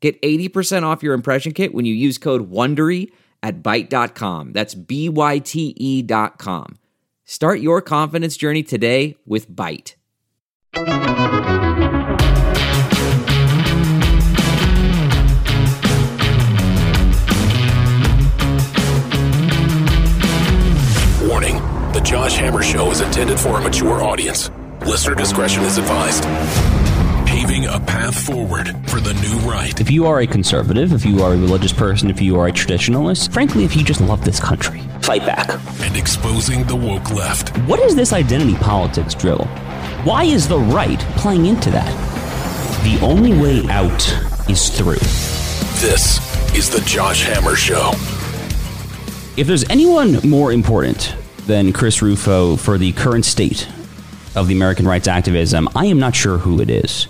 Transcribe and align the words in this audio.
Get 0.00 0.20
80% 0.22 0.84
off 0.84 1.02
your 1.02 1.14
impression 1.14 1.52
kit 1.52 1.74
when 1.74 1.84
you 1.84 1.94
use 1.94 2.18
code 2.18 2.50
WONDERY 2.50 3.10
at 3.42 3.62
Byte.com. 3.62 4.52
That's 4.52 4.74
B-Y-T-E 4.74 6.02
dot 6.02 6.38
com. 6.38 6.78
Start 7.24 7.60
your 7.60 7.82
confidence 7.82 8.36
journey 8.36 8.62
today 8.62 9.16
with 9.26 9.50
Byte. 9.50 9.94
Warning 21.28 21.56
The 21.92 22.00
Josh 22.02 22.36
Hammer 22.36 22.62
Show 22.62 22.90
is 22.90 23.00
intended 23.00 23.38
for 23.38 23.58
a 23.58 23.60
mature 23.60 24.02
audience. 24.02 24.50
Listener 24.86 25.14
discretion 25.14 25.64
is 25.64 25.76
advised. 25.76 26.24
Paving 27.48 27.64
a 27.64 27.80
path 27.80 28.26
forward 28.26 28.76
for 28.90 29.00
the 29.00 29.14
new 29.14 29.50
right. 29.50 29.80
If 29.80 29.90
you 29.90 30.06
are 30.06 30.20
a 30.20 30.26
conservative, 30.26 30.92
if 30.92 31.06
you 31.06 31.22
are 31.22 31.32
a 31.32 31.36
religious 31.38 31.72
person, 31.72 32.10
if 32.10 32.20
you 32.20 32.38
are 32.38 32.48
a 32.48 32.52
traditionalist, 32.52 33.32
frankly, 33.32 33.64
if 33.64 33.74
you 33.74 33.82
just 33.82 34.02
love 34.02 34.22
this 34.22 34.38
country, 34.38 34.80
fight 35.00 35.24
back. 35.24 35.48
And 35.80 35.96
exposing 35.96 36.64
the 36.64 36.76
woke 36.76 37.10
left. 37.10 37.56
What 37.60 37.80
is 37.80 37.96
this 37.96 38.12
identity 38.12 38.54
politics 38.56 39.14
drill? 39.14 39.46
Why 40.04 40.24
is 40.24 40.46
the 40.46 40.58
right 40.58 40.98
playing 41.16 41.46
into 41.46 41.70
that? 41.70 41.90
The 42.84 43.02
only 43.02 43.32
way 43.32 43.66
out 43.70 44.06
is 44.50 44.68
through. 44.68 45.00
This 45.80 46.18
is 46.54 46.68
The 46.68 46.82
Josh 46.82 47.22
Hammer 47.22 47.56
Show. 47.56 47.92
If 49.38 49.46
there's 49.46 49.66
anyone 49.70 50.20
more 50.28 50.52
important 50.52 51.16
than 51.46 51.72
Chris 51.72 52.02
Rufo 52.02 52.56
for 52.56 52.76
the 52.76 52.92
current 52.92 53.24
state 53.24 53.66
of 54.36 54.48
the 54.48 54.54
American 54.54 54.86
rights 54.86 55.08
activism, 55.08 55.68
I 55.74 55.86
am 55.86 55.98
not 55.98 56.14
sure 56.14 56.38
who 56.38 56.60
it 56.60 56.70
is. 56.70 57.08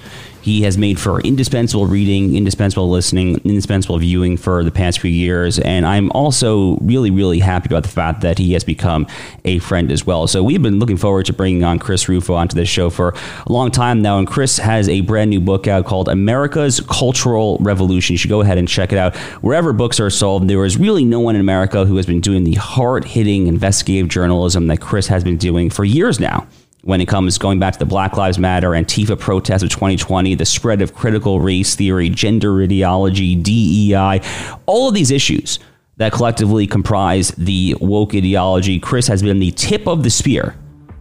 He 0.49 0.63
has 0.63 0.79
made 0.79 0.99
for 0.99 1.21
indispensable 1.21 1.87
reading, 1.87 2.35
indispensable 2.35 2.89
listening, 2.89 3.35
indispensable 3.45 3.99
viewing 3.99 4.39
for 4.39 4.65
the 4.65 4.71
past 4.71 5.01
few 5.01 5.11
years. 5.11 5.59
And 5.59 5.85
I'm 5.85 6.11
also 6.13 6.77
really, 6.77 7.11
really 7.11 7.41
happy 7.41 7.67
about 7.67 7.83
the 7.83 7.91
fact 7.91 8.23
that 8.23 8.39
he 8.39 8.55
has 8.55 8.65
become 8.65 9.07
a 9.45 9.59
friend 9.59 9.93
as 9.93 10.07
well. 10.07 10.27
So 10.27 10.43
we've 10.43 10.63
been 10.63 10.79
looking 10.79 10.97
forward 10.97 11.27
to 11.27 11.35
bringing 11.35 11.65
on 11.65 11.79
Chris 11.79 12.09
Rufo 12.09 12.33
onto 12.33 12.55
this 12.55 12.69
show 12.69 12.89
for 12.89 13.15
a 13.47 13.53
long 13.53 13.71
time 13.71 14.01
now. 14.01 14.19
And 14.19 14.27
Chris 14.27 14.57
has 14.57 14.89
a 14.89 15.03
brand 15.03 15.29
new 15.29 15.41
book 15.41 15.67
out 15.67 15.85
called 15.85 16.09
America's 16.09 16.81
Cultural 16.81 17.59
Revolution. 17.61 18.15
You 18.15 18.19
should 18.19 18.31
go 18.31 18.41
ahead 18.41 18.57
and 18.57 18.67
check 18.67 18.91
it 18.91 18.99
out 18.99 19.17
wherever 19.43 19.75
books 19.75 20.01
are 20.01 20.09
sold. 20.09 20.49
There 20.49 20.65
is 20.65 20.79
really 20.79 21.05
no 21.05 21.21
one 21.21 21.35
in 21.35 21.43
America 21.43 21.85
who 21.85 21.97
has 21.97 22.07
been 22.07 22.21
doing 22.23 22.45
the 22.45 22.55
hard 22.55 23.05
hitting 23.05 23.49
investigative 23.49 24.09
journalism 24.09 24.69
that 24.69 24.81
Chris 24.81 25.09
has 25.09 25.25
been 25.25 25.37
doing 25.37 25.69
for 25.69 25.85
years 25.85 26.19
now 26.19 26.47
when 26.89 27.03
it 27.03 27.07
comes 27.07 27.37
going 27.37 27.59
back 27.59 27.75
to 27.75 27.79
the 27.79 27.85
Black 27.85 28.17
Lives 28.17 28.39
Matter, 28.39 28.71
Antifa 28.71 29.19
protests 29.19 29.63
of 29.63 29.69
2020, 29.69 30.35
the 30.37 30.47
spread 30.47 30.81
of 30.81 30.95
critical 30.95 31.39
race 31.39 31.75
theory, 31.75 32.09
gender 32.09 32.63
ideology, 32.63 33.37
DEI, 33.37 34.23
all 34.65 34.89
of 34.89 34.95
these 34.95 35.11
issues 35.11 35.59
that 35.99 36.13
collectively 36.13 36.67
comprise 36.67 37.29
the 37.33 37.77
woke 37.79 38.15
ideology. 38.15 38.81
Chris 38.81 39.07
has 39.07 39.23
been 39.23 39.39
the 39.39 39.51
tip 39.51 39.87
of 39.87 40.03
the 40.03 40.09
spear, 40.09 40.57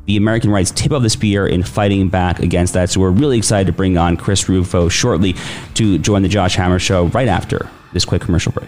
the 0.07 0.17
American 0.17 0.49
rights 0.49 0.71
tip 0.71 0.91
of 0.91 1.03
the 1.03 1.09
spear 1.09 1.47
in 1.47 1.63
fighting 1.63 2.09
back 2.09 2.39
against 2.39 2.73
that. 2.73 2.89
So 2.89 2.99
we're 2.99 3.11
really 3.11 3.37
excited 3.37 3.67
to 3.67 3.73
bring 3.73 3.97
on 3.97 4.17
Chris 4.17 4.49
Rufo 4.49 4.89
shortly 4.89 5.37
to 5.75 5.97
join 5.99 6.21
the 6.21 6.27
Josh 6.27 6.57
Hammer 6.57 6.79
Show 6.79 7.05
right 7.05 7.29
after 7.29 7.69
this 7.93 8.03
quick 8.03 8.23
commercial 8.23 8.51
break. 8.51 8.67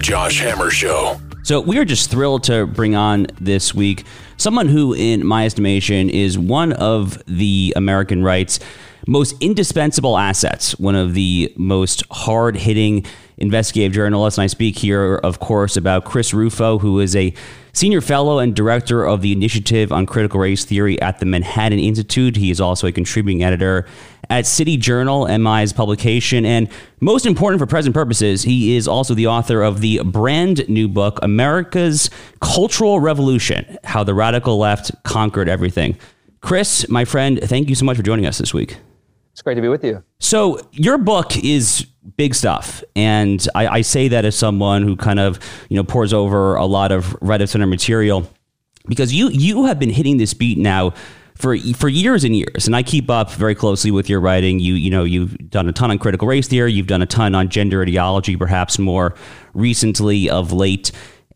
Josh 0.00 0.40
Hammer 0.40 0.70
Show. 0.70 1.20
So 1.42 1.60
we 1.60 1.78
are 1.78 1.84
just 1.84 2.10
thrilled 2.10 2.44
to 2.44 2.66
bring 2.66 2.94
on 2.94 3.26
this 3.40 3.74
week 3.74 4.04
someone 4.36 4.68
who, 4.68 4.94
in 4.94 5.26
my 5.26 5.46
estimation, 5.46 6.10
is 6.10 6.38
one 6.38 6.72
of 6.72 7.22
the 7.26 7.72
American 7.76 8.22
rights 8.22 8.60
most 9.06 9.34
indispensable 9.40 10.18
assets, 10.18 10.78
one 10.78 10.94
of 10.94 11.14
the 11.14 11.52
most 11.56 12.04
hard 12.10 12.56
hitting 12.56 13.04
investigative 13.38 13.92
journalists. 13.92 14.38
And 14.38 14.44
I 14.44 14.46
speak 14.46 14.78
here, 14.78 15.16
of 15.16 15.40
course, 15.40 15.76
about 15.76 16.04
Chris 16.04 16.34
Rufo, 16.34 16.78
who 16.78 17.00
is 17.00 17.16
a 17.16 17.34
senior 17.72 18.00
fellow 18.00 18.38
and 18.38 18.54
director 18.54 19.04
of 19.04 19.22
the 19.22 19.32
Initiative 19.32 19.90
on 19.92 20.06
Critical 20.06 20.40
Race 20.40 20.64
Theory 20.64 21.00
at 21.00 21.18
the 21.18 21.26
Manhattan 21.26 21.78
Institute. 21.78 22.36
He 22.36 22.50
is 22.50 22.60
also 22.60 22.86
a 22.86 22.92
contributing 22.92 23.42
editor 23.42 23.86
at 24.30 24.46
City 24.46 24.76
Journal, 24.76 25.26
MI's 25.26 25.72
publication. 25.72 26.46
And 26.46 26.68
most 27.00 27.26
important 27.26 27.60
for 27.60 27.66
present 27.66 27.94
purposes, 27.94 28.42
he 28.42 28.76
is 28.76 28.88
also 28.88 29.12
the 29.12 29.26
author 29.26 29.62
of 29.62 29.80
the 29.80 30.00
brand 30.04 30.66
new 30.68 30.88
book, 30.88 31.18
America's 31.22 32.08
Cultural 32.40 33.00
Revolution 33.00 33.76
How 33.84 34.04
the 34.04 34.14
Radical 34.14 34.56
Left 34.56 34.90
Conquered 35.02 35.48
Everything. 35.48 35.98
Chris, 36.40 36.88
my 36.88 37.04
friend, 37.04 37.40
thank 37.42 37.68
you 37.68 37.74
so 37.74 37.84
much 37.84 37.96
for 37.96 38.02
joining 38.02 38.24
us 38.24 38.38
this 38.38 38.54
week. 38.54 38.78
It's 39.32 39.42
great 39.42 39.56
to 39.56 39.60
be 39.60 39.68
with 39.68 39.84
you. 39.84 40.02
So, 40.18 40.60
your 40.72 40.98
book 40.98 41.36
is 41.36 41.86
big 42.16 42.34
stuff. 42.34 42.82
And 42.96 43.46
I, 43.54 43.68
I, 43.68 43.80
say 43.82 44.08
that 44.08 44.24
as 44.24 44.36
someone 44.36 44.82
who 44.82 44.96
kind 44.96 45.20
of, 45.20 45.38
you 45.68 45.76
know, 45.76 45.84
pours 45.84 46.12
over 46.12 46.56
a 46.56 46.64
lot 46.64 46.92
of 46.92 47.06
Reddit 47.20 47.48
Center 47.48 47.66
material 47.66 48.28
because 48.86 49.12
you 49.12 49.28
you 49.28 49.66
have 49.66 49.78
been 49.78 49.90
hitting 49.90 50.16
this 50.16 50.34
beat 50.34 50.58
now 50.58 50.94
for 51.40 51.56
for 51.74 51.88
years 51.88 52.24
and 52.24 52.36
years. 52.36 52.66
And 52.66 52.76
I 52.76 52.82
keep 52.82 53.10
up 53.10 53.30
very 53.32 53.54
closely 53.54 53.90
with 53.90 54.08
your 54.08 54.20
writing. 54.20 54.60
You 54.60 54.74
you 54.74 54.90
know, 54.90 55.04
you've 55.04 55.36
done 55.50 55.68
a 55.68 55.72
ton 55.72 55.90
on 55.90 55.98
critical 55.98 56.28
race 56.28 56.48
theory, 56.48 56.72
you've 56.72 56.86
done 56.86 57.02
a 57.02 57.06
ton 57.06 57.34
on 57.34 57.48
gender 57.48 57.82
ideology, 57.82 58.36
perhaps 58.36 58.78
more 58.78 59.14
recently 59.54 60.28
of 60.30 60.52
late 60.52 60.92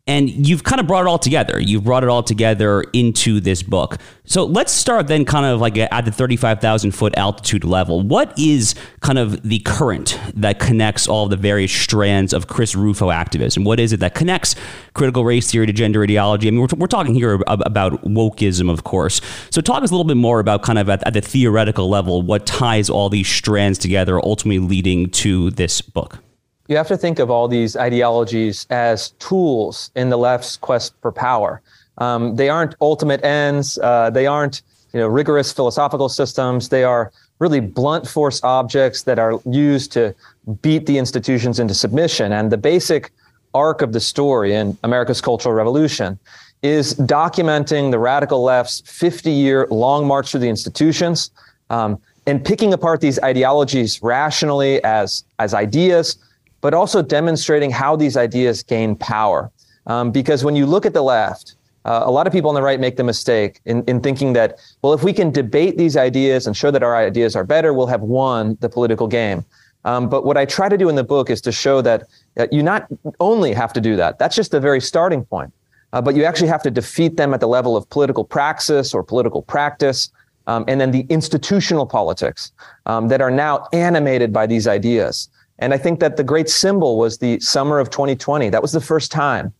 and 0.07 0.29
you've 0.29 0.65
kind 0.65 0.81
of 0.81 0.87
brought 0.87 1.03
it 1.03 1.09
all 1.09 1.19
together. 1.19 1.59
You've 1.59 1.85
brought 1.85 2.03
it 2.03 2.11
all 2.11 2.23
together 2.23 2.83
into 2.93 3.41
this 3.41 3.63
book. 3.63 3.97
So 4.27 4.45
let's 4.45 4.71
start 4.71 5.07
then, 5.07 5.25
kind 5.25 5.47
of 5.47 5.63
like 5.63 5.79
at 5.79 6.05
the 6.05 6.13
35,000 6.13 6.91
foot 6.91 7.17
altitude 7.17 7.65
level. 7.65 8.03
What 8.03 8.39
is 8.39 8.75
kind 9.01 9.19
of 9.19 9.43
the 9.43 9.61
current 9.61 10.21
that 10.35 10.59
connects 10.59 11.09
all 11.09 11.27
the 11.29 11.39
various 11.39 11.73
strands 11.73 12.35
of 12.35 12.49
Chris 12.49 12.75
Rufo 12.75 13.11
activism? 13.11 13.65
What 13.65 13.81
is 13.81 13.95
it 13.95 14.01
that 14.01 14.15
connects 14.15 14.57
critical 14.93 15.25
race 15.25 15.51
theory 15.51 15.67
to 15.67 15.73
gender 15.73 16.03
ideology? 16.03 16.49
I 16.49 16.51
mean, 16.51 16.61
we're, 16.61 16.69
we're 16.77 16.87
talking 16.87 17.15
here 17.15 17.41
about 17.47 18.05
wokeism, 18.05 18.71
of 18.71 18.85
course. 18.85 19.23
So 19.49 19.63
talk 19.63 19.83
us 19.83 19.91
a 19.91 19.95
little 19.95 20.05
bit 20.05 20.19
more 20.19 20.39
about 20.39 20.63
kind 20.63 20.79
of 20.79 20.91
at, 20.91 21.07
at 21.07 21.15
the 21.15 21.23
theoretical 21.23 21.89
level 21.89 22.21
what 22.21 22.45
ties 22.45 22.91
all 22.91 23.09
these 23.09 23.29
strands 23.29 23.79
together, 23.79 24.19
ultimately 24.23 24.59
leading 24.59 25.09
to 25.11 25.51
this 25.53 25.81
book. 25.81 26.24
You 26.69 26.77
have 26.77 26.89
to 26.89 26.97
think 26.97 27.19
of 27.19 27.31
all 27.31 27.49
these 27.49 27.77
ideologies 27.77 28.67
as 28.71 29.11
tools 29.19 29.91
in 29.95 30.09
the 30.09 30.17
left's 30.17 30.57
quest 30.57 30.95
for 31.03 31.13
power. 31.13 31.61
Um, 31.99 32.37
they 32.37 32.49
aren't 32.49 32.75
ultimate 32.81 33.25
ends. 33.25 33.79
Uh, 33.79 34.11
they 34.11 34.27
aren't 34.27 34.63
you 34.93 35.01
know 35.01 35.09
rigorous 35.09 35.53
philosophical 35.53 36.09
systems. 36.09 36.69
They 36.69 36.85
are 36.85 37.13
really 37.39 37.61
blunt 37.61 38.09
force 38.09 38.43
objects 38.43 39.03
that 39.03 39.19
are 39.19 39.41
used 39.45 39.93
to 39.93 40.15
beat 40.63 40.87
the 40.87 40.99
institutions 40.99 41.59
into 41.59 41.75
submission. 41.75 42.33
And 42.33 42.51
the 42.51 42.57
basic 42.57 43.11
arc 43.55 43.83
of 43.83 43.93
the 43.93 44.01
story 44.01 44.55
in 44.55 44.77
America's 44.83 45.21
Cultural 45.21 45.55
Revolution 45.55 46.19
is 46.63 46.95
documenting 46.95 47.91
the 47.91 47.99
radical 47.99 48.43
left's 48.43 48.83
50 48.87 49.31
year 49.31 49.67
long 49.71 50.07
march 50.07 50.31
through 50.31 50.41
the 50.41 50.49
institutions 50.49 51.31
um, 51.71 52.01
and 52.27 52.43
picking 52.45 52.73
apart 52.73 53.01
these 53.01 53.19
ideologies 53.21 54.03
rationally 54.03 54.83
as, 54.83 55.25
as 55.39 55.53
ideas, 55.53 56.17
but 56.65 56.73
also 56.73 57.03
demonstrating 57.03 57.71
how 57.71 57.95
these 57.95 58.17
ideas 58.17 58.63
gain 58.63 58.97
power. 58.97 59.51
Um, 59.87 60.11
because 60.11 60.45
when 60.45 60.57
you 60.57 60.65
look 60.65 60.87
at 60.87 60.95
the 60.95 61.03
left, 61.03 61.57
uh, 61.85 62.05
a 62.07 62.11
lot 62.11 62.27
of 62.27 62.33
people 62.33 62.49
on 62.49 62.55
the 62.55 62.63
right 62.63 62.81
make 62.81 62.97
the 62.97 63.05
mistake 63.05 63.61
in, 63.67 63.85
in 63.85 64.01
thinking 64.01 64.33
that, 64.33 64.59
well, 64.81 64.95
if 64.95 65.03
we 65.03 65.13
can 65.13 65.31
debate 65.31 65.77
these 65.77 65.95
ideas 65.95 66.47
and 66.47 66.57
show 66.57 66.71
that 66.71 66.83
our 66.83 66.97
ideas 66.97 67.37
are 67.37 67.45
better, 67.45 67.75
we'll 67.75 67.87
have 67.87 68.01
won 68.01 68.57
the 68.63 68.71
political 68.71 69.07
game. 69.07 69.45
Um, 69.85 70.09
but 70.09 70.25
what 70.25 70.39
I 70.39 70.47
try 70.47 70.71
to 70.71 70.79
do 70.79 70.89
in 70.89 70.95
the 70.95 71.05
book 71.05 71.29
is 71.29 71.43
to 71.43 71.53
show 71.53 71.83
that 71.83 72.05
uh, 72.39 72.47
you 72.51 72.63
not 72.63 72.87
only 73.21 73.53
have 73.53 73.75
to 73.75 73.81
do 73.83 73.95
that, 73.97 74.19
that's 74.19 74.35
just 74.35 74.51
the 74.51 74.59
very 74.59 74.81
starting 74.81 75.23
point, 75.23 75.53
uh, 75.93 76.01
but 76.01 76.15
you 76.15 76.25
actually 76.25 76.49
have 76.49 76.63
to 76.63 76.71
defeat 76.71 77.19
them 77.19 77.35
at 77.35 77.41
the 77.41 77.47
level 77.47 77.77
of 77.77 77.87
political 77.91 78.25
praxis 78.25 78.95
or 78.95 79.03
political 79.03 79.43
practice. 79.43 80.11
Um, 80.47 80.65
and 80.67 80.81
then 80.81 80.93
the 80.93 81.05
institutional 81.11 81.85
politics 81.85 82.53
um, 82.87 83.09
that 83.09 83.21
are 83.21 83.31
now 83.31 83.69
animated 83.75 84.33
by 84.33 84.47
these 84.47 84.67
ideas. 84.67 85.29
And 85.59 85.73
I 85.73 85.79
think 85.79 86.01
that 86.01 86.17
the 86.17 86.25
great 86.25 86.49
symbol 86.49 86.99
was 86.99 87.19
the 87.19 87.39
summer 87.41 87.79
of 87.79 87.91
2020. 87.91 88.51
That 88.51 88.63
was 88.63 88.73
the 88.73 88.81
first 88.81 89.13
time 89.13 89.53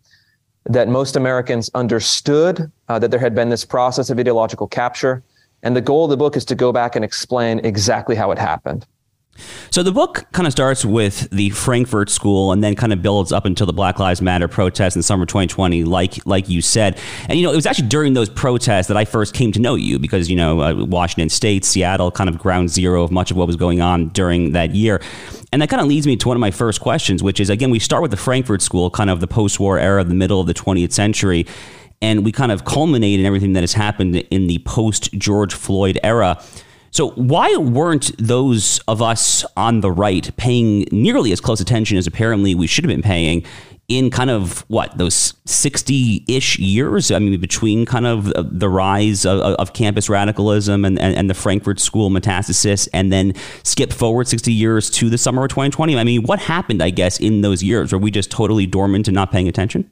that 0.65 0.89
most 0.89 1.17
Americans 1.17 1.71
understood 1.75 2.71
uh, 2.89 2.99
that 2.99 3.11
there 3.11 3.21
had 3.21 3.35
been 3.35 3.51
this 3.51 3.65
process 3.65 4.11
of 4.11 4.19
ideological 4.19 4.67
capture. 4.67 5.23
And 5.63 5.77
the 5.77 5.81
goal 5.81 6.05
of 6.05 6.11
the 6.11 6.17
book 6.17 6.37
is 6.37 6.45
to 6.47 6.55
go 6.55 6.73
back 6.73 6.97
and 6.97 7.05
explain 7.05 7.61
exactly 7.61 8.17
how 8.17 8.31
it 8.31 8.39
happened. 8.39 8.87
So 9.71 9.83
the 9.83 9.93
book 9.93 10.27
kind 10.33 10.47
of 10.47 10.53
starts 10.53 10.85
with 10.85 11.29
the 11.31 11.51
Frankfurt 11.51 12.09
School 12.09 12.53
and 12.53 12.63
then 12.63 12.75
kind 12.77 12.93
of 12.93 13.03
builds 13.03 13.33
up 13.33 13.45
until 13.45 13.67
the 13.67 13.73
Black 13.73 13.99
Lives 13.99 14.23
Matter 14.23 14.49
protests 14.49 14.97
in 14.97 15.03
summer 15.03 15.27
2020, 15.27 15.85
like 15.85 16.25
like 16.27 16.49
you 16.49 16.63
said. 16.63 16.99
And 17.29 17.39
you 17.39 17.45
know, 17.45 17.53
it 17.53 17.57
was 17.57 17.67
actually 17.67 17.89
during 17.89 18.15
those 18.15 18.29
protests 18.29 18.87
that 18.89 18.97
I 18.97 19.05
first 19.05 19.35
came 19.35 19.53
to 19.53 19.61
know 19.61 19.75
you 19.75 19.99
because 19.99 20.31
you 20.31 20.37
know 20.37 20.61
uh, 20.61 20.85
Washington 20.85 21.29
State, 21.29 21.65
Seattle, 21.65 22.11
kind 22.11 22.31
of 22.31 22.39
ground 22.39 22.71
zero 22.71 23.03
of 23.03 23.11
much 23.11 23.31
of 23.31 23.37
what 23.37 23.47
was 23.47 23.57
going 23.57 23.81
on 23.81 24.09
during 24.09 24.53
that 24.53 24.75
year. 24.75 25.01
And 25.53 25.63
that 25.63 25.69
kind 25.69 25.81
of 25.81 25.87
leads 25.87 26.07
me 26.07 26.17
to 26.17 26.29
one 26.29 26.37
of 26.37 26.41
my 26.41 26.51
first 26.51 26.81
questions, 26.81 27.23
which 27.23 27.41
is 27.41 27.51
again, 27.51 27.71
we 27.71 27.79
start 27.79 28.03
with 28.03 28.11
the 28.11 28.17
Frankfurt 28.17 28.63
School, 28.63 28.91
kind 28.91 29.11
of 29.11 29.21
the 29.21 29.27
post-war 29.27 29.79
era, 29.79 30.03
the 30.05 30.15
middle 30.15 30.41
of 30.41 30.47
the 30.47 30.55
20th 30.55 30.93
century. 30.93 31.47
And 32.03 32.25
we 32.25 32.33
kind 32.33 32.53
of 32.53 32.65
culminate 32.65 33.21
in 33.21 33.27
everything 33.27 33.55
that 33.55 33.63
has 33.63 33.73
happened 33.73 34.17
in 34.17 34.47
the 34.47 34.59
post 34.59 35.13
George 35.13 35.55
Floyd 35.55 35.99
era. 36.03 36.43
So, 36.95 37.11
why 37.11 37.57
weren't 37.57 38.17
those 38.19 38.79
of 38.87 39.03
us 39.03 39.45
on 39.57 39.81
the 39.81 39.91
right 39.91 40.31
paying 40.37 40.87
nearly 40.93 41.33
as 41.33 41.41
close 41.41 41.61
attention 41.61 41.99
as 41.99 42.07
apparently 42.07 42.55
we 42.55 42.69
should 42.69 42.85
have 42.85 42.89
been 42.89 43.03
paying 43.03 43.45
in 43.89 44.11
kind 44.11 44.31
of 44.31 44.61
what 44.69 44.97
those 44.97 45.35
60 45.45 46.25
ish 46.29 46.57
years? 46.61 47.11
I 47.11 47.19
mean, 47.19 47.41
between 47.41 47.85
kind 47.85 48.07
of 48.07 48.33
the 48.37 48.69
rise 48.69 49.27
of, 49.27 49.41
of 49.41 49.73
campus 49.73 50.09
radicalism 50.09 50.85
and, 50.85 50.97
and, 51.01 51.17
and, 51.17 51.29
the 51.29 51.35
Frankfurt 51.35 51.81
School 51.81 52.11
metastasis, 52.11 52.89
and 52.93 53.13
then 53.13 53.35
skip 53.65 53.93
forward 53.93 54.29
60 54.29 54.53
years 54.53 54.89
to 54.91 55.11
the 55.11 55.19
summer 55.19 55.43
of 55.43 55.49
2020? 55.49 55.99
I 55.99 56.05
mean, 56.05 56.23
what 56.23 56.39
happened, 56.39 56.81
I 56.81 56.91
guess, 56.91 57.19
in 57.19 57.41
those 57.41 57.61
years? 57.61 57.93
Were 57.93 57.99
we 57.99 58.13
just 58.13 58.31
totally 58.31 58.67
dormant 58.67 59.09
and 59.09 59.17
not 59.17 59.33
paying 59.33 59.49
attention? 59.49 59.91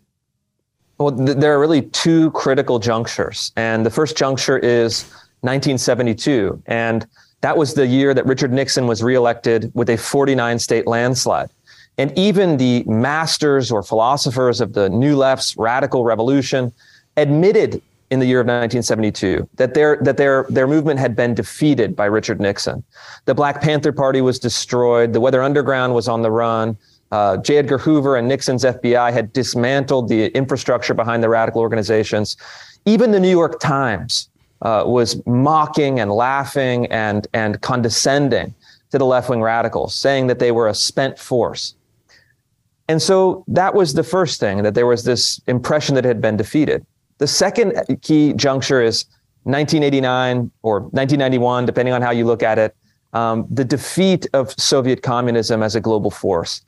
Well, 0.99 1.10
th- 1.10 1.38
there 1.38 1.52
are 1.52 1.58
really 1.58 1.82
two 1.82 2.31
critical 2.31 2.78
junctures. 2.78 3.50
And 3.56 3.84
the 3.84 3.90
first 3.90 4.16
juncture 4.16 4.56
is 4.56 5.12
1972. 5.43 6.62
And 6.67 7.06
that 7.43 7.56
was 7.56 7.75
the 7.75 7.87
year 7.87 8.15
that 8.15 8.25
Richard 8.27 8.53
Nixon 8.53 8.87
was 8.87 9.03
reelected 9.03 9.71
with 9.75 9.91
a 9.91 9.97
49 9.97 10.59
state 10.59 10.87
landslide. 10.87 11.50
And 11.99 12.17
even 12.19 12.56
the 12.56 12.85
masters 12.85 13.71
or 13.71 13.83
philosophers 13.83 14.61
of 14.61 14.73
the 14.73 14.89
New 14.89 15.17
Left's 15.17 15.56
radical 15.56 16.05
revolution 16.05 16.73
admitted 17.17 17.83
in 18.11 18.21
the 18.21 18.27
year 18.27 18.41
of 18.41 18.47
1972 18.47 19.49
that 19.56 19.73
their 19.73 19.97
that 20.03 20.19
their 20.19 20.47
their 20.50 20.67
movement 20.67 21.00
had 21.00 21.17
been 21.17 21.35
defeated 21.35 21.97
by 21.97 22.05
Richard 22.05 22.41
Nixon. 22.41 22.85
The 23.25 23.35
Black 23.35 23.62
Panther 23.62 23.91
Party 23.91 24.21
was 24.21 24.38
destroyed. 24.38 25.12
The 25.12 25.21
Weather 25.21 25.43
Underground 25.43 25.95
was 25.95 26.09
on 26.09 26.23
the 26.23 26.31
run. 26.31 26.77
Uh, 27.11 27.38
J. 27.38 27.59
Edgar 27.59 27.79
Hoover 27.79 28.17
and 28.17 28.29
Nixon's 28.29 28.65
FBI 28.65 29.12
had 29.12 29.33
dismantled 29.33 30.09
the 30.09 30.27
infrastructure 30.29 30.95
behind 30.95 31.23
the 31.23 31.29
radical 31.29 31.61
organizations. 31.61 32.37
Even 32.85 33.12
the 33.12 33.21
New 33.21 33.31
York 33.31 33.61
Times 33.61 34.29
uh, 34.62 34.85
was 34.87 35.25
mocking 35.26 36.00
and 36.00 36.11
laughing 36.11 36.87
and, 36.87 37.26
and 37.35 37.61
condescending 37.61 38.55
to 38.91 38.99
the 38.99 39.05
left 39.05 39.29
wing 39.29 39.43
radicals, 39.43 39.94
saying 39.94 40.26
that 40.29 40.38
they 40.38 40.53
were 40.53 40.69
a 40.69 40.75
spent 40.75 41.19
force. 41.19 41.75
And 42.88 43.00
so 43.00 43.44
that 43.49 43.75
was 43.75 43.94
the 43.94 44.03
first 44.03 44.38
thing, 44.41 44.62
that 44.62 44.75
there 44.75 44.87
was 44.87 45.05
this 45.05 45.41
impression 45.47 45.94
that 45.94 46.05
it 46.05 46.09
had 46.09 46.20
been 46.20 46.37
defeated. 46.37 46.85
The 47.19 47.26
second 47.26 47.73
key 48.03 48.32
juncture 48.35 48.82
is 48.82 49.05
1989 49.44 50.50
or 50.62 50.81
1991, 50.81 51.67
depending 51.67 51.94
on 51.94 52.03
how 52.03 52.11
you 52.11 52.25
look 52.25 52.43
at 52.43 52.59
it, 52.59 52.76
um, 53.12 53.47
the 53.50 53.64
defeat 53.64 54.26
of 54.32 54.53
Soviet 54.53 55.03
communism 55.03 55.62
as 55.62 55.75
a 55.75 55.81
global 55.81 56.11
force. 56.11 56.62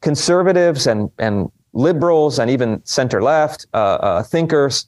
Conservatives 0.00 0.86
and, 0.86 1.10
and 1.18 1.50
liberals 1.72 2.38
and 2.38 2.50
even 2.50 2.84
center 2.84 3.22
left 3.22 3.66
uh, 3.74 3.76
uh, 3.76 4.22
thinkers 4.22 4.86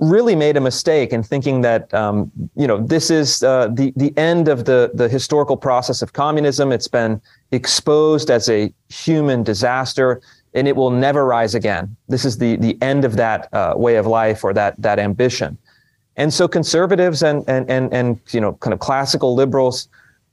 really 0.00 0.34
made 0.34 0.56
a 0.56 0.60
mistake 0.60 1.12
in 1.12 1.22
thinking 1.22 1.60
that 1.60 1.92
um, 1.92 2.30
you 2.54 2.66
know 2.66 2.78
this 2.78 3.10
is 3.10 3.42
uh, 3.42 3.68
the 3.68 3.92
the 3.96 4.16
end 4.16 4.48
of 4.48 4.64
the 4.64 4.90
the 4.94 5.08
historical 5.08 5.56
process 5.56 6.02
of 6.02 6.12
communism. 6.12 6.72
It's 6.72 6.88
been 6.88 7.20
exposed 7.52 8.30
as 8.30 8.48
a 8.48 8.72
human 8.88 9.42
disaster, 9.42 10.20
and 10.54 10.66
it 10.66 10.76
will 10.76 10.90
never 10.90 11.26
rise 11.26 11.54
again. 11.54 11.96
This 12.08 12.24
is 12.24 12.38
the 12.38 12.56
the 12.56 12.78
end 12.80 13.04
of 13.04 13.16
that 13.16 13.52
uh, 13.52 13.74
way 13.76 13.96
of 13.96 14.06
life 14.06 14.44
or 14.44 14.54
that 14.54 14.80
that 14.80 14.98
ambition. 14.98 15.58
And 16.16 16.32
so 16.32 16.48
conservatives 16.48 17.22
and 17.22 17.44
and 17.48 17.70
and 17.70 17.92
and 17.92 18.20
you 18.30 18.40
know 18.40 18.54
kind 18.54 18.72
of 18.72 18.80
classical 18.80 19.34
liberals 19.34 19.88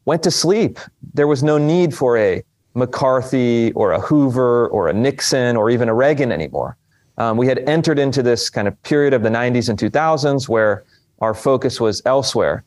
went 0.06 0.24
to 0.24 0.32
sleep. 0.32 0.80
There 1.14 1.28
was 1.28 1.44
no 1.44 1.58
need 1.58 1.94
for 1.94 2.18
a 2.18 2.44
McCarthy 2.76 3.72
or 3.74 3.92
a 3.92 4.00
Hoover 4.00 4.68
or 4.70 4.88
a 4.88 4.94
Nixon 4.94 5.56
or 5.56 5.70
even 5.70 5.90
a 5.90 5.94
Reagan 5.94 6.32
anymore. 6.32 6.78
Um, 7.18 7.38
we 7.38 7.48
had 7.48 7.60
entered 7.60 8.00
into 8.00 8.24
this 8.24 8.50
kind 8.50 8.68
of 8.68 8.82
period 8.84 9.14
of 9.14 9.24
the 9.24 9.30
90s 9.30 9.70
and 9.70 9.78
2000s 9.78 10.50
where 10.50 10.84
our 11.20 11.34
focus 11.34 11.80
was 11.80 12.02
elsewhere. 12.06 12.64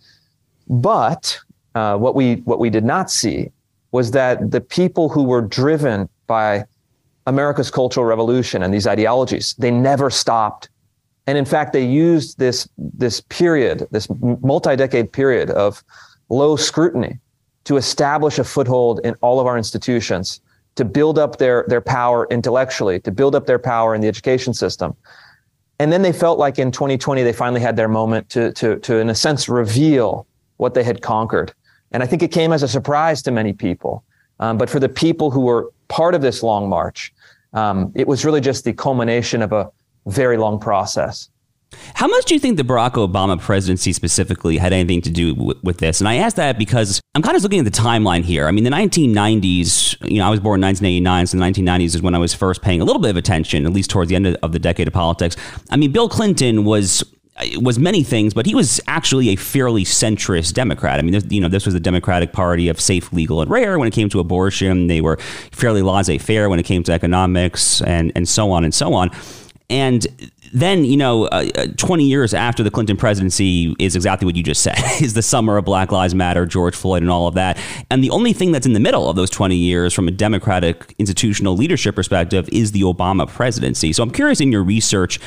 But 0.68 1.38
uh, 1.74 1.96
what 1.96 2.14
we 2.14 2.36
what 2.44 2.58
we 2.58 2.70
did 2.70 2.84
not 2.84 3.10
see 3.10 3.50
was 3.92 4.12
that 4.12 4.50
the 4.50 4.60
people 4.60 5.08
who 5.08 5.22
were 5.22 5.42
driven 5.42 6.08
by 6.26 6.64
America's 7.26 7.70
cultural 7.70 8.06
revolution 8.06 8.62
and 8.62 8.72
these 8.72 8.86
ideologies, 8.86 9.54
they 9.58 9.70
never 9.70 10.10
stopped. 10.10 10.68
And 11.26 11.36
in 11.36 11.44
fact, 11.44 11.72
they 11.72 11.84
used 11.84 12.38
this, 12.38 12.68
this 12.76 13.20
period, 13.20 13.86
this 13.90 14.08
multi-decade 14.20 15.12
period 15.12 15.50
of 15.50 15.82
low 16.28 16.56
scrutiny 16.56 17.18
to 17.64 17.76
establish 17.76 18.38
a 18.38 18.44
foothold 18.44 19.00
in 19.02 19.14
all 19.22 19.40
of 19.40 19.46
our 19.46 19.58
institutions 19.58 20.40
to 20.76 20.84
build 20.84 21.18
up 21.18 21.38
their, 21.38 21.64
their 21.68 21.80
power 21.80 22.26
intellectually, 22.30 23.00
to 23.00 23.10
build 23.10 23.34
up 23.34 23.46
their 23.46 23.58
power 23.58 23.94
in 23.94 24.00
the 24.00 24.08
education 24.08 24.54
system. 24.54 24.94
And 25.78 25.92
then 25.92 26.02
they 26.02 26.12
felt 26.12 26.38
like 26.38 26.58
in 26.58 26.70
2020, 26.70 27.22
they 27.22 27.32
finally 27.32 27.60
had 27.60 27.76
their 27.76 27.88
moment 27.88 28.30
to, 28.30 28.52
to, 28.52 28.78
to, 28.80 28.96
in 28.96 29.10
a 29.10 29.14
sense, 29.14 29.48
reveal 29.48 30.26
what 30.56 30.74
they 30.74 30.84
had 30.84 31.02
conquered. 31.02 31.52
And 31.92 32.02
I 32.02 32.06
think 32.06 32.22
it 32.22 32.28
came 32.28 32.52
as 32.52 32.62
a 32.62 32.68
surprise 32.68 33.22
to 33.22 33.30
many 33.30 33.52
people. 33.52 34.04
Um, 34.40 34.58
but 34.58 34.70
for 34.70 34.80
the 34.80 34.88
people 34.88 35.30
who 35.30 35.40
were 35.40 35.70
part 35.88 36.14
of 36.14 36.22
this 36.22 36.42
long 36.42 36.68
march, 36.68 37.12
um, 37.52 37.92
it 37.94 38.06
was 38.06 38.24
really 38.24 38.40
just 38.40 38.64
the 38.64 38.72
culmination 38.72 39.42
of 39.42 39.52
a 39.52 39.70
very 40.06 40.36
long 40.36 40.58
process. 40.58 41.30
How 41.94 42.06
much 42.06 42.26
do 42.26 42.34
you 42.34 42.40
think 42.40 42.56
the 42.56 42.62
Barack 42.62 42.92
Obama 42.92 43.40
presidency 43.40 43.92
specifically 43.92 44.56
had 44.56 44.72
anything 44.72 45.00
to 45.02 45.10
do 45.10 45.34
w- 45.34 45.58
with 45.62 45.78
this? 45.78 46.00
And 46.00 46.08
I 46.08 46.16
ask 46.16 46.36
that 46.36 46.58
because 46.58 47.00
I'm 47.14 47.22
kind 47.22 47.36
of 47.36 47.42
looking 47.42 47.58
at 47.58 47.64
the 47.64 47.70
timeline 47.70 48.22
here. 48.22 48.46
I 48.46 48.50
mean, 48.50 48.64
the 48.64 48.70
1990s, 48.70 50.10
you 50.10 50.18
know, 50.18 50.26
I 50.26 50.30
was 50.30 50.40
born 50.40 50.60
in 50.60 50.66
1989, 50.66 51.26
so 51.26 51.38
the 51.38 51.44
1990s 51.44 51.94
is 51.94 52.02
when 52.02 52.14
I 52.14 52.18
was 52.18 52.34
first 52.34 52.62
paying 52.62 52.80
a 52.80 52.84
little 52.84 53.02
bit 53.02 53.10
of 53.10 53.16
attention, 53.16 53.66
at 53.66 53.72
least 53.72 53.90
towards 53.90 54.08
the 54.08 54.16
end 54.16 54.26
of 54.26 54.52
the 54.52 54.58
decade 54.58 54.86
of 54.86 54.94
politics. 54.94 55.36
I 55.70 55.76
mean, 55.76 55.92
Bill 55.92 56.08
Clinton 56.08 56.64
was 56.64 57.04
was 57.56 57.78
many 57.78 58.02
things, 58.02 58.32
but 58.32 58.46
he 58.46 58.54
was 58.54 58.80
actually 58.86 59.28
a 59.28 59.36
fairly 59.36 59.84
centrist 59.84 60.54
Democrat. 60.54 60.98
I 60.98 61.02
mean, 61.02 61.12
this, 61.12 61.24
you 61.28 61.40
know, 61.40 61.48
this 61.48 61.66
was 61.66 61.74
the 61.74 61.80
Democratic 61.80 62.32
Party 62.32 62.68
of 62.68 62.80
safe, 62.80 63.12
legal, 63.12 63.42
and 63.42 63.50
rare 63.50 63.78
when 63.78 63.86
it 63.86 63.92
came 63.92 64.08
to 64.10 64.20
abortion. 64.20 64.86
They 64.86 65.02
were 65.02 65.18
fairly 65.52 65.82
laissez-faire 65.82 66.48
when 66.48 66.58
it 66.58 66.62
came 66.62 66.82
to 66.84 66.92
economics, 66.92 67.82
and 67.82 68.10
and 68.16 68.28
so 68.28 68.50
on 68.50 68.64
and 68.64 68.72
so 68.72 68.94
on. 68.94 69.10
And 69.68 70.06
then 70.52 70.84
you 70.84 70.96
know, 70.96 71.26
uh, 71.26 71.48
uh, 71.54 71.66
20 71.76 72.04
years 72.04 72.34
after 72.34 72.62
the 72.62 72.70
Clinton 72.70 72.96
presidency 72.96 73.74
is 73.78 73.96
exactly 73.96 74.26
what 74.26 74.36
you 74.36 74.42
just 74.42 74.62
said 74.62 74.78
is 75.00 75.14
the 75.14 75.22
summer 75.22 75.56
of 75.56 75.64
Black 75.64 75.92
Lives 75.92 76.14
Matter, 76.14 76.46
George 76.46 76.74
Floyd, 76.74 77.02
and 77.02 77.10
all 77.10 77.26
of 77.26 77.34
that. 77.34 77.58
And 77.90 78.02
the 78.02 78.10
only 78.10 78.32
thing 78.32 78.52
that's 78.52 78.66
in 78.66 78.72
the 78.72 78.80
middle 78.80 79.08
of 79.08 79.16
those 79.16 79.30
20 79.30 79.56
years 79.56 79.94
from 79.94 80.08
a 80.08 80.10
Democratic 80.10 80.94
institutional 80.98 81.56
leadership 81.56 81.94
perspective 81.94 82.48
is 82.52 82.72
the 82.72 82.82
Obama 82.82 83.28
presidency. 83.28 83.92
So 83.92 84.02
I'm 84.02 84.10
curious 84.10 84.40
in 84.40 84.52
your 84.52 84.62
research, 84.62 85.18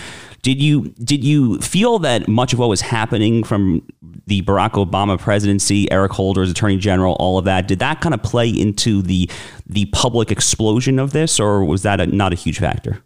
did 0.41 0.61
you 0.61 0.89
did 1.03 1.23
you 1.23 1.59
feel 1.59 1.99
that 1.99 2.27
much 2.27 2.53
of 2.53 2.59
what 2.59 2.69
was 2.69 2.81
happening 2.81 3.43
from 3.43 3.85
the 4.27 4.41
Barack 4.43 4.71
Obama 4.71 5.19
presidency, 5.19 5.91
Eric 5.91 6.13
Holder 6.13 6.43
as 6.43 6.51
Attorney 6.51 6.77
General, 6.77 7.15
all 7.19 7.37
of 7.37 7.45
that, 7.45 7.67
did 7.67 7.79
that 7.79 7.99
kind 7.99 8.13
of 8.13 8.23
play 8.23 8.47
into 8.49 9.01
the 9.01 9.29
the 9.65 9.85
public 9.87 10.31
explosion 10.31 10.97
of 10.99 11.11
this, 11.11 11.39
or 11.39 11.65
was 11.65 11.83
that 11.83 11.99
a, 11.99 12.05
not 12.07 12.31
a 12.31 12.35
huge 12.35 12.59
factor? 12.59 13.03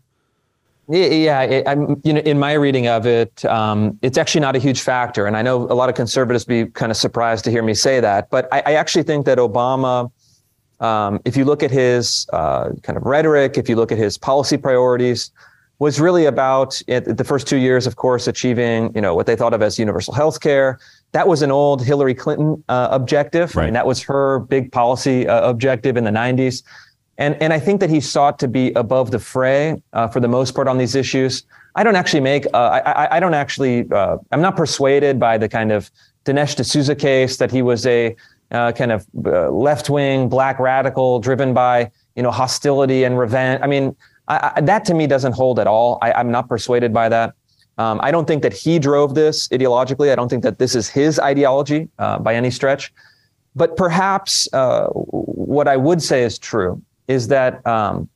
Yeah, 0.90 1.42
it, 1.44 1.68
I'm, 1.68 2.02
you 2.04 2.14
know, 2.14 2.20
in 2.22 2.38
my 2.38 2.54
reading 2.54 2.88
of 2.88 3.06
it, 3.06 3.46
um, 3.46 3.98
it's 4.02 4.18
actually 4.18 4.42
not 4.42 4.56
a 4.56 4.60
huge 4.60 4.82
factor, 4.82 5.26
and 5.26 5.38
I 5.38 5.42
know 5.42 5.64
a 5.64 5.76
lot 5.76 5.88
of 5.88 5.96
conservatives 5.96 6.44
be 6.44 6.66
kind 6.66 6.92
of 6.92 6.98
surprised 6.98 7.46
to 7.46 7.52
hear 7.52 7.64
me 7.64 7.74
say 7.74 8.02
that, 8.02 8.30
but 8.30 8.50
I, 8.52 8.64
I 8.66 8.74
actually 8.74 9.04
think 9.04 9.26
that 9.26 9.38
Obama, 9.38 10.12
um, 10.82 11.22
if 11.24 11.38
you 11.38 11.46
look 11.46 11.64
at 11.64 11.72
his 11.72 12.28
uh, 12.34 12.72
kind 12.82 12.98
of 12.98 13.04
rhetoric, 13.04 13.58
if 13.58 13.70
you 13.70 13.78
look 13.78 13.94
at 13.94 13.98
his 13.98 14.18
policy 14.18 14.58
priorities, 14.58 15.32
was 15.80 16.00
really 16.00 16.26
about 16.26 16.82
the 16.88 17.26
first 17.26 17.48
two 17.48 17.58
years, 17.58 17.88
of 17.88 17.96
course, 17.96 18.28
achieving 18.28 18.92
you 18.96 19.02
know 19.02 19.16
what 19.16 19.26
they 19.26 19.36
thought 19.36 19.54
of 19.54 19.62
as 19.62 19.80
universal 19.80 20.14
health 20.14 20.40
care. 20.40 20.80
That 21.14 21.28
was 21.28 21.42
an 21.42 21.52
old 21.52 21.84
Hillary 21.84 22.16
Clinton 22.16 22.64
uh, 22.70 22.90
objective, 22.92 23.56
right. 23.56 23.68
and 23.68 23.76
that 23.76 23.86
was 23.86 24.02
her 24.04 24.40
big 24.40 24.72
policy 24.72 25.28
uh, 25.28 25.50
objective 25.50 25.98
in 25.98 26.04
the 26.04 26.12
90s. 26.12 26.64
And, 27.24 27.42
and 27.42 27.54
I 27.54 27.60
think 27.60 27.80
that 27.80 27.90
he 27.90 28.02
sought 28.02 28.38
to 28.40 28.50
be 28.50 28.74
above 28.74 29.12
the 29.12 29.20
fray 29.20 29.82
uh, 29.94 30.10
for 30.10 30.20
the 30.20 30.28
most 30.28 30.54
part 30.54 30.68
on 30.68 30.78
these 30.78 30.94
issues. 30.94 31.46
I 31.74 31.84
don't 31.86 31.96
actually 31.96 32.20
make, 32.20 32.46
uh, 32.54 32.82
I, 32.86 33.16
I, 33.16 33.20
don't 33.22 33.34
actually, 33.34 33.90
uh, 33.92 34.18
I'm 34.34 34.42
not 34.42 34.58
persuaded 34.58 35.22
by 35.22 35.38
the 35.38 35.48
kind 35.48 35.72
of 35.72 35.90
Dinesh 36.26 36.58
D'Souza 36.58 36.96
case 36.96 37.38
that 37.38 37.50
he 37.50 37.62
was 37.62 37.86
a 37.86 38.14
uh, 38.52 38.74
kind 38.74 38.92
of 38.92 39.08
uh, 39.26 39.50
left 39.50 39.90
wing 39.90 40.28
black 40.28 40.60
radical 40.60 41.22
driven 41.22 41.54
by, 41.54 41.90
you 42.18 42.24
know, 42.24 42.30
hostility 42.30 43.06
and 43.06 43.18
revenge. 43.18 43.62
I 43.64 43.68
mean, 43.68 43.96
I, 44.28 44.52
I, 44.58 44.62
that 44.62 44.84
to 44.86 44.94
me 44.94 45.08
doesn't 45.08 45.32
hold 45.32 45.60
at 45.60 45.68
all. 45.68 46.00
I, 46.02 46.20
am 46.20 46.30
not 46.30 46.50
persuaded 46.50 46.94
by 46.94 47.08
that. 47.08 47.36
Um, 47.78 48.02
I 48.04 48.12
don't 48.12 48.28
think 48.28 48.44
that 48.44 48.54
he 48.54 48.80
drove 48.80 49.16
this 49.16 49.48
ideologically. 49.48 50.12
I 50.12 50.16
don't 50.16 50.28
think 50.28 50.44
that 50.44 50.60
this 50.60 50.76
is 50.76 50.90
his 50.90 51.22
ideology 51.22 51.88
uh, 52.00 52.20
by 52.20 52.36
any 52.36 52.52
stretch. 52.52 52.94
But 53.56 53.78
perhaps 53.78 54.50
what 54.52 55.70
I 55.70 55.78
would 55.78 56.02
say 56.02 56.24
is 56.24 56.38
true 56.38 56.82
is 57.08 57.28
that 57.28 57.66
um, 57.66 58.10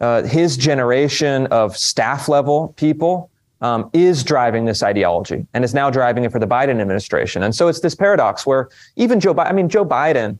uh, 0.00 0.22
his 0.22 0.56
generation 0.56 1.46
of 1.48 1.76
staff 1.76 2.28
level 2.28 2.74
people 2.76 3.30
um, 3.60 3.88
is 3.92 4.22
driving 4.22 4.64
this 4.64 4.82
ideology 4.82 5.46
and 5.54 5.64
is 5.64 5.72
now 5.72 5.90
driving 5.90 6.24
it 6.24 6.32
for 6.32 6.38
the 6.38 6.46
Biden 6.46 6.80
administration. 6.80 7.42
And 7.42 7.54
so 7.54 7.68
it's 7.68 7.80
this 7.80 7.94
paradox 7.94 8.46
where 8.46 8.68
even 8.96 9.20
Joe 9.20 9.34
Biden, 9.34 9.46
I 9.46 9.52
mean, 9.52 9.68
Joe 9.68 9.84
Biden 9.84 10.38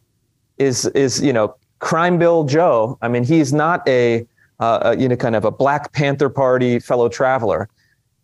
is, 0.59 0.87
is, 0.87 1.23
you 1.23 1.33
know, 1.33 1.57
crime 1.79 2.19
bill 2.19 2.45
Joe. 2.45 2.99
I 3.01 3.09
mean, 3.09 3.25
he's 3.25 3.53
not 3.53 3.87
a, 3.89 4.27
uh, 4.61 4.79
a, 4.83 4.97
you 4.97 5.09
know, 5.09 5.17
kind 5.17 5.37
of 5.37 5.45
a 5.45 5.51
Black 5.51 5.93
Panther 5.93 6.29
Party 6.29 6.79
fellow 6.79 7.09
traveler. 7.09 7.69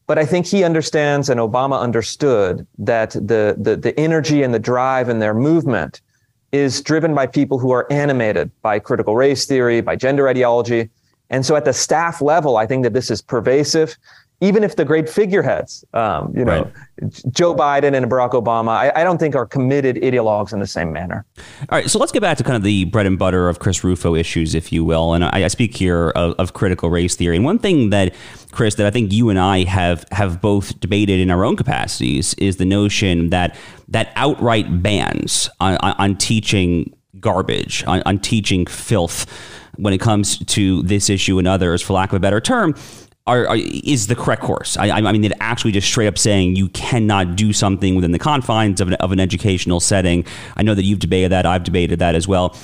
But 0.07 0.19
I 0.19 0.27
think 0.27 0.47
he 0.47 0.65
understands 0.65 1.31
and 1.31 1.41
Obama 1.41 1.81
understood 1.81 2.67
that 2.79 3.11
the, 3.13 3.57
the, 3.59 3.77
the 3.77 3.99
energy 3.99 4.43
and 4.43 4.53
the 4.53 4.59
drive 4.59 5.09
in 5.09 5.21
their 5.21 5.33
movement 5.33 6.03
is 6.53 6.83
driven 6.83 7.15
by 7.15 7.27
people 7.27 7.59
who 7.59 7.73
are 7.73 7.91
animated 7.91 8.51
by 8.61 8.79
critical 8.79 9.17
race 9.17 9.47
theory, 9.47 9.81
by 9.81 9.97
gender 9.97 10.29
ideology. 10.29 10.91
And 11.31 11.45
so 11.47 11.57
at 11.57 11.65
the 11.65 11.73
staff 11.73 12.21
level, 12.21 12.59
I 12.59 12.67
think 12.67 12.85
that 12.85 12.93
this 12.93 13.11
is 13.11 13.23
pervasive. 13.23 13.97
Even 14.43 14.65
if 14.65 14.75
the 14.75 14.85
great 14.85 15.09
figureheads, 15.09 15.85
um, 15.95 16.33
you 16.37 16.45
know, 16.45 16.65
right. 17.01 17.23
Joe 17.31 17.55
Biden 17.55 17.95
and 17.97 18.11
Barack 18.11 18.33
Obama, 18.33 18.71
I, 18.71 18.93
I, 18.97 19.05
don't 19.05 19.19
think 19.19 19.37
are 19.37 19.47
committed 19.47 19.95
ideologues 19.97 20.53
in 20.53 20.59
the 20.59 20.67
same 20.67 20.93
manner. 20.93 21.25
All 21.71 21.79
right, 21.79 21.89
so 21.89 22.01
let's 22.01 22.11
get 22.11 22.23
back 22.23 22.39
to 22.39 22.43
kind 22.43 22.57
of 22.57 22.65
the 22.65 22.87
bread 22.87 23.07
and 23.07 23.17
butter 23.17 23.49
of 23.49 23.61
Chris 23.61 23.85
Rufo 23.85 24.17
issues, 24.17 24.57
if 24.57 24.73
you 24.73 24.85
will. 24.85 25.15
And 25.15 25.25
I, 25.25 25.45
I 25.45 25.47
speak 25.47 25.77
here 25.77 26.11
of, 26.11 26.35
of 26.41 26.55
critical 26.55 26.91
race 26.91 27.15
theory. 27.15 27.37
And 27.37 27.45
one 27.45 27.61
thing 27.61 27.91
that 27.91 28.17
Chris, 28.51 28.75
that 28.75 28.87
I 28.87 28.91
think 28.91 29.13
you 29.13 29.31
and 29.31 29.39
I 29.39 29.63
have 29.63 30.05
have 30.11 30.41
both 30.41 30.79
debated 30.81 31.21
in 31.21 31.31
our 31.31 31.45
own 31.45 31.55
capacities 31.55 32.35
is 32.35 32.57
the 32.57 32.65
notion 32.65 33.31
that 33.31 33.57
that 33.93 34.13
outright 34.17 34.83
bans 34.83 35.49
on, 35.61 35.77
on, 35.77 35.95
on 35.99 36.17
teaching 36.17 36.95
garbage, 37.21 37.85
on, 37.87 38.03
on 38.05 38.19
teaching 38.19 38.67
filth 38.67 39.27
when 39.77 39.95
it 39.95 40.01
comes 40.01 40.39
to 40.39 40.83
this 40.83 41.09
issue 41.09 41.39
and 41.39 41.49
others, 41.49 41.81
for 41.81 41.95
lack 41.95 42.11
of 42.11 42.17
a 42.17 42.21
better 42.21 42.41
term, 42.41 42.75
are, 43.27 43.47
are, 43.47 43.57
is 43.57 44.09
the 44.09 44.17
correct 44.17 44.43
course. 44.43 44.77
I, 44.77 44.91
I 44.91 45.13
mean, 45.13 45.25
it 45.25 45.33
actually 45.41 45.73
just 45.73 45.87
straight 45.87 46.09
up 46.09 46.19
saying 46.19 46.57
you 46.57 46.69
cannot 46.71 47.37
do 47.37 47.53
something 47.53 47.95
within 47.95 48.11
the 48.11 48.19
confines 48.19 48.81
of 48.81 48.89
an, 48.89 48.95
of 48.95 49.13
an 49.13 49.21
educational 49.21 49.81
setting. 49.81 50.27
I 50.57 50.63
know 50.63 50.75
that 50.75 50.85
you've 50.85 50.99
debated 50.99 51.31
that. 51.31 51.47
I've 51.47 51.63
debated 51.63 52.01
that 52.01 52.15
as 52.15 52.27
well. 52.27 52.57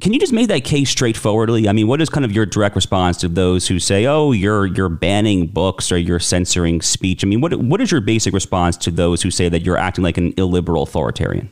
Can 0.00 0.12
you 0.12 0.20
just 0.20 0.32
make 0.32 0.48
that 0.48 0.64
case 0.64 0.90
straightforwardly? 0.90 1.68
I 1.68 1.72
mean, 1.72 1.88
what 1.88 2.02
is 2.02 2.10
kind 2.10 2.24
of 2.24 2.32
your 2.32 2.44
direct 2.44 2.76
response 2.76 3.16
to 3.18 3.28
those 3.28 3.66
who 3.66 3.78
say, 3.78 4.04
"Oh, 4.06 4.32
you're 4.32 4.66
you're 4.66 4.90
banning 4.90 5.46
books 5.46 5.90
or 5.90 5.96
you're 5.96 6.20
censoring 6.20 6.82
speech"? 6.82 7.24
I 7.24 7.26
mean, 7.26 7.40
what 7.40 7.54
what 7.56 7.80
is 7.80 7.90
your 7.90 8.02
basic 8.02 8.34
response 8.34 8.76
to 8.78 8.90
those 8.90 9.22
who 9.22 9.30
say 9.30 9.48
that 9.48 9.62
you're 9.62 9.78
acting 9.78 10.04
like 10.04 10.18
an 10.18 10.34
illiberal 10.36 10.82
authoritarian? 10.82 11.50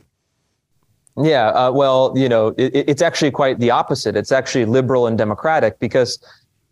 Yeah, 1.17 1.47
uh, 1.49 1.71
well, 1.71 2.13
you 2.15 2.29
know, 2.29 2.49
it, 2.57 2.71
it's 2.75 3.01
actually 3.01 3.31
quite 3.31 3.59
the 3.59 3.71
opposite. 3.71 4.15
It's 4.15 4.31
actually 4.31 4.65
liberal 4.65 5.07
and 5.07 5.17
democratic 5.17 5.79
because 5.79 6.19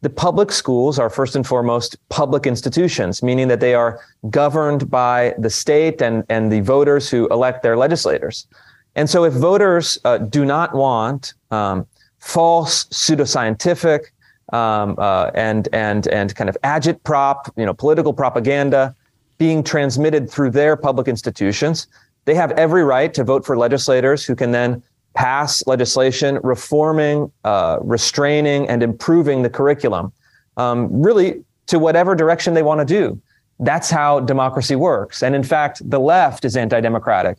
the 0.01 0.09
public 0.09 0.51
schools 0.51 0.99
are 0.99 1.09
first 1.09 1.35
and 1.35 1.47
foremost 1.47 1.97
public 2.09 2.45
institutions, 2.45 3.23
meaning 3.23 3.47
that 3.47 3.61
they 3.61 3.73
are 3.73 3.99
governed 4.29 4.91
by 4.91 5.33
the 5.39 5.49
state 5.49 6.03
and 6.03 6.23
and 6.29 6.51
the 6.51 6.59
voters 6.61 7.09
who 7.09 7.27
elect 7.29 7.63
their 7.63 7.77
legislators. 7.77 8.45
And 8.95 9.09
so 9.09 9.23
if 9.23 9.33
voters 9.33 9.97
uh, 10.05 10.19
do 10.19 10.45
not 10.45 10.75
want 10.75 11.33
um, 11.51 11.87
false 12.19 12.85
pseudoscientific 12.85 14.05
um, 14.51 14.95
uh, 14.97 15.31
and 15.33 15.67
and 15.73 16.07
and 16.07 16.35
kind 16.35 16.49
of 16.49 16.57
agitprop, 16.63 17.49
you 17.57 17.65
know, 17.65 17.73
political 17.73 18.13
propaganda 18.13 18.95
being 19.37 19.63
transmitted 19.63 20.29
through 20.29 20.51
their 20.51 20.75
public 20.75 21.07
institutions, 21.07 21.87
they 22.25 22.35
have 22.35 22.51
every 22.51 22.83
right 22.83 23.13
to 23.13 23.23
vote 23.23 23.45
for 23.45 23.57
legislators 23.57 24.23
who 24.23 24.35
can 24.35 24.51
then 24.51 24.81
pass 25.15 25.65
legislation 25.67 26.39
reforming, 26.43 27.31
uh, 27.43 27.77
restraining, 27.81 28.67
and 28.67 28.81
improving 28.81 29.41
the 29.41 29.49
curriculum, 29.49 30.11
um, 30.57 30.89
really 31.01 31.43
to 31.67 31.79
whatever 31.79 32.15
direction 32.15 32.53
they 32.53 32.63
want 32.63 32.79
to 32.79 32.85
do. 32.85 33.19
That's 33.59 33.89
how 33.89 34.19
democracy 34.19 34.75
works. 34.75 35.23
And 35.23 35.35
in 35.35 35.43
fact, 35.43 35.87
the 35.89 35.99
left 35.99 36.45
is 36.45 36.57
anti-democratic 36.57 37.37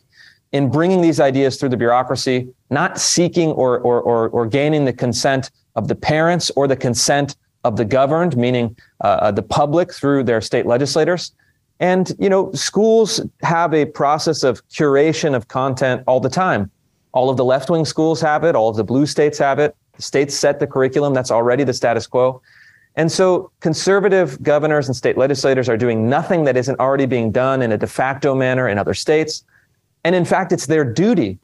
in 0.55 0.71
bringing 0.71 1.01
these 1.01 1.19
ideas 1.19 1.57
through 1.57 1.67
the 1.67 1.75
bureaucracy, 1.75 2.47
not 2.69 2.97
seeking 2.97 3.49
or, 3.49 3.79
or, 3.79 4.01
or, 4.01 4.29
or 4.29 4.45
gaining 4.45 4.85
the 4.85 4.93
consent 4.93 5.51
of 5.75 5.89
the 5.89 5.95
parents 5.95 6.49
or 6.55 6.65
the 6.65 6.77
consent 6.77 7.35
of 7.65 7.75
the 7.75 7.83
governed, 7.83 8.37
meaning 8.37 8.73
uh, 9.03 9.07
uh, 9.07 9.31
the 9.31 9.43
public 9.43 9.93
through 9.93 10.23
their 10.23 10.39
state 10.39 10.65
legislators. 10.65 11.33
And, 11.81 12.15
you 12.19 12.29
know, 12.29 12.53
schools 12.53 13.19
have 13.41 13.73
a 13.73 13.83
process 13.83 14.43
of 14.43 14.65
curation 14.69 15.35
of 15.35 15.49
content 15.49 16.03
all 16.07 16.21
the 16.21 16.29
time. 16.29 16.71
All 17.11 17.29
of 17.29 17.35
the 17.35 17.43
left 17.43 17.69
wing 17.69 17.83
schools 17.83 18.21
have 18.21 18.45
it, 18.45 18.55
all 18.55 18.69
of 18.69 18.77
the 18.77 18.83
blue 18.85 19.05
states 19.05 19.37
have 19.39 19.59
it. 19.59 19.75
The 19.97 20.03
states 20.03 20.33
set 20.33 20.61
the 20.61 20.67
curriculum, 20.67 21.13
that's 21.13 21.31
already 21.31 21.65
the 21.65 21.73
status 21.73 22.07
quo. 22.07 22.41
And 22.95 23.11
so 23.11 23.51
conservative 23.59 24.41
governors 24.41 24.87
and 24.87 24.95
state 24.95 25.17
legislators 25.17 25.67
are 25.67 25.75
doing 25.75 26.09
nothing 26.09 26.45
that 26.45 26.55
isn't 26.55 26.79
already 26.79 27.07
being 27.07 27.29
done 27.29 27.61
in 27.61 27.73
a 27.73 27.77
de 27.77 27.87
facto 27.87 28.33
manner 28.33 28.69
in 28.69 28.77
other 28.77 28.93
states. 28.93 29.43
And 30.05 30.13
in 30.13 30.23
fact, 30.23 30.51
it's 30.51 30.67
their 30.67 30.85
duty 30.85 31.39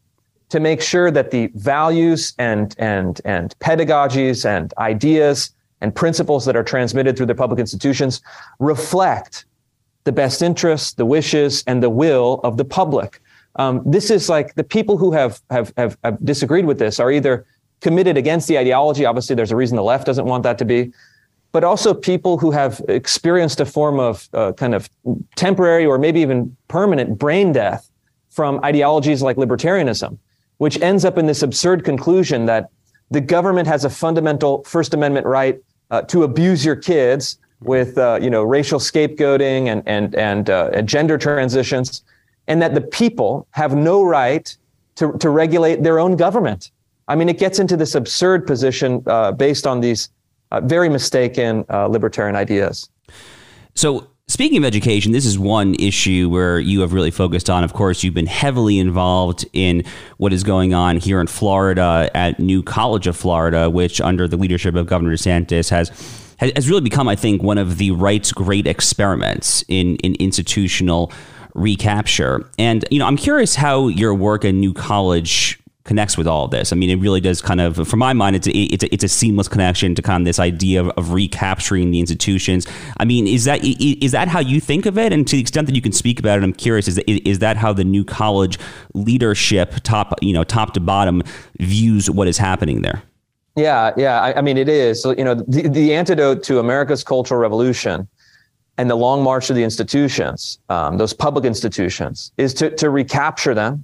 to 0.50 0.60
make 0.60 0.82
sure 0.82 1.10
that 1.10 1.32
the 1.32 1.48
values 1.56 2.34
and, 2.38 2.76
and, 2.78 3.20
and 3.26 3.58
pedagogies 3.60 4.46
and 4.46 4.72
ideas 4.78 5.52
and 5.82 5.96
principles 5.96 6.46
that 6.46 6.56
are 6.56 6.64
transmitted 6.64 7.18
through 7.18 7.26
the 7.26 7.36
public 7.36 7.60
institutions 7.60 8.22
reflect 8.60 9.46
the 10.04 10.12
best 10.12 10.44
interests, 10.44 10.94
the 10.94 11.06
wishes, 11.06 11.64
and 11.66 11.82
the 11.82 11.90
will 11.90 12.40
of 12.44 12.58
the 12.58 12.66
public. 12.66 13.20
Um, 13.56 13.82
this 13.84 14.12
is 14.12 14.30
like 14.30 14.54
the 14.54 14.64
people 14.64 14.96
who 14.96 15.12
have, 15.12 15.42
have, 15.50 15.74
have, 15.76 15.98
have 16.04 16.24
disagreed 16.24 16.66
with 16.66 16.78
this 16.78 17.00
are 17.00 17.12
either 17.12 17.48
committed 17.80 18.16
against 18.16 18.48
the 18.48 18.60
ideology. 18.60 19.06
Obviously, 19.06 19.36
there's 19.36 19.52
a 19.52 19.56
reason 19.56 19.76
the 19.76 19.84
left 19.84 20.06
doesn't 20.06 20.26
want 20.26 20.44
that 20.44 20.60
to 20.60 20.66
be, 20.66 20.94
but 21.52 21.64
also 21.64 21.96
people 21.96 22.38
who 22.38 22.52
have 22.52 22.80
experienced 22.88 23.60
a 23.60 23.66
form 23.66 24.00
of 24.00 24.30
uh, 24.34 24.54
kind 24.54 24.76
of 24.76 24.88
temporary 25.36 25.86
or 25.86 25.98
maybe 25.98 26.22
even 26.22 26.56
permanent 26.68 27.18
brain 27.18 27.52
death 27.52 27.91
from 28.32 28.60
ideologies 28.64 29.22
like 29.22 29.38
libertarianism, 29.38 30.18
which 30.58 30.82
ends 30.82 31.06
up 31.06 31.18
in 31.18 31.28
this 31.28 31.44
absurd 31.44 31.84
conclusion 31.84 32.46
that 32.46 32.72
the 33.12 33.22
government 33.22 33.68
has 33.68 33.86
a 33.86 33.90
fundamental 33.90 34.64
First 34.64 34.94
Amendment 34.94 35.28
right 35.28 35.60
uh, 35.92 36.02
to 36.04 36.24
abuse 36.24 36.66
your 36.66 36.78
kids 36.78 37.38
with 37.60 37.98
uh, 37.98 38.18
you 38.22 38.30
know 38.30 38.42
racial 38.44 38.80
scapegoating 38.80 39.68
and 39.68 39.84
and 39.86 40.16
and, 40.16 40.50
uh, 40.50 40.72
and 40.74 40.90
gender 40.90 41.18
transitions, 41.18 42.04
and 42.48 42.62
that 42.62 42.74
the 42.74 42.82
people 42.82 43.48
have 43.52 43.76
no 43.76 44.04
right 44.04 44.58
to 44.96 45.14
to 45.20 45.30
regulate 45.30 45.84
their 45.84 46.00
own 46.00 46.16
government. 46.16 46.72
I 47.08 47.16
mean, 47.16 47.28
it 47.28 47.38
gets 47.38 47.60
into 47.60 47.76
this 47.76 47.94
absurd 47.94 48.48
position 48.48 49.04
uh, 49.06 49.34
based 49.34 49.68
on 49.68 49.82
these 49.82 50.10
uh, 50.52 50.62
very 50.62 50.88
mistaken 50.88 51.66
uh, 51.70 51.88
libertarian 51.88 52.36
ideas. 52.36 52.90
So 53.76 54.08
Speaking 54.32 54.60
of 54.60 54.64
education, 54.64 55.12
this 55.12 55.26
is 55.26 55.38
one 55.38 55.76
issue 55.76 56.30
where 56.30 56.58
you 56.58 56.80
have 56.80 56.94
really 56.94 57.12
focused 57.12 57.50
on. 57.50 57.66
Of 57.66 57.74
course, 57.74 58.02
you've 58.02 58.14
been 58.14 58.28
heavily 58.28 58.80
involved 58.80 59.46
in 59.52 59.84
what 60.20 60.32
is 60.32 60.46
going 60.46 60.74
on 60.74 60.96
here 60.96 61.20
in 61.20 61.28
Florida 61.28 62.10
at 62.14 62.40
New 62.40 62.64
College 62.64 63.08
of 63.08 63.18
Florida, 63.18 63.70
which, 63.70 64.00
under 64.00 64.30
the 64.30 64.38
leadership 64.38 64.76
of 64.76 64.88
Governor 64.88 65.12
DeSantis, 65.12 65.70
has 65.70 65.90
has 66.40 66.70
really 66.70 66.80
become, 66.80 67.10
I 67.10 67.18
think, 67.18 67.44
one 67.44 67.58
of 67.58 67.78
the 67.78 67.92
right's 67.92 68.32
great 68.32 68.68
experiments 68.68 69.66
in, 69.68 69.98
in 69.98 70.16
institutional 70.16 71.12
recapture. 71.54 72.50
And 72.58 72.86
you 72.90 73.00
know, 73.00 73.08
I'm 73.08 73.18
curious 73.18 73.56
how 73.56 73.90
your 73.90 74.14
work 74.14 74.46
at 74.46 74.54
New 74.54 74.74
College 74.74 75.61
connects 75.84 76.18
with 76.18 76.28
all 76.28 76.46
of 76.46 76.52
this. 76.52 76.72
I 76.72 76.76
mean, 76.76 76.90
it 76.90 76.98
really 76.98 77.22
does 77.22 77.42
kind 77.42 77.60
of, 77.60 77.88
from 77.88 78.00
my 78.00 78.14
mind, 78.14 78.36
it's 78.36 78.48
a, 78.48 78.52
it's 78.52 78.84
a, 78.84 78.94
it's 78.94 79.04
a 79.04 79.08
seamless 79.08 79.48
connection 79.48 79.96
to 79.96 80.02
kind 80.02 80.22
of 80.22 80.26
this 80.26 80.40
idea 80.40 80.82
of, 80.82 80.90
of, 80.90 81.12
recapturing 81.12 81.92
the 81.92 82.00
institutions. 82.00 82.68
I 82.98 83.06
mean, 83.06 83.28
is 83.28 83.46
that 83.46 83.64
is 83.64 84.12
that 84.12 84.28
how 84.28 84.40
you 84.40 84.60
think 84.60 84.86
of 84.86 84.98
it? 84.98 85.12
And 85.12 85.28
to 85.28 85.36
the 85.36 85.42
extent 85.42 85.68
that 85.68 85.76
you 85.76 85.82
can 85.82 85.92
speak 85.92 86.20
about 86.20 86.40
it, 86.40 86.44
I'm 86.44 86.54
curious, 86.54 86.88
is 86.88 86.98
is 87.00 87.40
that 87.40 87.58
how 87.58 87.74
the 87.74 87.84
new 87.84 88.06
college 88.06 88.60
leadership, 88.94 89.76
top 89.84 90.14
you 90.22 90.34
know, 90.34 90.44
top 90.44 90.74
to 90.76 90.80
bottom, 90.80 91.24
views 91.60 92.10
what 92.10 92.28
is 92.28 92.38
happening 92.38 92.82
there? 92.82 93.04
Yeah, 93.56 93.92
yeah. 93.98 94.22
I, 94.22 94.38
I 94.38 94.42
mean, 94.42 94.58
it 94.58 94.70
is. 94.70 95.02
So, 95.02 95.12
you 95.12 95.24
know, 95.24 95.36
the, 95.36 95.68
the 95.68 95.94
antidote 95.94 96.44
to 96.44 96.60
America's 96.60 97.04
cultural 97.04 97.40
revolution 97.40 98.08
and 98.78 98.90
the 98.90 98.96
long 98.96 99.24
march 99.24 99.50
of 99.50 99.56
the 99.56 99.64
institutions, 99.64 100.58
um, 100.70 100.98
those 100.98 101.14
public 101.14 101.44
institutions, 101.44 102.32
is 102.38 102.54
to, 102.56 102.70
to 102.78 102.90
recapture 102.90 103.54
them 103.54 103.84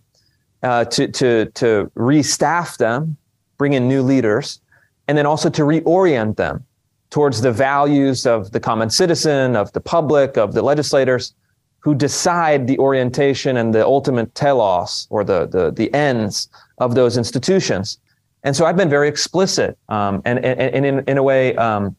uh, 0.63 0.85
to, 0.85 1.07
to, 1.07 1.45
to 1.53 1.91
restaff 1.95 2.77
them, 2.77 3.17
bring 3.57 3.73
in 3.73 3.87
new 3.87 4.01
leaders, 4.01 4.59
and 5.07 5.17
then 5.17 5.25
also 5.25 5.49
to 5.49 5.61
reorient 5.61 6.35
them 6.35 6.63
towards 7.09 7.41
the 7.41 7.51
values 7.51 8.25
of 8.25 8.51
the 8.51 8.59
common 8.59 8.89
citizen, 8.89 9.55
of 9.55 9.71
the 9.73 9.79
public, 9.79 10.37
of 10.37 10.53
the 10.53 10.61
legislators 10.61 11.33
who 11.79 11.95
decide 11.95 12.67
the 12.67 12.77
orientation 12.79 13.57
and 13.57 13.73
the 13.73 13.85
ultimate 13.85 14.33
telos 14.35 15.07
or 15.09 15.23
the, 15.23 15.47
the, 15.47 15.71
the 15.71 15.93
ends 15.93 16.49
of 16.79 16.95
those 16.95 17.17
institutions. 17.17 17.97
And 18.43 18.55
so 18.55 18.65
I've 18.65 18.75
been 18.75 18.89
very 18.89 19.07
explicit 19.07 19.77
um, 19.89 20.21
and, 20.25 20.43
and, 20.43 20.59
and 20.59 20.85
in, 20.85 20.99
in 21.07 21.17
a 21.17 21.23
way 21.23 21.55
um, 21.55 21.95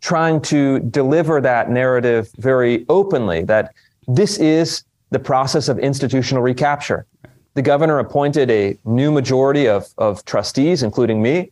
trying 0.00 0.40
to 0.42 0.78
deliver 0.80 1.40
that 1.40 1.70
narrative 1.70 2.30
very 2.38 2.84
openly 2.88 3.42
that 3.44 3.74
this 4.06 4.38
is 4.38 4.84
the 5.10 5.18
process 5.18 5.68
of 5.68 5.78
institutional 5.78 6.42
recapture 6.42 7.06
the 7.54 7.62
governor 7.62 7.98
appointed 7.98 8.50
a 8.50 8.78
new 8.84 9.10
majority 9.10 9.68
of, 9.68 9.86
of 9.98 10.24
trustees, 10.24 10.82
including 10.82 11.22
me, 11.22 11.50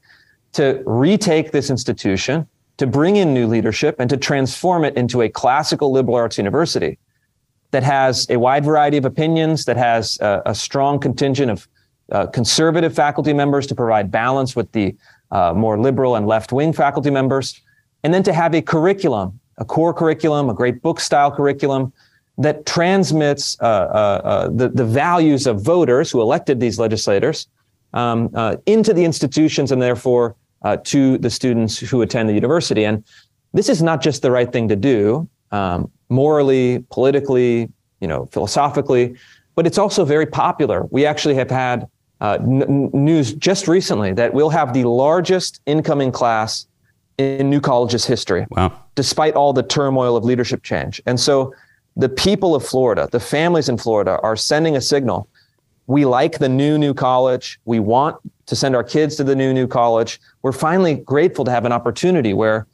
to 0.53 0.83
retake 0.87 1.53
this 1.53 1.71
institution, 1.71 2.47
to 2.79 2.87
bring 2.87 3.17
in 3.17 3.35
new 3.35 3.47
leadership, 3.47 3.97
and 3.99 4.09
to 4.11 4.17
transform 4.17 4.85
it 4.85 4.97
into 4.97 5.23
a 5.23 5.29
classical 5.29 5.93
liberal 5.93 6.17
arts 6.17 6.39
university 6.39 6.99
that 7.71 7.83
has 7.83 8.27
a 8.31 8.39
wide 8.39 8.65
variety 8.65 8.97
of 8.97 9.05
opinions, 9.05 9.65
that 9.67 9.77
has 9.77 10.19
a, 10.21 10.43
a 10.47 10.55
strong 10.55 10.99
contingent 10.99 11.51
of 11.51 11.69
uh, 12.11 12.27
conservative 12.27 12.95
faculty 12.95 13.33
members 13.33 13.67
to 13.67 13.75
provide 13.75 14.11
balance 14.11 14.57
with 14.57 14.73
the 14.73 14.97
uh, 15.31 15.53
more 15.55 15.79
liberal 15.79 16.17
and 16.17 16.27
left 16.27 16.53
wing 16.53 16.73
faculty 16.73 17.11
members, 17.11 17.61
and 18.03 18.13
then 18.13 18.23
to 18.23 18.33
have 18.33 18.55
a 18.55 18.63
curriculum, 18.63 19.39
a 19.59 19.65
core 19.65 19.95
curriculum, 19.95 20.49
a 20.49 20.55
great 20.55 20.83
book 20.83 20.99
style 20.99 21.31
curriculum 21.31 21.93
that 22.39 22.67
transmits 22.67 23.57
uh, 23.61 23.65
uh, 23.65 24.21
uh, 24.25 24.49
the, 24.49 24.69
the 24.69 24.85
values 24.85 25.47
of 25.47 25.61
voters 25.61 26.11
who 26.11 26.21
elected 26.21 26.59
these 26.61 26.79
legislators 26.79 27.49
um, 27.93 28.31
uh, 28.35 28.57
into 28.67 28.95
the 28.95 29.05
institutions 29.05 29.73
and 29.73 29.83
therefore 29.83 30.37
uh, 30.63 30.77
to 30.85 31.19
the 31.19 31.31
students 31.31 31.79
who 31.79 32.03
attend 32.03 32.29
the 32.29 32.33
university. 32.33 32.85
And 32.85 33.05
this 33.53 33.69
is 33.69 33.83
not 33.83 34.01
just 34.01 34.23
the 34.23 34.31
right 34.31 34.51
thing 34.51 34.69
to 34.69 34.77
do 34.77 35.29
um, 35.51 35.91
morally, 36.09 36.85
politically, 36.91 37.71
you 38.01 38.09
know, 38.09 38.27
philosophically, 38.33 39.17
but 39.55 39.67
it's 39.67 39.79
also 39.79 40.05
very 40.05 40.27
popular. 40.27 40.87
We 40.91 41.05
actually 41.05 41.35
have 41.35 41.51
had 41.51 41.89
uh, 42.21 42.39
n- 42.41 42.91
news 42.93 43.35
just 43.35 43.69
recently 43.69 44.13
that 44.13 44.33
we'll 44.33 44.51
have 44.51 44.73
the 44.73 44.85
largest 44.85 45.61
incoming 45.67 46.13
class 46.13 46.67
in 47.19 47.51
New 47.51 47.61
College's 47.61 48.07
history, 48.07 48.47
wow. 48.51 48.73
despite 48.95 49.35
all 49.35 49.53
the 49.53 49.63
turmoil 49.63 50.17
of 50.17 50.25
leadership 50.25 50.63
change. 50.63 51.03
And 51.05 51.19
so 51.21 51.53
the 51.97 52.09
people 52.09 52.55
of 52.55 52.65
Florida, 52.65 53.09
the 53.11 53.21
families 53.21 53.69
in 53.69 53.77
Florida 53.77 54.19
are 54.23 54.37
sending 54.37 54.77
a 54.77 54.81
signal. 54.81 55.29
We 55.87 56.05
like 56.05 56.39
the 56.39 56.49
new, 56.49 56.79
new 56.79 56.95
college. 56.95 57.59
We 57.65 57.81
want 57.81 58.17
to 58.47 58.57
send 58.57 58.77
our 58.77 58.85
kids 58.85 59.17
to 59.17 59.25
the 59.25 59.35
new, 59.35 59.53
new 59.53 59.67
college. 59.67 60.21
We're 60.43 60.53
finally 60.53 60.95
grateful 60.95 61.45
to 61.45 61.51
have 61.51 61.65
an 61.65 61.73
opportunity 61.73 62.33
where 62.33 62.67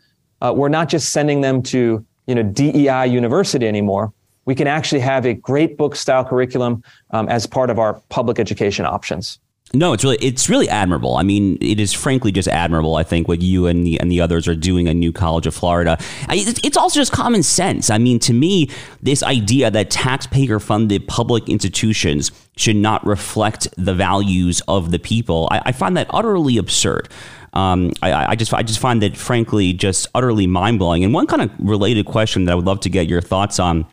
uh, 0.43 0.53
we're 0.55 0.69
not 0.69 0.89
just 0.89 1.11
sending 1.11 1.41
them 1.41 1.63
to, 1.63 2.05
you 2.27 2.35
know, 2.35 2.43
DEI 2.43 3.07
University 3.07 3.67
anymore. 3.67 4.13
We 4.45 4.55
can 4.55 4.67
actually 4.67 5.01
have 5.01 5.27
a 5.27 5.35
great 5.35 5.77
book 5.77 5.97
style 5.97 6.25
curriculum 6.25 6.83
um, 7.11 7.29
as 7.29 7.47
part 7.47 7.71
of 7.71 7.79
our 7.79 7.95
public 8.11 8.39
education 8.39 8.85
options. 8.85 9.41
No, 9.75 9.93
it's 9.93 10.05
really 10.05 10.17
it's 10.19 10.49
really 10.49 10.69
admirable. 10.69 11.17
I 11.17 11.23
mean, 11.23 11.59
it 11.61 11.81
is 11.81 11.93
frankly 11.93 12.31
just 12.31 12.47
admirable. 12.47 12.95
I 12.95 13.03
think 13.03 13.27
what 13.27 13.43
you 13.43 13.67
and 13.67 13.85
the 13.85 13.99
and 13.99 14.11
the 14.11 14.21
others 14.21 14.47
are 14.47 14.55
doing 14.55 14.87
at 14.89 14.95
New 14.95 15.13
College 15.13 15.47
of 15.47 15.55
Florida. 15.55 15.99
It's 16.31 16.77
also 16.77 17.01
just 17.01 17.13
common 17.13 17.43
sense. 17.43 17.91
I 17.91 17.99
mean, 17.99 18.21
to 18.21 18.33
me, 18.33 18.71
this 19.03 19.25
idea 19.25 19.71
that 19.73 19.91
taxpayer 19.91 20.61
funded 20.61 21.09
public 21.09 21.49
institutions 21.49 22.31
should 22.57 22.77
not 22.77 23.05
reflect 23.05 23.67
the 23.77 23.93
values 23.93 24.63
of 24.69 24.93
the 24.93 24.99
people, 25.01 25.49
I, 25.51 25.63
I 25.67 25.73
find 25.73 25.97
that 25.97 26.07
utterly 26.11 26.59
absurd. 26.59 27.09
Um, 27.53 27.93
I, 28.03 28.33
I, 28.33 28.37
just 28.37 28.55
I 28.55 28.63
just 28.63 28.79
find 28.79 29.03
that 29.03 29.17
frankly 29.17 29.73
just 29.73 30.07
utterly 30.15 30.47
mind 30.47 30.79
blowing. 30.79 31.05
And 31.05 31.13
one 31.13 31.27
kind 31.27 31.43
of 31.43 31.51
related 31.59 32.07
question 32.07 32.45
that 32.45 32.53
I 32.53 32.55
would 32.55 32.67
love 32.67 32.81
to 32.81 32.91
get 32.91 33.09
your 33.09 33.21
thoughts 33.21 33.59
on 33.59 33.85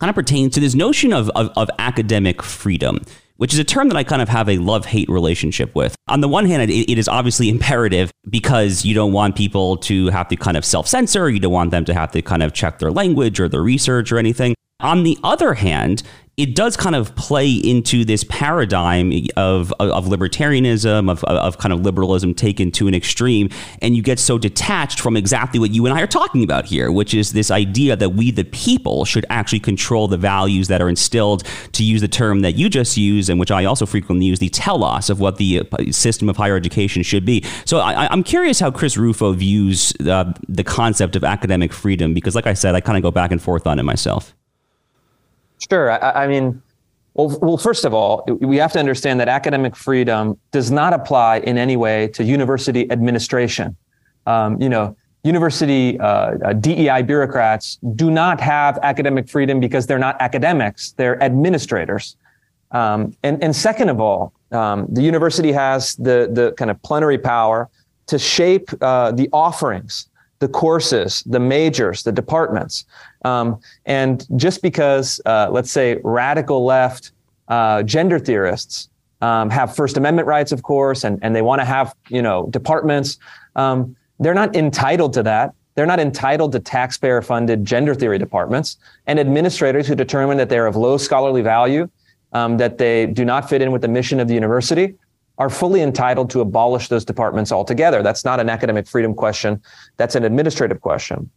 kind 0.00 0.10
of 0.10 0.14
pertains 0.14 0.54
to 0.54 0.60
this 0.60 0.74
notion 0.74 1.12
of, 1.12 1.30
of, 1.30 1.50
of 1.56 1.70
academic 1.78 2.42
freedom 2.42 3.04
which 3.42 3.52
is 3.52 3.58
a 3.58 3.64
term 3.64 3.88
that 3.88 3.96
I 3.96 4.04
kind 4.04 4.22
of 4.22 4.28
have 4.28 4.48
a 4.48 4.58
love 4.58 4.86
hate 4.86 5.08
relationship 5.08 5.74
with. 5.74 5.96
On 6.06 6.20
the 6.20 6.28
one 6.28 6.46
hand, 6.46 6.70
it, 6.70 6.88
it 6.88 6.96
is 6.96 7.08
obviously 7.08 7.48
imperative 7.48 8.12
because 8.30 8.84
you 8.84 8.94
don't 8.94 9.12
want 9.12 9.34
people 9.34 9.78
to 9.78 10.10
have 10.10 10.28
to 10.28 10.36
kind 10.36 10.56
of 10.56 10.64
self 10.64 10.86
censor, 10.86 11.28
you 11.28 11.40
don't 11.40 11.50
want 11.50 11.72
them 11.72 11.84
to 11.86 11.92
have 11.92 12.12
to 12.12 12.22
kind 12.22 12.44
of 12.44 12.52
check 12.52 12.78
their 12.78 12.92
language 12.92 13.40
or 13.40 13.48
their 13.48 13.64
research 13.64 14.12
or 14.12 14.18
anything. 14.18 14.54
On 14.78 15.02
the 15.02 15.18
other 15.24 15.54
hand, 15.54 16.04
it 16.38 16.54
does 16.54 16.78
kind 16.78 16.96
of 16.96 17.14
play 17.14 17.50
into 17.52 18.06
this 18.06 18.24
paradigm 18.24 19.12
of, 19.36 19.70
of, 19.78 20.06
libertarianism, 20.06 21.10
of, 21.10 21.22
of 21.24 21.58
kind 21.58 21.74
of 21.74 21.82
liberalism 21.82 22.32
taken 22.32 22.70
to 22.72 22.88
an 22.88 22.94
extreme. 22.94 23.50
And 23.82 23.94
you 23.94 24.02
get 24.02 24.18
so 24.18 24.38
detached 24.38 24.98
from 24.98 25.14
exactly 25.14 25.60
what 25.60 25.72
you 25.72 25.84
and 25.84 25.94
I 25.94 26.00
are 26.00 26.06
talking 26.06 26.42
about 26.42 26.64
here, 26.64 26.90
which 26.90 27.12
is 27.12 27.32
this 27.32 27.50
idea 27.50 27.96
that 27.96 28.10
we, 28.10 28.30
the 28.30 28.44
people, 28.44 29.04
should 29.04 29.26
actually 29.28 29.60
control 29.60 30.08
the 30.08 30.16
values 30.16 30.68
that 30.68 30.80
are 30.80 30.88
instilled, 30.88 31.44
to 31.72 31.84
use 31.84 32.00
the 32.00 32.08
term 32.08 32.40
that 32.40 32.52
you 32.52 32.70
just 32.70 32.96
used, 32.96 33.28
and 33.28 33.38
which 33.38 33.50
I 33.50 33.66
also 33.66 33.84
frequently 33.84 34.24
use, 34.24 34.38
the 34.38 34.48
telos 34.48 35.10
of 35.10 35.20
what 35.20 35.36
the 35.36 35.68
uh, 35.70 35.92
system 35.92 36.30
of 36.30 36.38
higher 36.38 36.56
education 36.56 37.02
should 37.02 37.26
be. 37.26 37.44
So 37.66 37.78
I, 37.78 38.10
am 38.10 38.22
curious 38.22 38.58
how 38.58 38.70
Chris 38.70 38.96
Rufo 38.96 39.32
views 39.32 39.92
uh, 40.00 40.32
the 40.48 40.64
concept 40.64 41.14
of 41.14 41.24
academic 41.24 41.74
freedom, 41.74 42.14
because, 42.14 42.34
like 42.34 42.46
I 42.46 42.54
said, 42.54 42.74
I 42.74 42.80
kind 42.80 42.96
of 42.96 43.02
go 43.02 43.10
back 43.10 43.32
and 43.32 43.42
forth 43.42 43.66
on 43.66 43.78
it 43.78 43.82
myself. 43.82 44.34
Sure. 45.70 45.90
I, 45.90 46.24
I 46.24 46.26
mean, 46.26 46.62
well, 47.14 47.38
well, 47.42 47.58
first 47.58 47.84
of 47.84 47.92
all, 47.92 48.24
we 48.40 48.56
have 48.56 48.72
to 48.72 48.78
understand 48.78 49.20
that 49.20 49.28
academic 49.28 49.76
freedom 49.76 50.38
does 50.50 50.70
not 50.70 50.94
apply 50.94 51.38
in 51.38 51.58
any 51.58 51.76
way 51.76 52.08
to 52.08 52.24
university 52.24 52.90
administration. 52.90 53.76
Um, 54.26 54.60
you 54.60 54.68
know, 54.68 54.96
university 55.24 56.00
uh, 56.00 56.04
uh 56.04 56.52
DEI 56.54 57.02
bureaucrats 57.02 57.78
do 57.94 58.10
not 58.10 58.40
have 58.40 58.78
academic 58.82 59.28
freedom 59.28 59.60
because 59.60 59.86
they're 59.86 59.98
not 59.98 60.16
academics; 60.20 60.92
they're 60.92 61.22
administrators. 61.22 62.16
Um, 62.70 63.14
and, 63.22 63.42
and 63.42 63.54
second 63.54 63.90
of 63.90 64.00
all, 64.00 64.32
um, 64.52 64.86
the 64.88 65.02
university 65.02 65.52
has 65.52 65.96
the 65.96 66.30
the 66.32 66.52
kind 66.52 66.70
of 66.70 66.82
plenary 66.82 67.18
power 67.18 67.68
to 68.06 68.18
shape 68.18 68.70
uh, 68.80 69.12
the 69.12 69.28
offerings, 69.32 70.08
the 70.42 70.48
courses, 70.48 71.22
the 71.24 71.38
majors, 71.38 72.02
the 72.02 72.10
departments. 72.10 72.84
Um, 73.24 73.60
and 73.86 74.26
just 74.36 74.60
because, 74.60 75.20
uh, 75.24 75.48
let's 75.52 75.70
say, 75.70 76.00
radical 76.02 76.64
left 76.64 77.12
uh, 77.46 77.84
gender 77.84 78.18
theorists 78.18 78.88
um, 79.20 79.50
have 79.50 79.76
First 79.76 79.96
Amendment 79.96 80.26
rights, 80.26 80.50
of 80.50 80.64
course, 80.64 81.04
and, 81.04 81.20
and 81.22 81.34
they 81.34 81.42
want 81.42 81.60
to 81.60 81.64
have, 81.64 81.94
you 82.08 82.22
know, 82.22 82.48
departments, 82.50 83.18
um, 83.54 83.94
they're 84.18 84.34
not 84.34 84.56
entitled 84.56 85.12
to 85.12 85.22
that. 85.22 85.54
They're 85.76 85.86
not 85.86 86.00
entitled 86.00 86.50
to 86.52 86.58
taxpayer 86.58 87.22
funded 87.22 87.64
gender 87.64 87.94
theory 87.94 88.18
departments 88.18 88.78
and 89.06 89.20
administrators 89.20 89.86
who 89.86 89.94
determine 89.94 90.38
that 90.38 90.48
they're 90.48 90.66
of 90.66 90.74
low 90.74 90.96
scholarly 90.96 91.42
value, 91.42 91.88
um, 92.32 92.56
that 92.56 92.78
they 92.78 93.06
do 93.06 93.24
not 93.24 93.48
fit 93.48 93.62
in 93.62 93.70
with 93.70 93.82
the 93.82 93.88
mission 93.88 94.18
of 94.18 94.26
the 94.26 94.34
university, 94.34 94.96
are 95.42 95.50
fully 95.50 95.82
entitled 95.82 96.30
to 96.30 96.40
abolish 96.40 96.86
those 96.86 97.04
departments 97.04 97.50
altogether. 97.50 98.00
That's 98.00 98.24
not 98.24 98.38
an 98.38 98.48
academic 98.48 98.86
freedom 98.86 99.12
question. 99.12 99.60
That's 99.96 100.14
an 100.14 100.22
administrative 100.22 100.80
question. 100.80 101.28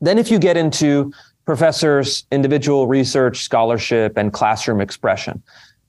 Then, 0.00 0.18
if 0.18 0.30
you 0.30 0.38
get 0.38 0.56
into 0.56 1.12
professors' 1.44 2.26
individual 2.30 2.86
research, 2.86 3.42
scholarship, 3.42 4.16
and 4.16 4.32
classroom 4.32 4.80
expression, 4.80 5.42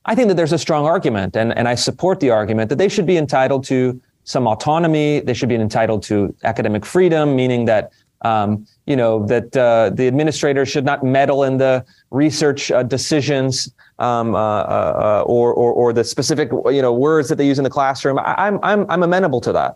I 0.06 0.16
think 0.16 0.28
that 0.30 0.38
there's 0.38 0.54
a 0.54 0.58
strong 0.58 0.88
argument, 0.88 1.36
and, 1.36 1.56
and 1.56 1.68
I 1.68 1.76
support 1.76 2.20
the 2.20 2.32
argument 2.32 2.70
that 2.70 2.80
they 2.80 2.90
should 2.90 3.06
be 3.06 3.18
entitled 3.18 3.64
to 3.66 4.02
some 4.24 4.48
autonomy. 4.48 5.20
They 5.20 5.36
should 5.36 5.50
be 5.50 5.56
entitled 5.56 6.02
to 6.04 6.34
academic 6.44 6.84
freedom, 6.84 7.36
meaning 7.36 7.66
that 7.66 7.92
Um, 8.22 8.68
you 8.86 8.96
know 8.96 9.26
that 9.28 9.56
uh, 9.56 9.92
the 9.92 10.08
administrator 10.08 10.66
should 10.66 10.84
not 10.84 11.04
meddle 11.04 11.44
in 11.44 11.58
the 11.58 11.86
research 12.12 12.70
uh, 12.70 12.84
decisions 12.84 13.74
um, 14.00 14.36
uh, 14.36 14.38
uh, 14.38 15.24
or, 15.26 15.54
or, 15.54 15.72
or 15.72 15.94
the 15.94 16.04
specific 16.04 16.50
you 16.52 16.82
know 16.82 16.94
words 16.94 17.30
that 17.30 17.36
they 17.36 17.48
use 17.48 17.60
in 17.60 17.64
the 17.64 17.70
classroom. 17.70 18.20
I, 18.20 18.36
I'm 18.38 18.60
I'm 18.64 18.86
I'm 18.90 19.04
amenable 19.04 19.42
to 19.42 19.54
that, 19.54 19.76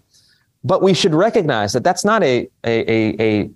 but 0.63 0.81
we 0.81 0.93
should 0.93 1.13
recognize 1.13 1.73
that 1.73 1.83
that's 1.83 2.03
not 2.03 2.23
a 2.23 2.49
a, 2.65 2.91
a, 2.91 3.21
a 3.21 3.49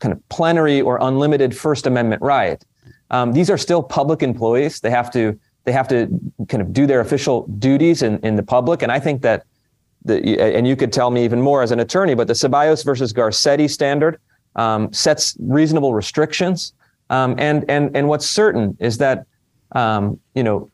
kind 0.00 0.12
of 0.12 0.28
plenary 0.28 0.80
or 0.80 0.98
unlimited 1.00 1.56
First 1.56 1.86
Amendment 1.86 2.22
right. 2.22 2.62
Um, 3.10 3.32
these 3.32 3.50
are 3.50 3.58
still 3.58 3.82
public 3.82 4.22
employees. 4.22 4.80
They 4.80 4.90
have 4.90 5.10
to 5.12 5.38
they 5.64 5.72
have 5.72 5.88
to 5.88 6.08
kind 6.48 6.60
of 6.60 6.72
do 6.72 6.86
their 6.86 7.00
official 7.00 7.46
duties 7.58 8.02
in, 8.02 8.18
in 8.20 8.36
the 8.36 8.42
public, 8.42 8.82
and 8.82 8.90
I 8.90 8.98
think 8.98 9.22
that 9.22 9.44
the, 10.04 10.40
and 10.40 10.66
you 10.66 10.76
could 10.76 10.92
tell 10.92 11.10
me 11.10 11.24
even 11.24 11.40
more 11.40 11.62
as 11.62 11.70
an 11.70 11.80
attorney, 11.80 12.14
but 12.14 12.26
the 12.26 12.32
Ceballos 12.32 12.84
versus 12.84 13.12
Garcetti 13.12 13.70
standard 13.70 14.18
um, 14.56 14.92
sets 14.92 15.36
reasonable 15.40 15.94
restrictions. 15.94 16.72
Um, 17.10 17.36
and, 17.38 17.64
and, 17.68 17.94
and 17.96 18.08
what's 18.08 18.26
certain 18.26 18.76
is 18.80 18.98
that, 18.98 19.26
um, 19.72 20.18
you 20.34 20.42
know, 20.42 20.70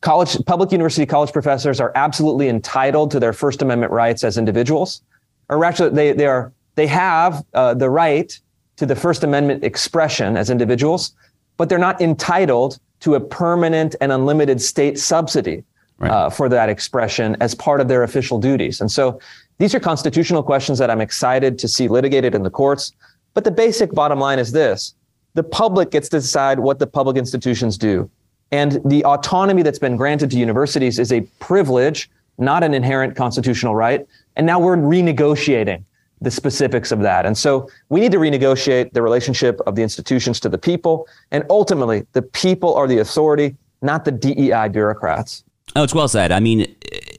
college, 0.00 0.36
public 0.46 0.72
university 0.72 1.06
college 1.06 1.32
professors 1.32 1.80
are 1.80 1.92
absolutely 1.94 2.48
entitled 2.48 3.10
to 3.10 3.20
their 3.20 3.32
First 3.32 3.62
Amendment 3.62 3.92
rights 3.92 4.24
as 4.24 4.38
individuals, 4.38 5.02
or 5.48 5.64
actually 5.64 5.90
they, 5.90 6.12
they 6.12 6.26
are, 6.26 6.52
they 6.74 6.86
have 6.86 7.44
uh, 7.54 7.74
the 7.74 7.90
right 7.90 8.38
to 8.76 8.86
the 8.86 8.96
First 8.96 9.24
Amendment 9.24 9.64
expression 9.64 10.36
as 10.36 10.48
individuals, 10.48 11.14
but 11.56 11.68
they're 11.68 11.78
not 11.78 12.00
entitled 12.00 12.78
to 13.00 13.14
a 13.14 13.20
permanent 13.20 13.96
and 14.00 14.12
unlimited 14.12 14.60
state 14.60 14.98
subsidy 14.98 15.64
right. 16.00 16.10
uh, 16.10 16.30
for 16.30 16.48
that 16.48 16.68
expression 16.68 17.36
as 17.40 17.54
part 17.54 17.80
of 17.80 17.88
their 17.88 18.02
official 18.02 18.38
duties. 18.38 18.80
And 18.80 18.90
so 18.90 19.20
these 19.58 19.74
are 19.74 19.80
constitutional 19.80 20.42
questions 20.42 20.78
that 20.78 20.90
I'm 20.90 21.00
excited 21.00 21.58
to 21.58 21.68
see 21.68 21.86
litigated 21.86 22.34
in 22.34 22.42
the 22.42 22.50
courts. 22.50 22.92
But 23.34 23.44
the 23.44 23.50
basic 23.50 23.92
bottom 23.92 24.18
line 24.18 24.38
is 24.38 24.52
this 24.52 24.94
the 25.34 25.44
public 25.44 25.92
gets 25.92 26.08
to 26.08 26.18
decide 26.18 26.58
what 26.58 26.80
the 26.80 26.86
public 26.86 27.16
institutions 27.16 27.78
do. 27.78 28.10
And 28.50 28.80
the 28.84 29.04
autonomy 29.04 29.62
that's 29.62 29.78
been 29.78 29.96
granted 29.96 30.30
to 30.32 30.36
universities 30.36 30.98
is 30.98 31.12
a 31.12 31.20
privilege, 31.38 32.10
not 32.38 32.64
an 32.64 32.74
inherent 32.74 33.14
constitutional 33.14 33.76
right. 33.76 34.04
And 34.34 34.44
now 34.44 34.58
we're 34.58 34.76
renegotiating 34.76 35.84
the 36.20 36.30
specifics 36.30 36.90
of 36.90 37.00
that. 37.00 37.26
And 37.26 37.38
so 37.38 37.68
we 37.88 38.00
need 38.00 38.12
to 38.12 38.18
renegotiate 38.18 38.92
the 38.92 39.02
relationship 39.02 39.60
of 39.66 39.76
the 39.76 39.82
institutions 39.82 40.40
to 40.40 40.48
the 40.48 40.58
people. 40.58 41.06
And 41.30 41.44
ultimately, 41.48 42.06
the 42.12 42.22
people 42.22 42.74
are 42.74 42.88
the 42.88 42.98
authority, 42.98 43.56
not 43.82 44.04
the 44.04 44.12
DEI 44.12 44.68
bureaucrats. 44.68 45.44
Oh, 45.76 45.82
it's 45.84 45.94
well 45.94 46.08
said. 46.08 46.32
I 46.32 46.40
mean, 46.40 46.74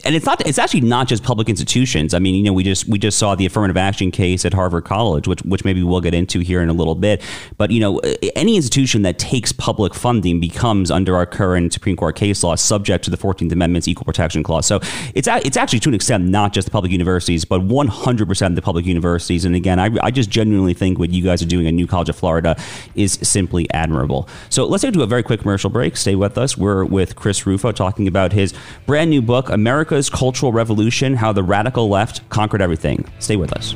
and 0.05 0.15
it's 0.15 0.25
not. 0.25 0.45
It's 0.47 0.57
actually 0.57 0.81
not 0.81 1.07
just 1.07 1.23
public 1.23 1.49
institutions. 1.49 2.13
I 2.13 2.19
mean, 2.19 2.35
you 2.35 2.43
know, 2.43 2.53
we 2.53 2.63
just 2.63 2.87
we 2.87 2.97
just 2.99 3.17
saw 3.17 3.35
the 3.35 3.45
affirmative 3.45 3.77
action 3.77 4.11
case 4.11 4.45
at 4.45 4.53
Harvard 4.53 4.85
College, 4.85 5.27
which 5.27 5.41
which 5.43 5.65
maybe 5.65 5.83
we'll 5.83 6.01
get 6.01 6.13
into 6.13 6.39
here 6.39 6.61
in 6.61 6.69
a 6.69 6.73
little 6.73 6.95
bit. 6.95 7.21
But 7.57 7.71
you 7.71 7.79
know, 7.79 7.99
any 8.35 8.55
institution 8.55 9.01
that 9.03 9.19
takes 9.19 9.51
public 9.51 9.93
funding 9.93 10.39
becomes 10.39 10.91
under 10.91 11.15
our 11.15 11.25
current 11.25 11.73
Supreme 11.73 11.95
Court 11.95 12.15
case 12.15 12.43
law 12.43 12.55
subject 12.55 13.03
to 13.05 13.11
the 13.11 13.17
Fourteenth 13.17 13.51
Amendment's 13.51 13.87
Equal 13.87 14.05
Protection 14.05 14.43
Clause. 14.43 14.65
So 14.65 14.79
it's 15.13 15.27
it's 15.27 15.57
actually 15.57 15.79
to 15.81 15.89
an 15.89 15.95
extent 15.95 16.25
not 16.25 16.53
just 16.53 16.65
the 16.65 16.71
public 16.71 16.91
universities, 16.91 17.45
but 17.45 17.61
one 17.61 17.87
hundred 17.87 18.27
percent 18.27 18.55
the 18.55 18.61
public 18.61 18.85
universities. 18.85 19.45
And 19.45 19.55
again, 19.55 19.79
I, 19.79 19.89
I 20.01 20.11
just 20.11 20.29
genuinely 20.29 20.73
think 20.73 20.99
what 20.99 21.11
you 21.11 21.23
guys 21.23 21.41
are 21.41 21.47
doing 21.47 21.67
at 21.67 21.73
New 21.73 21.87
College 21.87 22.09
of 22.09 22.15
Florida 22.15 22.55
is 22.95 23.13
simply 23.21 23.69
admirable. 23.71 24.27
So 24.49 24.65
let's 24.65 24.83
do 24.83 25.01
a 25.01 25.07
very 25.07 25.23
quick 25.23 25.41
commercial 25.41 25.69
break. 25.69 25.95
Stay 25.95 26.15
with 26.15 26.37
us. 26.37 26.57
We're 26.57 26.83
with 26.83 27.15
Chris 27.15 27.45
Rufo 27.45 27.71
talking 27.71 28.07
about 28.07 28.33
his 28.33 28.53
brand 28.85 29.09
new 29.09 29.21
book, 29.21 29.49
America's 29.91 30.09
Cultural 30.09 30.53
Revolution 30.53 31.15
How 31.15 31.33
the 31.33 31.43
Radical 31.43 31.89
Left 31.89 32.27
Conquered 32.29 32.61
Everything. 32.61 33.03
Stay 33.19 33.35
with 33.35 33.51
us. 33.51 33.75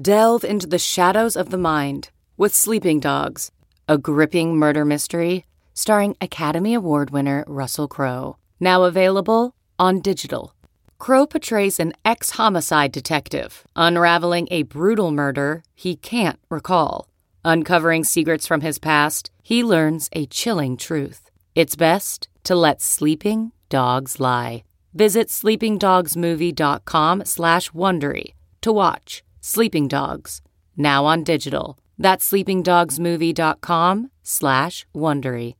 Delve 0.00 0.44
into 0.44 0.68
the 0.68 0.78
shadows 0.78 1.34
of 1.34 1.50
the 1.50 1.58
mind 1.58 2.10
with 2.36 2.54
Sleeping 2.54 3.00
Dogs, 3.00 3.50
a 3.88 3.98
gripping 3.98 4.56
murder 4.56 4.84
mystery 4.84 5.44
starring 5.74 6.14
Academy 6.20 6.72
Award 6.72 7.10
winner 7.10 7.42
Russell 7.48 7.88
Crowe. 7.88 8.36
Now 8.60 8.84
available 8.84 9.56
on 9.76 10.00
digital. 10.00 10.54
Crowe 10.98 11.26
portrays 11.26 11.80
an 11.80 11.94
ex 12.04 12.30
homicide 12.30 12.92
detective 12.92 13.64
unraveling 13.74 14.46
a 14.52 14.62
brutal 14.62 15.10
murder 15.10 15.64
he 15.74 15.96
can't 15.96 16.38
recall. 16.48 17.08
Uncovering 17.44 18.04
secrets 18.04 18.46
from 18.46 18.60
his 18.60 18.78
past, 18.78 19.32
he 19.42 19.64
learns 19.64 20.08
a 20.12 20.26
chilling 20.26 20.76
truth. 20.76 21.29
It's 21.54 21.76
best 21.76 22.28
to 22.44 22.54
let 22.54 22.80
sleeping 22.80 23.52
dogs 23.68 24.20
lie. 24.20 24.64
Visit 24.94 25.28
sleepingdogsmovie.com 25.28 27.24
slash 27.24 27.70
Wondery 27.70 28.34
to 28.60 28.72
watch 28.72 29.22
Sleeping 29.40 29.88
Dogs, 29.88 30.42
now 30.76 31.06
on 31.06 31.24
digital. 31.24 31.78
That's 31.98 32.30
sleepingdogsmovie.com 32.30 34.10
slash 34.22 34.86
Wondery. 34.94 35.54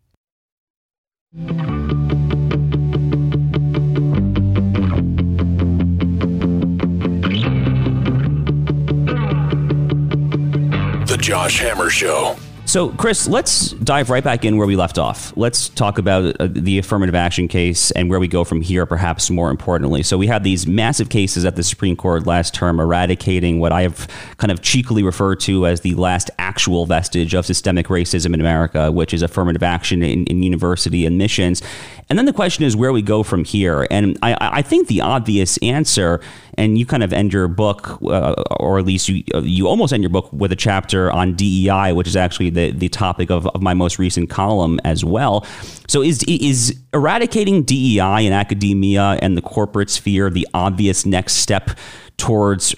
The 11.07 11.19
Josh 11.21 11.61
Hammer 11.61 11.91
Show. 11.91 12.37
So, 12.71 12.91
Chris, 12.91 13.27
let's 13.27 13.73
dive 13.73 14.11
right 14.11 14.23
back 14.23 14.45
in 14.45 14.57
where 14.57 14.65
we 14.65 14.77
left 14.77 14.97
off. 14.97 15.37
Let's 15.37 15.71
talk 15.71 15.99
about 15.99 16.41
uh, 16.41 16.47
the 16.49 16.79
affirmative 16.79 17.17
action 17.17 17.49
case 17.49 17.91
and 17.91 18.09
where 18.09 18.21
we 18.21 18.29
go 18.29 18.45
from 18.45 18.61
here, 18.63 18.87
perhaps 18.87 19.29
more 19.29 19.51
importantly. 19.51 20.05
So, 20.05 20.17
we 20.17 20.29
had 20.29 20.45
these 20.45 20.69
massive 20.69 21.09
cases 21.09 21.45
at 21.45 21.57
the 21.57 21.65
Supreme 21.65 21.97
Court 21.97 22.29
last 22.29 22.55
term 22.55 22.79
eradicating 22.79 23.59
what 23.59 23.73
I 23.73 23.83
have 23.83 24.07
kind 24.37 24.53
of 24.53 24.63
cheekily 24.63 25.03
referred 25.03 25.41
to 25.41 25.67
as 25.67 25.81
the 25.81 25.97
last 25.97 26.31
actual 26.39 26.87
vestige 26.87 27.35
of 27.35 27.45
systemic 27.45 27.89
racism 27.89 28.35
in 28.35 28.41
America, 28.41 28.93
which 28.93 29.13
is 29.13 29.23
affirmative 29.23 29.65
action 29.65 30.01
in, 30.05 30.25
in 30.27 30.45
university 30.45 31.07
admissions. 31.07 31.63
And 32.11 32.19
then 32.19 32.27
the 32.27 32.33
question 32.33 32.65
is 32.65 32.75
where 32.77 32.93
we 32.93 33.03
go 33.03 33.23
from 33.23 33.45
here. 33.45 33.87
And 33.89 34.19
I, 34.21 34.37
I 34.41 34.63
think 34.63 34.89
the 34.89 35.01
obvious 35.01 35.57
answer, 35.59 36.21
and 36.55 36.77
you 36.77 36.85
kind 36.85 37.05
of 37.05 37.13
end 37.13 37.33
your 37.33 37.47
book, 37.47 38.03
uh, 38.03 38.35
or 38.59 38.81
at 38.81 38.85
least 38.85 39.09
you 39.09 39.23
you 39.43 39.69
almost 39.69 39.93
end 39.93 40.03
your 40.03 40.11
book 40.11 40.29
with 40.33 40.51
a 40.51 40.57
chapter 40.57 41.13
on 41.13 41.35
DEI, 41.35 41.93
which 41.93 42.09
is 42.09 42.17
actually 42.17 42.51
the, 42.51 42.73
the 42.73 42.89
topic 42.89 43.31
of, 43.31 43.47
of 43.47 43.63
my 43.63 43.75
most 43.75 44.01
recent 44.01 44.29
column 44.29 44.81
as 44.85 45.05
well. 45.05 45.47
So 45.87 46.03
is 46.03 46.25
is 46.25 46.77
eradicating 46.93 47.63
DEI 47.63 48.27
in 48.27 48.33
academia 48.33 49.17
and 49.23 49.37
the 49.37 49.43
corporate 49.43 49.89
sphere 49.89 50.31
the 50.31 50.49
obvious 50.53 51.07
next 51.07 51.35
step 51.35 51.71
towards 52.17 52.75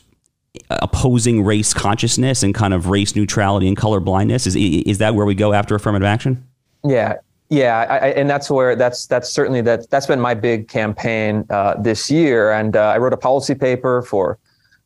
opposing 0.68 1.42
race 1.42 1.72
consciousness 1.72 2.42
and 2.42 2.54
kind 2.54 2.74
of 2.74 2.88
race 2.88 3.16
neutrality 3.16 3.66
and 3.66 3.78
color 3.78 3.98
blindness? 3.98 4.46
Is 4.46 4.56
is 4.56 4.98
that 4.98 5.14
where 5.14 5.24
we 5.24 5.34
go 5.34 5.54
after 5.54 5.74
affirmative 5.74 6.06
action? 6.06 6.46
Yeah, 6.84 7.14
yeah, 7.52 7.86
I, 7.90 8.08
and 8.08 8.30
that's 8.30 8.50
where 8.50 8.74
that's 8.74 9.06
that's 9.06 9.30
certainly 9.30 9.60
that 9.60 9.90
that's 9.90 10.06
been 10.06 10.18
my 10.20 10.32
big 10.32 10.68
campaign 10.68 11.44
uh, 11.50 11.74
this 11.74 12.10
year. 12.10 12.50
And 12.50 12.74
uh, 12.74 12.80
I 12.94 12.96
wrote 12.96 13.12
a 13.12 13.18
policy 13.18 13.54
paper 13.54 14.00
for 14.00 14.38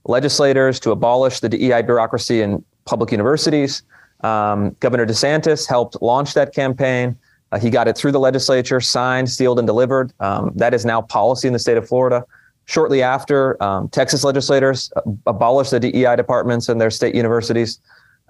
legislators 0.04 0.80
to 0.80 0.90
abolish 0.90 1.38
the 1.38 1.48
DEI 1.48 1.82
bureaucracy 1.82 2.42
in 2.42 2.64
public 2.84 3.12
universities. 3.12 3.84
Um, 4.22 4.74
Governor 4.80 5.06
DeSantis 5.06 5.68
helped 5.68 6.02
launch 6.02 6.34
that 6.34 6.52
campaign. 6.52 7.16
Uh, 7.52 7.60
he 7.60 7.70
got 7.70 7.86
it 7.86 7.96
through 7.96 8.10
the 8.10 8.18
legislature, 8.18 8.80
signed, 8.80 9.30
sealed, 9.30 9.60
and 9.60 9.68
delivered. 9.68 10.12
Um, 10.18 10.50
that 10.56 10.74
is 10.74 10.84
now 10.84 11.02
policy 11.02 11.46
in 11.46 11.52
the 11.52 11.60
state 11.60 11.76
of 11.76 11.86
Florida. 11.86 12.24
Shortly 12.64 13.00
after, 13.00 13.62
um, 13.62 13.88
Texas 13.90 14.24
legislators 14.24 14.90
uh, 14.96 15.02
abolished 15.28 15.70
the 15.70 15.78
DEI 15.78 16.16
departments 16.16 16.68
in 16.68 16.78
their 16.78 16.90
state 16.90 17.14
universities. 17.14 17.78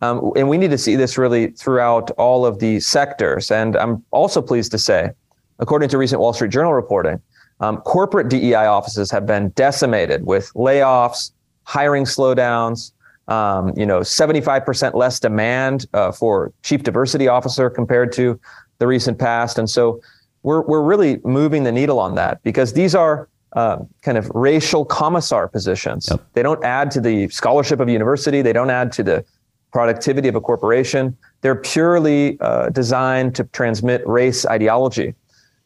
Um, 0.02 0.32
and 0.36 0.48
we 0.48 0.58
need 0.58 0.70
to 0.70 0.78
see 0.78 0.96
this 0.96 1.16
really 1.16 1.48
throughout 1.48 2.10
all 2.12 2.44
of 2.44 2.58
the 2.58 2.80
sectors. 2.80 3.50
And 3.50 3.76
I'm 3.76 4.04
also 4.10 4.42
pleased 4.42 4.70
to 4.72 4.78
say, 4.78 5.10
according 5.58 5.88
to 5.90 5.98
recent 5.98 6.20
Wall 6.20 6.32
Street 6.32 6.50
Journal 6.50 6.74
reporting, 6.74 7.20
um, 7.60 7.78
corporate 7.78 8.28
DEI 8.28 8.66
offices 8.66 9.10
have 9.10 9.24
been 9.24 9.48
decimated 9.50 10.26
with 10.26 10.52
layoffs, 10.54 11.32
hiring 11.64 12.04
slowdowns, 12.04 12.92
um, 13.28 13.72
you 13.76 13.86
know, 13.86 14.00
75% 14.00 14.94
less 14.94 15.18
demand 15.18 15.86
uh, 15.94 16.12
for 16.12 16.52
chief 16.62 16.82
diversity 16.82 17.28
officer 17.28 17.70
compared 17.70 18.12
to 18.12 18.38
the 18.78 18.86
recent 18.86 19.18
past. 19.18 19.58
And 19.58 19.68
so 19.68 20.00
we're, 20.42 20.60
we're 20.62 20.82
really 20.82 21.20
moving 21.24 21.64
the 21.64 21.72
needle 21.72 21.98
on 21.98 22.14
that 22.16 22.42
because 22.42 22.74
these 22.74 22.94
are 22.94 23.28
uh, 23.54 23.78
kind 24.02 24.18
of 24.18 24.30
racial 24.34 24.84
commissar 24.84 25.48
positions. 25.48 26.08
Yep. 26.10 26.26
They 26.34 26.42
don't 26.42 26.62
add 26.62 26.90
to 26.92 27.00
the 27.00 27.28
scholarship 27.28 27.80
of 27.80 27.88
university. 27.88 28.42
They 28.42 28.52
don't 28.52 28.70
add 28.70 28.92
to 28.92 29.02
the 29.02 29.24
productivity 29.72 30.28
of 30.28 30.34
a 30.34 30.40
corporation. 30.40 31.16
They're 31.40 31.56
purely 31.56 32.38
uh, 32.40 32.70
designed 32.70 33.34
to 33.36 33.44
transmit 33.44 34.06
race 34.06 34.46
ideology. 34.46 35.14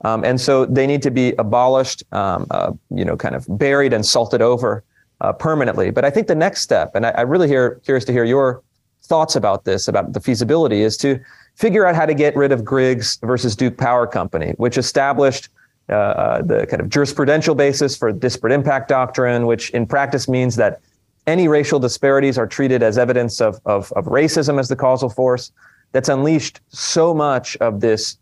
Um, 0.02 0.24
and 0.24 0.40
so 0.40 0.64
they 0.64 0.86
need 0.86 1.02
to 1.02 1.10
be 1.10 1.34
abolished, 1.38 2.02
um, 2.12 2.46
uh, 2.50 2.72
you 2.90 3.04
know, 3.04 3.16
kind 3.16 3.34
of 3.34 3.46
buried 3.48 3.92
and 3.92 4.04
salted 4.04 4.40
over 4.40 4.82
uh, 5.20 5.32
permanently. 5.32 5.90
But 5.90 6.04
I 6.04 6.10
think 6.10 6.26
the 6.26 6.34
next 6.34 6.62
step, 6.62 6.94
and 6.94 7.06
I, 7.06 7.10
I 7.10 7.20
really 7.22 7.48
hear, 7.48 7.80
curious 7.84 8.04
to 8.06 8.12
hear 8.12 8.24
your 8.24 8.62
thoughts 9.02 9.36
about 9.36 9.64
this, 9.64 9.88
about 9.88 10.12
the 10.12 10.20
feasibility, 10.20 10.82
is 10.82 10.96
to 10.98 11.20
figure 11.56 11.84
out 11.86 11.94
how 11.94 12.06
to 12.06 12.14
get 12.14 12.34
rid 12.36 12.52
of 12.52 12.64
Griggs 12.64 13.18
versus 13.22 13.54
Duke 13.54 13.76
Power 13.76 14.06
Company, 14.06 14.54
which 14.56 14.78
established 14.78 15.48
uh, 15.90 15.92
uh, 15.92 16.42
the 16.42 16.66
kind 16.66 16.80
of 16.80 16.88
jurisprudential 16.88 17.56
basis 17.56 17.96
for 17.96 18.12
disparate 18.12 18.52
impact 18.52 18.88
doctrine, 18.88 19.46
which 19.46 19.70
in 19.70 19.86
practice 19.86 20.28
means 20.28 20.56
that 20.56 20.80
any 21.26 21.48
racial 21.48 21.78
disparities 21.78 22.38
are 22.38 22.46
treated 22.46 22.82
as 22.82 22.98
evidence 22.98 23.40
of, 23.40 23.60
of, 23.64 23.92
of 23.92 24.06
racism 24.06 24.58
as 24.58 24.68
the 24.68 24.76
causal 24.76 25.08
force 25.08 25.52
that's 25.92 26.08
unleashed 26.08 26.60
so 26.68 27.12
much 27.14 27.56
of 27.58 27.80
this 27.80 28.16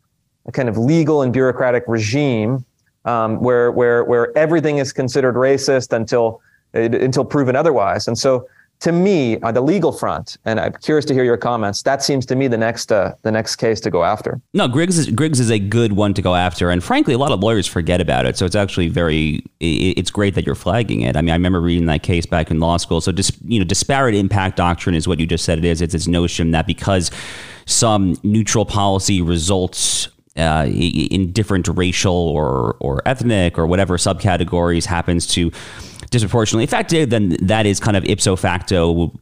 kind 0.52 0.68
of 0.68 0.76
legal 0.78 1.22
and 1.22 1.32
bureaucratic 1.32 1.84
regime 1.86 2.64
um, 3.04 3.40
where, 3.40 3.70
where, 3.70 4.04
where 4.04 4.36
everything 4.36 4.78
is 4.78 4.92
considered 4.92 5.34
racist 5.34 5.92
until, 5.92 6.40
until 6.72 7.24
proven 7.24 7.56
otherwise. 7.56 8.08
And 8.08 8.18
so 8.18 8.48
to 8.80 8.92
me, 8.92 9.40
on 9.40 9.54
the 9.54 9.60
legal 9.60 9.90
front, 9.90 10.36
and 10.44 10.60
I'm 10.60 10.72
curious 10.74 11.04
to 11.06 11.14
hear 11.14 11.24
your 11.24 11.36
comments. 11.36 11.82
That 11.82 12.02
seems 12.02 12.24
to 12.26 12.36
me 12.36 12.46
the 12.46 12.56
next 12.56 12.92
uh, 12.92 13.14
the 13.22 13.32
next 13.32 13.56
case 13.56 13.80
to 13.80 13.90
go 13.90 14.04
after. 14.04 14.40
No, 14.54 14.68
Griggs 14.68 14.98
is, 14.98 15.10
Griggs 15.10 15.40
is 15.40 15.50
a 15.50 15.58
good 15.58 15.92
one 15.92 16.14
to 16.14 16.22
go 16.22 16.34
after, 16.34 16.70
and 16.70 16.82
frankly, 16.82 17.14
a 17.14 17.18
lot 17.18 17.32
of 17.32 17.40
lawyers 17.40 17.66
forget 17.66 18.00
about 18.00 18.24
it. 18.24 18.38
So 18.38 18.46
it's 18.46 18.54
actually 18.54 18.88
very 18.88 19.44
it's 19.60 20.10
great 20.10 20.34
that 20.36 20.46
you're 20.46 20.54
flagging 20.54 21.00
it. 21.00 21.16
I 21.16 21.22
mean, 21.22 21.30
I 21.30 21.34
remember 21.34 21.60
reading 21.60 21.86
that 21.86 22.02
case 22.02 22.26
back 22.26 22.50
in 22.50 22.60
law 22.60 22.76
school. 22.76 23.00
So 23.00 23.10
dis, 23.10 23.32
you 23.44 23.58
know, 23.58 23.64
disparate 23.64 24.14
impact 24.14 24.56
doctrine 24.56 24.94
is 24.94 25.08
what 25.08 25.18
you 25.18 25.26
just 25.26 25.44
said 25.44 25.58
it 25.58 25.64
is. 25.64 25.82
It's 25.82 25.92
this 25.92 26.06
notion 26.06 26.52
that 26.52 26.66
because 26.66 27.10
some 27.66 28.16
neutral 28.22 28.64
policy 28.64 29.20
results 29.20 30.08
uh, 30.38 30.66
in 30.66 31.32
different 31.32 31.68
racial 31.68 32.12
or 32.12 32.76
or 32.80 33.02
ethnic 33.06 33.58
or 33.58 33.66
whatever 33.66 33.96
subcategories 33.96 34.84
happens 34.84 35.26
to 35.26 35.50
disproportionately 36.10 36.64
affected, 36.64 37.10
then 37.10 37.36
that 37.42 37.66
is 37.66 37.80
kind 37.80 37.96
of 37.96 38.04
ipso 38.04 38.36
facto 38.36 39.12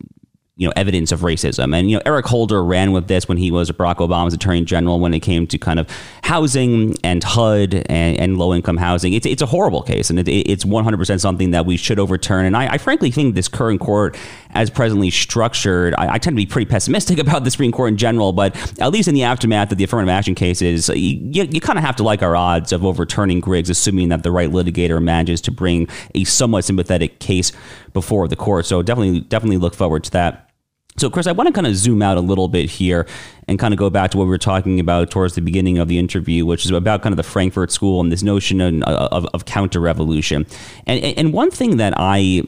you 0.57 0.67
know 0.67 0.73
evidence 0.75 1.13
of 1.13 1.21
racism. 1.21 1.77
And 1.77 1.91
you 1.91 1.97
know 1.97 2.03
Eric 2.07 2.27
Holder 2.27 2.65
ran 2.65 2.93
with 2.93 3.09
this 3.09 3.29
when 3.29 3.37
he 3.37 3.51
was 3.51 3.71
Barack 3.71 3.97
Obama's 3.97 4.33
Attorney 4.33 4.65
General 4.65 4.99
when 4.99 5.13
it 5.13 5.21
came 5.21 5.47
to 5.47 5.59
kind 5.59 5.79
of 5.79 5.89
housing 6.23 6.97
and 7.05 7.23
HUD 7.23 7.75
and, 7.75 8.19
and 8.19 8.39
low 8.39 8.55
income 8.55 8.79
housing. 8.79 9.13
It's 9.13 9.27
it's 9.27 9.43
a 9.43 9.47
horrible 9.47 9.83
case, 9.83 10.09
and 10.09 10.19
it, 10.19 10.29
it's 10.29 10.65
100 10.65 10.97
percent 10.97 11.21
something 11.21 11.51
that 11.51 11.67
we 11.67 11.77
should 11.77 11.99
overturn. 11.99 12.47
And 12.47 12.57
I, 12.57 12.75
I, 12.75 12.79
frankly 12.79 13.11
think 13.11 13.35
this 13.35 13.49
current 13.49 13.81
court, 13.81 14.17
as 14.51 14.71
presently 14.71 15.11
structured, 15.11 15.95
I, 15.99 16.15
I, 16.15 16.19
tend 16.19 16.35
to 16.35 16.43
be 16.43 16.47
pretty 16.47 16.71
pessimistic 16.71 17.19
about 17.27 17.45
the 17.45 17.51
Supreme 17.51 17.73
Court 17.73 17.91
in 17.91 17.99
general. 17.99 18.33
But 18.33 18.57
at 18.81 18.91
least 18.91 19.09
in 19.09 19.15
the 19.15 19.25
aftermath 19.25 19.73
of 19.73 19.79
the 19.79 19.85
affirmative 19.85 20.09
action 20.09 20.35
cases, 20.35 20.89
you, 20.89 21.45
you 21.45 21.61
kind 21.61 21.79
of 21.79 21.85
have 21.85 21.97
to 21.97 22.03
like 22.03 22.23
our 22.23 22.35
odds 22.35 22.73
of 22.73 22.83
overturning 22.83 23.41
Griggs, 23.41 23.69
assuming 23.69 24.09
that 24.09 24.23
the 24.23 24.31
right 24.31 24.51
litigator 24.51 25.03
manages 25.03 25.43
to 25.43 25.51
bring 25.51 25.89
a 26.15 26.25
somewhat 26.25 26.65
sympathetic 26.65 27.19
case 27.19 27.53
before 27.93 28.27
the 28.27 28.37
court. 28.37 28.65
So 28.65 28.83
definitely 28.83 29.21
definitely 29.21 29.59
look 29.59 29.75
forward 29.75 30.05
to 30.05 30.11
that. 30.13 30.46
So, 30.99 31.11
Chris, 31.11 31.27
I 31.27 31.33
want 31.33 31.47
to 31.47 31.53
kind 31.53 31.67
of 31.67 31.77
zoom 31.77 32.01
out 32.01 32.17
a 32.17 32.21
little 32.21 32.49
bit 32.49 32.71
here 32.71 33.07
and 33.49 33.59
kind 33.59 33.75
of 33.75 33.79
go 33.79 33.91
back 33.91 34.11
to 34.13 34.19
what 34.19 34.25
we 34.25 34.31
were 34.31 34.39
talking 34.39 34.81
about 34.81 35.11
towards 35.11 35.35
the 35.35 35.43
beginning 35.43 35.79
of 35.79 35.89
the 35.89 35.99
interview, 35.99 36.47
which 36.47 36.65
is 36.65 36.71
about 36.71 37.03
kind 37.03 37.13
of 37.13 37.19
the 37.19 37.23
Frankfurt 37.23 37.71
School 37.71 38.01
and 38.01 38.11
this 38.11 38.23
notion 38.23 38.61
of, 38.63 38.83
of, 38.83 39.27
of 39.35 39.45
counter 39.45 39.79
revolution. 39.79 40.47
And, 40.87 41.05
and 41.05 41.33
one 41.35 41.51
thing 41.51 41.77
that 41.77 41.93
I 41.99 42.43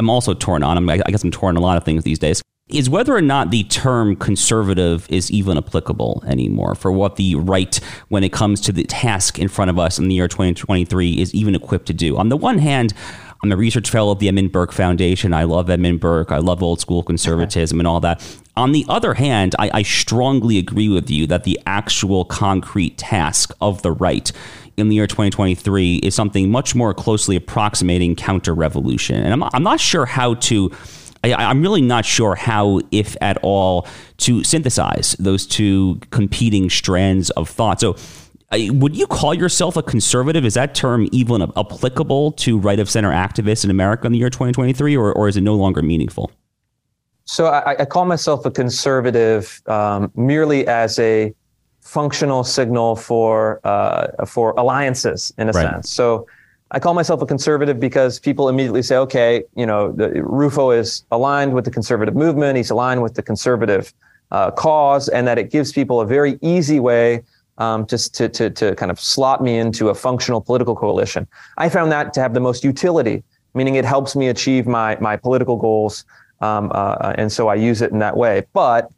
am 0.00 0.10
also 0.10 0.34
torn 0.34 0.64
on, 0.64 0.88
I 0.90 0.98
guess 0.98 1.22
I'm 1.22 1.30
torn 1.30 1.56
on 1.56 1.62
a 1.62 1.64
lot 1.64 1.76
of 1.76 1.84
things 1.84 2.02
these 2.02 2.18
days, 2.18 2.42
is 2.68 2.88
whether 2.88 3.14
or 3.14 3.22
not 3.22 3.50
the 3.50 3.64
term 3.64 4.16
conservative 4.16 5.10
is 5.10 5.30
even 5.30 5.56
applicable 5.56 6.22
anymore 6.26 6.74
for 6.74 6.90
what 6.90 7.16
the 7.16 7.34
right, 7.34 7.76
when 8.08 8.24
it 8.24 8.32
comes 8.32 8.60
to 8.62 8.72
the 8.72 8.84
task 8.84 9.38
in 9.38 9.48
front 9.48 9.70
of 9.70 9.78
us 9.78 9.98
in 9.98 10.08
the 10.08 10.14
year 10.14 10.28
2023, 10.28 11.20
is 11.20 11.34
even 11.34 11.54
equipped 11.54 11.86
to 11.86 11.92
do. 11.92 12.16
On 12.16 12.28
the 12.28 12.36
one 12.36 12.58
hand, 12.58 12.94
I'm 13.42 13.52
a 13.52 13.56
research 13.56 13.88
fellow 13.88 14.12
of 14.12 14.18
the 14.18 14.28
Edmund 14.28 14.52
Burke 14.52 14.72
Foundation. 14.72 15.32
I 15.32 15.44
love 15.44 15.70
Edmund 15.70 16.00
Burke. 16.00 16.30
I 16.30 16.38
love 16.38 16.62
old 16.62 16.78
school 16.78 17.02
conservatism 17.02 17.80
and 17.80 17.88
all 17.88 18.00
that. 18.00 18.22
On 18.56 18.72
the 18.72 18.84
other 18.88 19.14
hand, 19.14 19.54
I, 19.58 19.70
I 19.72 19.82
strongly 19.82 20.58
agree 20.58 20.90
with 20.90 21.10
you 21.10 21.26
that 21.28 21.44
the 21.44 21.58
actual 21.64 22.26
concrete 22.26 22.98
task 22.98 23.54
of 23.62 23.80
the 23.80 23.92
right 23.92 24.30
in 24.76 24.90
the 24.90 24.96
year 24.96 25.06
2023 25.06 25.96
is 25.96 26.14
something 26.14 26.50
much 26.50 26.74
more 26.74 26.92
closely 26.92 27.34
approximating 27.34 28.14
counter 28.14 28.54
revolution. 28.54 29.16
And 29.16 29.32
I'm, 29.32 29.42
I'm 29.54 29.62
not 29.62 29.80
sure 29.80 30.04
how 30.04 30.34
to. 30.34 30.70
I, 31.22 31.50
am 31.50 31.60
really 31.60 31.82
not 31.82 32.06
sure 32.06 32.34
how, 32.34 32.80
if 32.90 33.14
at 33.20 33.36
all, 33.42 33.86
to 34.18 34.42
synthesize 34.42 35.16
those 35.18 35.46
two 35.46 36.00
competing 36.10 36.70
strands 36.70 37.28
of 37.30 37.48
thought. 37.48 37.78
So, 37.78 37.96
would 38.52 38.96
you 38.96 39.06
call 39.06 39.32
yourself 39.32 39.76
a 39.76 39.82
conservative? 39.82 40.44
Is 40.44 40.54
that 40.54 40.74
term 40.74 41.08
even 41.12 41.42
applicable 41.56 42.32
to 42.32 42.58
right 42.58 42.80
of 42.80 42.90
center 42.90 43.10
activists 43.10 43.64
in 43.64 43.70
America 43.70 44.06
in 44.06 44.12
the 44.12 44.18
year 44.18 44.30
2023, 44.30 44.96
or, 44.96 45.12
or 45.12 45.28
is 45.28 45.36
it 45.36 45.42
no 45.42 45.54
longer 45.54 45.82
meaningful? 45.82 46.32
So 47.24 47.46
I, 47.46 47.82
I 47.82 47.84
call 47.84 48.06
myself 48.06 48.44
a 48.44 48.50
conservative 48.50 49.62
um, 49.66 50.10
merely 50.16 50.66
as 50.66 50.98
a 50.98 51.32
functional 51.80 52.42
signal 52.42 52.96
for 52.96 53.60
uh, 53.64 54.26
for 54.26 54.52
alliances 54.52 55.32
in 55.38 55.48
a 55.48 55.52
right. 55.52 55.70
sense. 55.70 55.90
So 55.90 56.26
I 56.72 56.80
call 56.80 56.94
myself 56.94 57.22
a 57.22 57.26
conservative 57.26 57.78
because 57.78 58.18
people 58.18 58.48
immediately 58.48 58.82
say, 58.82 58.96
okay, 58.96 59.44
you 59.54 59.66
know, 59.66 59.92
the, 59.92 60.22
Rufo 60.24 60.72
is 60.72 61.04
aligned 61.12 61.54
with 61.54 61.64
the 61.64 61.70
conservative 61.70 62.16
movement, 62.16 62.56
he's 62.56 62.70
aligned 62.70 63.02
with 63.02 63.14
the 63.14 63.22
conservative 63.22 63.92
uh, 64.32 64.50
cause, 64.50 65.08
and 65.08 65.26
that 65.26 65.38
it 65.38 65.50
gives 65.50 65.72
people 65.72 66.00
a 66.00 66.06
very 66.06 66.38
easy 66.42 66.80
way 66.80 67.22
um, 67.60 67.86
just 67.86 68.14
to, 68.14 68.28
to, 68.28 68.50
to 68.50 68.74
kind 68.74 68.90
of 68.90 68.98
slot 68.98 69.42
me 69.42 69.58
into 69.58 69.90
a 69.90 69.94
functional 69.94 70.40
political 70.40 70.74
coalition. 70.74 71.28
I 71.58 71.68
found 71.68 71.92
that 71.92 72.12
to 72.14 72.20
have 72.20 72.34
the 72.34 72.40
most 72.40 72.64
utility, 72.64 73.22
meaning 73.54 73.76
it 73.76 73.84
helps 73.84 74.16
me 74.16 74.28
achieve 74.28 74.66
my, 74.66 74.96
my 75.00 75.16
political 75.16 75.56
goals. 75.56 76.04
Um, 76.40 76.72
uh, 76.74 77.12
and 77.16 77.30
so 77.30 77.48
I 77.48 77.54
use 77.54 77.82
it 77.82 77.92
in 77.92 77.98
that 77.98 78.16
way. 78.16 78.46
But, 78.54 78.90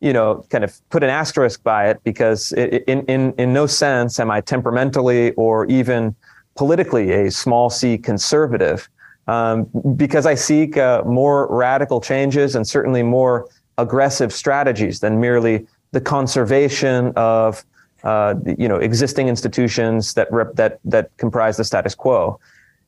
you 0.00 0.12
know, 0.12 0.44
kind 0.50 0.64
of 0.64 0.78
put 0.90 1.02
an 1.02 1.10
asterisk 1.10 1.62
by 1.62 1.88
it 1.88 1.98
because 2.04 2.52
it, 2.52 2.84
in, 2.86 3.06
in, 3.06 3.32
in 3.38 3.52
no 3.52 3.66
sense 3.66 4.20
am 4.20 4.30
I 4.30 4.42
temperamentally 4.42 5.32
or 5.32 5.66
even 5.66 6.14
politically 6.56 7.12
a 7.12 7.30
small 7.30 7.70
c 7.70 7.96
conservative. 7.96 8.88
Um, 9.28 9.68
because 9.96 10.26
I 10.26 10.34
seek 10.34 10.76
uh, 10.76 11.02
more 11.06 11.46
radical 11.48 12.00
changes 12.00 12.56
and 12.56 12.66
certainly 12.66 13.02
more 13.02 13.48
aggressive 13.78 14.32
strategies 14.32 15.00
than 15.00 15.20
merely 15.20 15.66
the 15.92 16.00
conservation 16.00 17.12
of 17.16 17.64
uh, 18.04 18.34
you 18.58 18.68
know, 18.68 18.76
existing 18.76 19.28
institutions 19.28 20.14
that 20.14 20.30
rep, 20.32 20.54
that 20.54 20.80
that 20.84 21.16
comprise 21.16 21.56
the 21.56 21.64
status 21.64 21.94
quo. 21.94 22.38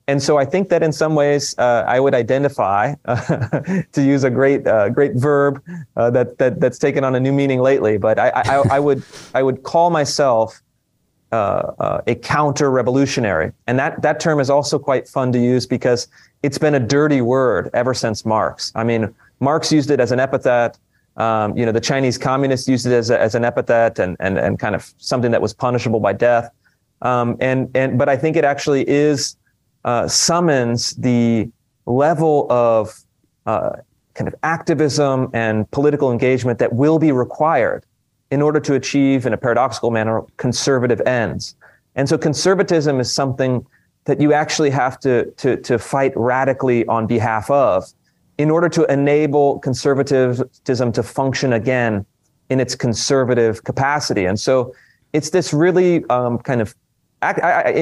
And 0.08 0.22
so 0.22 0.36
I 0.36 0.44
think 0.44 0.68
that 0.70 0.82
in 0.82 0.92
some 0.92 1.14
ways 1.14 1.56
uh, 1.58 1.84
I 1.86 2.00
would 2.00 2.14
identify, 2.14 2.94
to 3.06 3.84
use 3.96 4.24
a 4.24 4.30
great 4.30 4.66
uh, 4.66 4.88
great 4.88 5.14
verb 5.14 5.62
uh, 5.96 6.10
that 6.10 6.38
that 6.38 6.60
that's 6.60 6.78
taken 6.78 7.04
on 7.04 7.14
a 7.14 7.20
new 7.20 7.32
meaning 7.32 7.60
lately. 7.60 7.98
But 7.98 8.18
I, 8.18 8.30
I, 8.34 8.62
I 8.76 8.80
would 8.80 9.02
I 9.34 9.42
would 9.42 9.62
call 9.62 9.90
myself 9.90 10.60
uh, 11.30 12.00
a 12.06 12.14
counter 12.16 12.70
revolutionary, 12.70 13.52
and 13.66 13.78
that 13.78 14.02
that 14.02 14.18
term 14.18 14.40
is 14.40 14.50
also 14.50 14.78
quite 14.78 15.08
fun 15.08 15.30
to 15.32 15.38
use 15.38 15.66
because 15.66 16.08
it's 16.42 16.58
been 16.58 16.74
a 16.74 16.80
dirty 16.80 17.20
word 17.20 17.70
ever 17.72 17.94
since 17.94 18.26
Marx. 18.26 18.72
I 18.74 18.84
mean, 18.84 19.14
Marx 19.40 19.72
used 19.72 19.90
it 19.90 20.00
as 20.00 20.10
an 20.12 20.20
epithet. 20.20 20.78
Um, 21.16 21.56
you 21.56 21.66
know, 21.66 21.72
the 21.72 21.80
Chinese 21.80 22.16
communists 22.16 22.68
used 22.68 22.86
it 22.86 22.92
as, 22.92 23.10
a, 23.10 23.20
as 23.20 23.34
an 23.34 23.44
epithet 23.44 23.98
and, 23.98 24.16
and, 24.18 24.38
and 24.38 24.58
kind 24.58 24.74
of 24.74 24.94
something 24.96 25.30
that 25.30 25.42
was 25.42 25.52
punishable 25.52 26.00
by 26.00 26.14
death. 26.14 26.50
Um, 27.02 27.36
and, 27.40 27.70
and, 27.74 27.98
but 27.98 28.08
I 28.08 28.16
think 28.16 28.36
it 28.36 28.44
actually 28.44 28.88
is, 28.88 29.36
uh, 29.84 30.08
summons 30.08 30.90
the 30.92 31.50
level 31.84 32.46
of, 32.50 32.98
uh, 33.44 33.76
kind 34.14 34.28
of 34.28 34.34
activism 34.42 35.28
and 35.32 35.70
political 35.70 36.12
engagement 36.12 36.58
that 36.58 36.72
will 36.74 36.98
be 36.98 37.12
required 37.12 37.84
in 38.30 38.40
order 38.40 38.60
to 38.60 38.74
achieve, 38.74 39.26
in 39.26 39.32
a 39.32 39.36
paradoxical 39.36 39.90
manner, 39.90 40.22
conservative 40.36 41.00
ends. 41.06 41.54
And 41.94 42.08
so 42.08 42.16
conservatism 42.16 43.00
is 43.00 43.12
something 43.12 43.66
that 44.04 44.20
you 44.20 44.32
actually 44.32 44.70
have 44.70 44.98
to, 45.00 45.30
to, 45.32 45.56
to 45.58 45.78
fight 45.78 46.12
radically 46.16 46.86
on 46.86 47.06
behalf 47.06 47.50
of 47.50 47.84
in 48.38 48.50
order 48.50 48.68
to 48.68 48.84
enable 48.92 49.58
conservatism 49.60 50.92
to 50.92 51.02
function 51.02 51.52
again 51.52 52.04
in 52.48 52.60
its 52.60 52.74
conservative 52.74 53.64
capacity. 53.64 54.24
And 54.24 54.38
so 54.38 54.74
it's 55.12 55.30
this 55.30 55.52
really 55.52 56.04
um, 56.10 56.38
kind 56.38 56.60
of, 56.60 56.74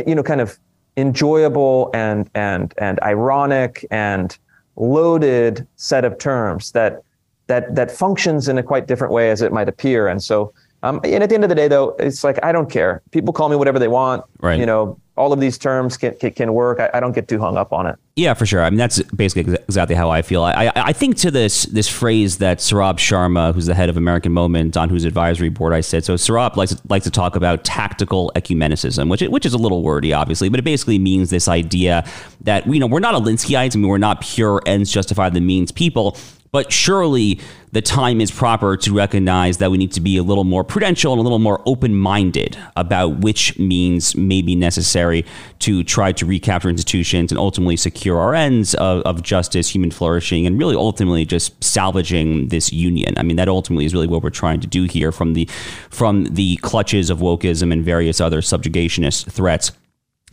you 0.06 0.14
know, 0.14 0.22
kind 0.22 0.40
of 0.40 0.58
enjoyable 0.96 1.90
and 1.94 2.28
and 2.34 2.74
and 2.78 3.00
ironic 3.02 3.86
and 3.90 4.36
loaded 4.76 5.66
set 5.76 6.04
of 6.04 6.18
terms 6.18 6.72
that 6.72 7.02
that 7.46 7.74
that 7.74 7.90
functions 7.90 8.48
in 8.48 8.58
a 8.58 8.62
quite 8.62 8.86
different 8.86 9.12
way 9.12 9.30
as 9.30 9.42
it 9.42 9.52
might 9.52 9.68
appear. 9.68 10.08
And 10.08 10.22
so, 10.22 10.52
um, 10.82 11.00
and 11.04 11.22
at 11.22 11.28
the 11.28 11.34
end 11.34 11.44
of 11.44 11.50
the 11.50 11.54
day, 11.54 11.68
though, 11.68 11.90
it's 11.98 12.24
like 12.24 12.42
I 12.42 12.52
don't 12.52 12.70
care. 12.70 13.02
People 13.10 13.34
call 13.34 13.48
me 13.48 13.56
whatever 13.56 13.78
they 13.78 13.88
want. 13.88 14.24
Right. 14.40 14.58
You 14.58 14.64
know, 14.64 14.98
all 15.16 15.32
of 15.32 15.38
these 15.38 15.58
terms 15.58 15.98
can 15.98 16.14
can, 16.14 16.32
can 16.32 16.54
work. 16.54 16.80
I, 16.80 16.88
I, 16.94 17.00
don't 17.00 17.12
get 17.12 17.28
too 17.28 17.38
hung 17.38 17.58
up 17.58 17.74
on 17.74 17.86
it. 17.86 17.96
Yeah, 18.16 18.32
for 18.32 18.46
sure. 18.46 18.62
I 18.62 18.70
mean, 18.70 18.78
that's 18.78 19.02
basically 19.02 19.54
exactly 19.54 19.94
how 19.94 20.08
I 20.08 20.22
feel. 20.22 20.42
I, 20.42 20.66
I, 20.66 20.72
I 20.76 20.92
think 20.94 21.16
to 21.18 21.30
this 21.30 21.64
this 21.64 21.86
phrase 21.86 22.38
that 22.38 22.58
Saurabh 22.58 22.96
Sharma, 22.96 23.52
who's 23.52 23.66
the 23.66 23.74
head 23.74 23.90
of 23.90 23.98
American 23.98 24.32
Moment, 24.32 24.78
on 24.78 24.88
whose 24.88 25.04
advisory 25.04 25.50
board 25.50 25.74
I 25.74 25.82
sit. 25.82 26.06
So 26.06 26.14
Saurabh 26.14 26.56
likes 26.56 26.74
likes 26.88 27.04
to 27.04 27.10
talk 27.10 27.36
about 27.36 27.62
tactical 27.62 28.32
ecumenicism, 28.34 29.10
which 29.10 29.20
which 29.20 29.44
is 29.44 29.52
a 29.52 29.58
little 29.58 29.82
wordy, 29.82 30.14
obviously, 30.14 30.48
but 30.48 30.58
it 30.58 30.64
basically 30.64 30.98
means 30.98 31.28
this 31.28 31.46
idea 31.46 32.08
that 32.40 32.66
you 32.66 32.80
know 32.80 32.86
we're 32.86 33.00
not 33.00 33.14
Alinskyites. 33.14 33.76
I 33.76 33.78
mean, 33.78 33.88
we're 33.88 33.98
not 33.98 34.22
pure 34.22 34.62
ends 34.64 34.90
justify 34.90 35.28
the 35.28 35.40
means 35.40 35.70
people 35.70 36.16
But 36.52 36.72
surely 36.72 37.40
the 37.72 37.80
time 37.80 38.20
is 38.20 38.30
proper 38.32 38.76
to 38.76 38.92
recognize 38.92 39.58
that 39.58 39.70
we 39.70 39.78
need 39.78 39.92
to 39.92 40.00
be 40.00 40.16
a 40.16 40.22
little 40.22 40.42
more 40.42 40.64
prudential 40.64 41.12
and 41.12 41.20
a 41.20 41.22
little 41.22 41.38
more 41.38 41.62
open 41.66 41.94
minded 41.94 42.58
about 42.76 43.18
which 43.20 43.56
means 43.58 44.16
may 44.16 44.42
be 44.42 44.56
necessary 44.56 45.24
to 45.60 45.84
try 45.84 46.10
to 46.12 46.26
recapture 46.26 46.68
institutions 46.68 47.30
and 47.30 47.38
ultimately 47.38 47.76
secure 47.76 48.18
our 48.18 48.34
ends 48.34 48.74
of, 48.74 49.02
of 49.02 49.22
justice, 49.22 49.68
human 49.68 49.92
flourishing, 49.92 50.46
and 50.46 50.58
really 50.58 50.74
ultimately 50.74 51.24
just 51.24 51.62
salvaging 51.62 52.48
this 52.48 52.72
union. 52.72 53.14
I 53.16 53.22
mean, 53.22 53.36
that 53.36 53.48
ultimately 53.48 53.84
is 53.84 53.94
really 53.94 54.08
what 54.08 54.22
we're 54.22 54.30
trying 54.30 54.60
to 54.60 54.66
do 54.66 54.84
here 54.84 55.12
from 55.12 55.34
the 55.34 55.48
from 55.90 56.24
the 56.24 56.56
clutches 56.56 57.10
of 57.10 57.18
wokeism 57.18 57.72
and 57.72 57.84
various 57.84 58.20
other 58.20 58.40
subjugationist 58.40 59.30
threats. 59.30 59.70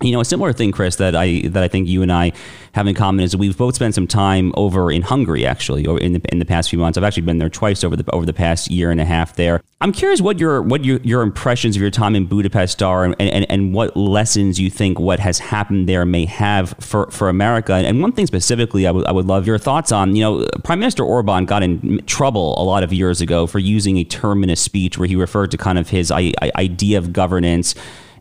You 0.02 0.12
know, 0.12 0.20
a 0.20 0.26
similar 0.26 0.54
thing, 0.54 0.72
Chris, 0.72 0.98
that 0.98 1.16
I 1.16 1.42
that 1.48 1.64
I 1.64 1.68
think 1.68 1.88
you 1.88 2.04
and 2.04 2.12
I 2.12 2.32
have 2.74 2.86
in 2.86 2.94
common 2.94 3.26
is 3.26 3.32
that 3.32 3.40
we've 3.40 3.58
both 3.58 3.74
spent 3.74 3.96
some 3.96 4.06
time 4.06 4.54
over 4.56 4.92
in 4.92 5.02
Hungary, 5.02 5.44
actually, 5.44 5.88
or 5.88 5.98
in 6.00 6.14
the 6.14 6.22
in 6.32 6.38
the 6.38 6.46
past 6.46 6.70
few 6.70 6.78
months. 6.78 7.00
I've 7.00 7.04
actually 7.04 7.24
been 7.24 7.40
there 7.40 7.50
twice 7.50 7.84
over 7.84 7.96
the 7.96 8.04
over 8.14 8.24
the 8.24 8.34
past 8.34 8.70
year 8.70 8.92
and 8.92 9.02
a 9.02 9.06
half. 9.06 9.36
There, 9.36 9.60
I'm 9.82 9.92
curious 9.92 10.22
what 10.22 10.38
your 10.38 10.62
what 10.62 10.86
your, 10.86 11.00
your 11.00 11.24
impressions 11.24 11.76
of 11.76 11.82
your 11.82 11.90
time 11.90 12.16
in 12.16 12.28
Budapest 12.28 12.84
are, 12.84 13.06
and, 13.06 13.16
and, 13.20 13.50
and 13.50 13.74
what 13.74 13.98
lessons 13.98 14.60
you 14.60 14.70
think 14.70 15.00
what 15.00 15.20
has 15.20 15.40
happened 15.40 15.90
there 15.90 16.06
may 16.06 16.26
have 16.26 16.76
for, 16.80 17.10
for 17.10 17.28
America. 17.28 17.74
And 17.74 18.00
one 18.00 18.12
thing 18.12 18.28
specifically, 18.28 18.86
I 18.86 18.92
would 18.92 19.08
I 19.08 19.12
would 19.12 19.26
love 19.26 19.48
your 19.48 19.58
thoughts 19.58 19.92
on. 19.92 20.16
You 20.16 20.22
know, 20.22 20.48
Prime 20.64 20.78
Minister 20.80 21.04
Orban 21.04 21.46
got 21.46 21.64
in 21.64 22.06
trouble 22.06 22.54
a 22.62 22.64
lot 22.64 22.84
of 22.84 22.94
years 22.94 23.20
ago 23.20 23.48
for 23.48 23.58
using 23.58 23.98
a 23.98 24.04
term 24.04 24.44
in 24.44 24.52
a 24.52 24.56
speech 24.56 25.00
where 25.00 25.08
he 25.08 25.16
referred 25.16 25.50
to 25.52 25.58
kind 25.58 25.80
of 25.80 25.90
his 25.90 26.12
idea 26.12 27.00
of 27.00 27.14
governance 27.14 27.74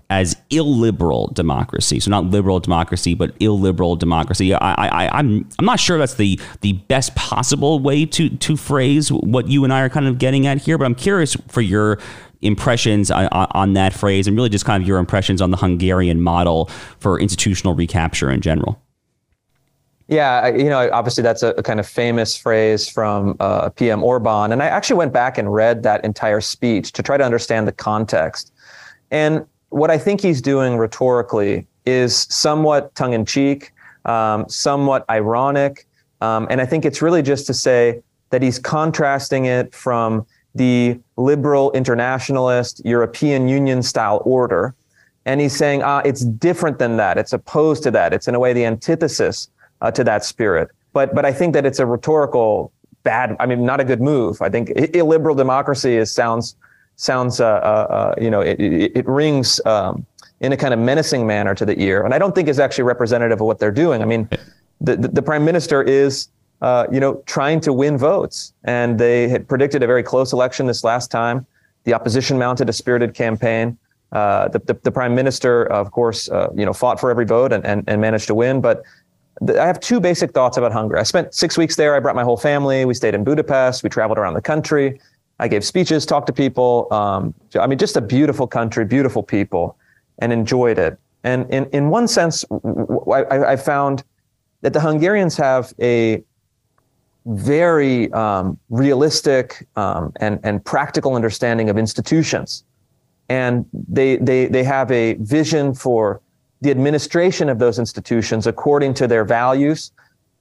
as 0.08 0.36
illiberal 0.50 1.28
democracy. 1.28 1.98
So 1.98 2.10
not 2.10 2.26
liberal 2.26 2.60
democracy, 2.60 3.14
but 3.14 3.34
illiberal 3.40 3.96
democracy. 3.96 4.54
I, 4.54 4.74
I, 4.74 5.18
I'm 5.18 5.48
I'm 5.58 5.64
not 5.64 5.80
sure 5.80 5.98
that's 5.98 6.14
the 6.14 6.38
the 6.60 6.74
best 6.74 7.14
possible 7.16 7.80
way 7.80 8.06
to 8.06 8.28
to 8.28 8.56
phrase 8.56 9.10
what 9.10 9.48
you 9.48 9.64
and 9.64 9.72
I 9.72 9.80
are 9.80 9.88
kind 9.88 10.06
of 10.06 10.18
getting 10.18 10.46
at 10.46 10.58
here. 10.58 10.78
But 10.78 10.84
I'm 10.84 10.94
curious 10.94 11.36
for 11.48 11.60
your 11.60 11.98
impressions 12.42 13.10
on, 13.10 13.26
on 13.32 13.72
that 13.72 13.92
phrase 13.92 14.26
and 14.26 14.36
really 14.36 14.50
just 14.50 14.64
kind 14.64 14.82
of 14.82 14.86
your 14.86 14.98
impressions 14.98 15.40
on 15.40 15.50
the 15.50 15.56
Hungarian 15.56 16.20
model 16.20 16.66
for 16.98 17.18
institutional 17.18 17.74
recapture 17.74 18.30
in 18.30 18.40
general. 18.40 18.80
Yeah, 20.08 20.46
you 20.48 20.68
know, 20.68 20.88
obviously 20.92 21.22
that's 21.22 21.42
a, 21.42 21.54
kind 21.64 21.80
of 21.80 21.88
famous 21.88 22.36
phrase 22.36 22.88
from 22.88 23.36
uh, 23.40 23.70
PM 23.70 24.04
Orban, 24.04 24.52
and 24.52 24.62
I 24.62 24.66
actually 24.66 24.96
went 24.96 25.12
back 25.12 25.36
and 25.36 25.52
read 25.52 25.82
that 25.82 26.04
entire 26.04 26.40
speech 26.40 26.92
to 26.92 27.02
try 27.02 27.16
to 27.16 27.24
understand 27.24 27.66
the 27.66 27.72
context. 27.72 28.52
And 29.10 29.44
what 29.70 29.90
I 29.90 29.98
think 29.98 30.20
he's 30.20 30.40
doing 30.40 30.76
rhetorically 30.76 31.66
is 31.84 32.26
somewhat 32.30 32.94
tongue 32.94 33.12
in 33.12 33.24
cheek, 33.24 33.72
um, 34.04 34.48
somewhat 34.48 35.04
ironic. 35.10 35.86
Um, 36.20 36.46
and 36.50 36.60
I 36.60 36.66
think 36.66 36.84
it's 36.84 37.02
really 37.02 37.22
just 37.22 37.46
to 37.46 37.54
say 37.54 38.02
that 38.30 38.42
he's 38.42 38.58
contrasting 38.58 39.44
it 39.46 39.74
from 39.74 40.26
the 40.54 40.98
liberal 41.16 41.70
internationalist 41.72 42.84
European 42.84 43.48
Union 43.48 43.82
style 43.82 44.22
order. 44.24 44.74
And 45.26 45.40
he's 45.40 45.54
saying, 45.54 45.82
ah, 45.82 46.00
it's 46.04 46.24
different 46.24 46.78
than 46.78 46.96
that. 46.96 47.18
It's 47.18 47.32
opposed 47.32 47.82
to 47.82 47.90
that. 47.90 48.12
It's 48.12 48.28
in 48.28 48.34
a 48.34 48.38
way 48.38 48.52
the 48.52 48.64
antithesis 48.64 49.48
uh, 49.80 49.90
to 49.90 50.04
that 50.04 50.24
spirit. 50.24 50.70
But, 50.92 51.14
but 51.14 51.24
I 51.24 51.32
think 51.32 51.52
that 51.52 51.66
it's 51.66 51.78
a 51.78 51.86
rhetorical 51.86 52.72
bad, 53.02 53.36
I 53.38 53.46
mean, 53.46 53.64
not 53.64 53.80
a 53.80 53.84
good 53.84 54.00
move. 54.00 54.40
I 54.40 54.48
think 54.48 54.70
illiberal 54.94 55.34
democracy 55.34 55.96
is, 55.96 56.12
sounds 56.12 56.56
sounds, 56.96 57.40
uh, 57.40 57.46
uh, 57.46 57.48
uh, 57.48 58.14
you 58.20 58.30
know, 58.30 58.40
it, 58.40 58.58
it, 58.60 58.96
it 58.96 59.06
rings 59.06 59.60
um, 59.64 60.04
in 60.40 60.52
a 60.52 60.56
kind 60.56 60.74
of 60.74 60.80
menacing 60.80 61.26
manner 61.26 61.54
to 61.54 61.64
the 61.64 61.80
ear, 61.80 62.02
and 62.04 62.12
I 62.12 62.18
don't 62.18 62.34
think 62.34 62.48
is 62.48 62.58
actually 62.58 62.84
representative 62.84 63.40
of 63.40 63.46
what 63.46 63.58
they're 63.58 63.70
doing. 63.70 64.02
I 64.02 64.04
mean, 64.04 64.28
the 64.80 64.96
the, 64.96 65.08
the 65.08 65.22
prime 65.22 65.44
minister 65.44 65.82
is. 65.82 66.28
Uh, 66.62 66.86
you 66.90 66.98
know, 66.98 67.22
trying 67.26 67.60
to 67.60 67.70
win 67.70 67.98
votes. 67.98 68.54
And 68.64 68.98
they 68.98 69.28
had 69.28 69.46
predicted 69.46 69.82
a 69.82 69.86
very 69.86 70.02
close 70.02 70.32
election 70.32 70.66
this 70.66 70.82
last 70.84 71.10
time. 71.10 71.44
The 71.84 71.92
opposition 71.92 72.38
mounted 72.38 72.70
a 72.70 72.72
spirited 72.72 73.12
campaign. 73.12 73.76
Uh, 74.12 74.48
the, 74.48 74.60
the, 74.60 74.74
the, 74.82 74.90
prime 74.90 75.14
minister, 75.14 75.64
of 75.66 75.90
course, 75.90 76.30
uh, 76.30 76.48
you 76.54 76.64
know, 76.64 76.72
fought 76.72 76.98
for 76.98 77.10
every 77.10 77.26
vote 77.26 77.52
and, 77.52 77.64
and, 77.66 77.84
and 77.86 78.00
managed 78.00 78.26
to 78.28 78.34
win. 78.34 78.62
But 78.62 78.84
th- 79.46 79.58
I 79.58 79.66
have 79.66 79.80
two 79.80 80.00
basic 80.00 80.30
thoughts 80.32 80.56
about 80.56 80.72
Hungary. 80.72 80.98
I 80.98 81.02
spent 81.02 81.34
six 81.34 81.58
weeks 81.58 81.76
there. 81.76 81.94
I 81.94 82.00
brought 82.00 82.16
my 82.16 82.24
whole 82.24 82.38
family. 82.38 82.86
We 82.86 82.94
stayed 82.94 83.14
in 83.14 83.22
Budapest. 83.22 83.82
We 83.82 83.90
traveled 83.90 84.16
around 84.16 84.32
the 84.32 84.40
country. 84.40 84.98
I 85.38 85.48
gave 85.48 85.64
speeches, 85.64 86.06
talked 86.06 86.26
to 86.28 86.32
people. 86.32 86.88
Um, 86.90 87.34
I 87.58 87.66
mean, 87.66 87.78
just 87.78 87.96
a 87.96 88.00
beautiful 88.00 88.46
country, 88.46 88.84
beautiful 88.84 89.22
people, 89.22 89.76
and 90.18 90.32
enjoyed 90.32 90.78
it. 90.78 90.98
And 91.24 91.50
in, 91.52 91.66
in 91.66 91.90
one 91.90 92.08
sense, 92.08 92.44
I, 93.12 93.52
I 93.52 93.56
found 93.56 94.04
that 94.62 94.72
the 94.72 94.80
Hungarians 94.80 95.36
have 95.36 95.74
a 95.80 96.22
very 97.26 98.10
um, 98.12 98.58
realistic 98.70 99.66
um, 99.76 100.12
and, 100.20 100.38
and 100.44 100.64
practical 100.64 101.14
understanding 101.14 101.68
of 101.68 101.76
institutions. 101.76 102.64
And 103.28 103.66
they, 103.72 104.16
they, 104.16 104.46
they 104.46 104.62
have 104.62 104.90
a 104.92 105.14
vision 105.14 105.74
for 105.74 106.20
the 106.60 106.70
administration 106.70 107.48
of 107.48 107.58
those 107.58 107.78
institutions 107.78 108.46
according 108.46 108.94
to 108.94 109.08
their 109.08 109.24
values 109.24 109.90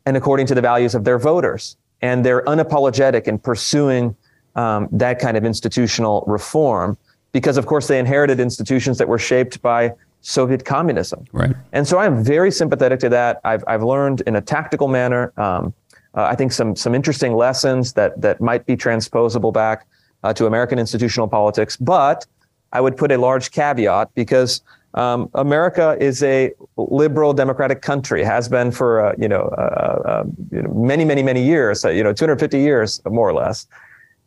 and 0.05 0.15
according 0.15 0.45
to 0.47 0.55
the 0.55 0.61
values 0.61 0.93
of 0.93 1.03
their 1.03 1.17
voters. 1.17 1.75
And 2.01 2.23
they're 2.23 2.43
unapologetic 2.43 3.27
in 3.27 3.39
pursuing 3.39 4.15
um, 4.55 4.87
that 4.91 5.19
kind 5.19 5.37
of 5.37 5.45
institutional 5.45 6.23
reform 6.27 6.97
because, 7.31 7.57
of 7.57 7.65
course, 7.65 7.87
they 7.87 7.99
inherited 7.99 8.39
institutions 8.39 8.97
that 8.97 9.07
were 9.07 9.19
shaped 9.19 9.61
by 9.61 9.93
Soviet 10.21 10.65
communism. 10.65 11.25
Right. 11.33 11.55
And 11.73 11.87
so 11.87 11.99
I'm 11.99 12.23
very 12.23 12.49
sympathetic 12.49 12.99
to 13.01 13.09
that. 13.09 13.41
I've, 13.43 13.63
I've 13.67 13.83
learned 13.83 14.21
in 14.21 14.35
a 14.35 14.41
tactical 14.41 14.87
manner, 14.87 15.33
um, 15.37 15.73
uh, 16.15 16.23
I 16.23 16.35
think, 16.35 16.51
some, 16.51 16.75
some 16.75 16.95
interesting 16.95 17.33
lessons 17.33 17.93
that, 17.93 18.19
that 18.21 18.41
might 18.41 18.65
be 18.65 18.75
transposable 18.75 19.51
back 19.51 19.85
uh, 20.23 20.33
to 20.33 20.47
American 20.47 20.79
institutional 20.79 21.27
politics. 21.27 21.77
But 21.77 22.25
I 22.73 22.81
would 22.81 22.97
put 22.97 23.11
a 23.11 23.17
large 23.17 23.51
caveat 23.51 24.09
because 24.15 24.61
um, 24.95 25.29
America 25.33 25.97
is 25.99 26.23
a 26.23 26.51
liberal 26.77 27.33
democratic 27.33 27.81
country, 27.81 28.23
has 28.23 28.47
been 28.47 28.71
for 28.71 29.05
uh, 29.05 29.13
you, 29.17 29.27
know, 29.27 29.43
uh, 29.57 30.01
uh, 30.05 30.23
you, 30.51 30.61
know, 30.61 30.73
many, 30.73 31.05
many, 31.05 31.21
many 31.21 31.43
years, 31.43 31.85
uh, 31.85 31.89
you 31.89 32.03
know, 32.03 32.13
250 32.13 32.59
years 32.59 33.01
more 33.05 33.29
or 33.29 33.33
less. 33.33 33.67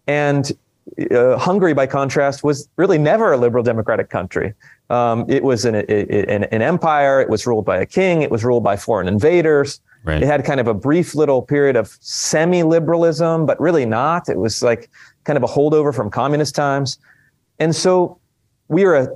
And 0.08 0.50
uh, 1.10 1.36
Hungary, 1.36 1.74
by 1.74 1.86
contrast, 1.86 2.42
was 2.42 2.68
really 2.76 2.98
never 2.98 3.32
a 3.32 3.36
liberal 3.36 3.62
democratic 3.62 4.08
country. 4.08 4.54
Um, 4.90 5.26
it 5.28 5.44
was 5.44 5.64
an, 5.66 5.76
an, 5.76 6.44
an, 6.44 6.62
empire. 6.62 7.20
It 7.20 7.28
was 7.28 7.46
ruled 7.46 7.66
by 7.66 7.76
a 7.76 7.86
king. 7.86 8.22
It 8.22 8.30
was 8.30 8.42
ruled 8.42 8.64
by 8.64 8.76
foreign 8.76 9.06
invaders. 9.06 9.80
Right. 10.04 10.22
It 10.22 10.26
had 10.26 10.44
kind 10.46 10.60
of 10.60 10.66
a 10.66 10.72
brief 10.72 11.14
little 11.14 11.42
period 11.42 11.76
of 11.76 11.96
semi-liberalism, 12.00 13.44
but 13.44 13.60
really 13.60 13.84
not. 13.84 14.30
It 14.30 14.38
was 14.38 14.62
like 14.62 14.88
kind 15.24 15.36
of 15.36 15.42
a 15.42 15.46
holdover 15.46 15.94
from 15.94 16.10
communist 16.10 16.54
times. 16.54 16.98
And 17.58 17.76
so 17.76 18.18
we 18.68 18.84
are 18.84 18.94
a 18.96 19.08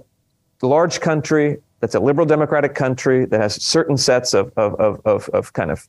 large 0.60 1.00
country 1.00 1.56
that's 1.80 1.94
a 1.94 2.00
liberal 2.00 2.26
democratic 2.26 2.74
country 2.74 3.24
that 3.24 3.40
has 3.40 3.60
certain 3.62 3.96
sets 3.96 4.34
of, 4.34 4.52
of, 4.56 4.74
of, 4.74 5.00
of, 5.06 5.28
of 5.30 5.52
kind 5.54 5.70
of 5.70 5.88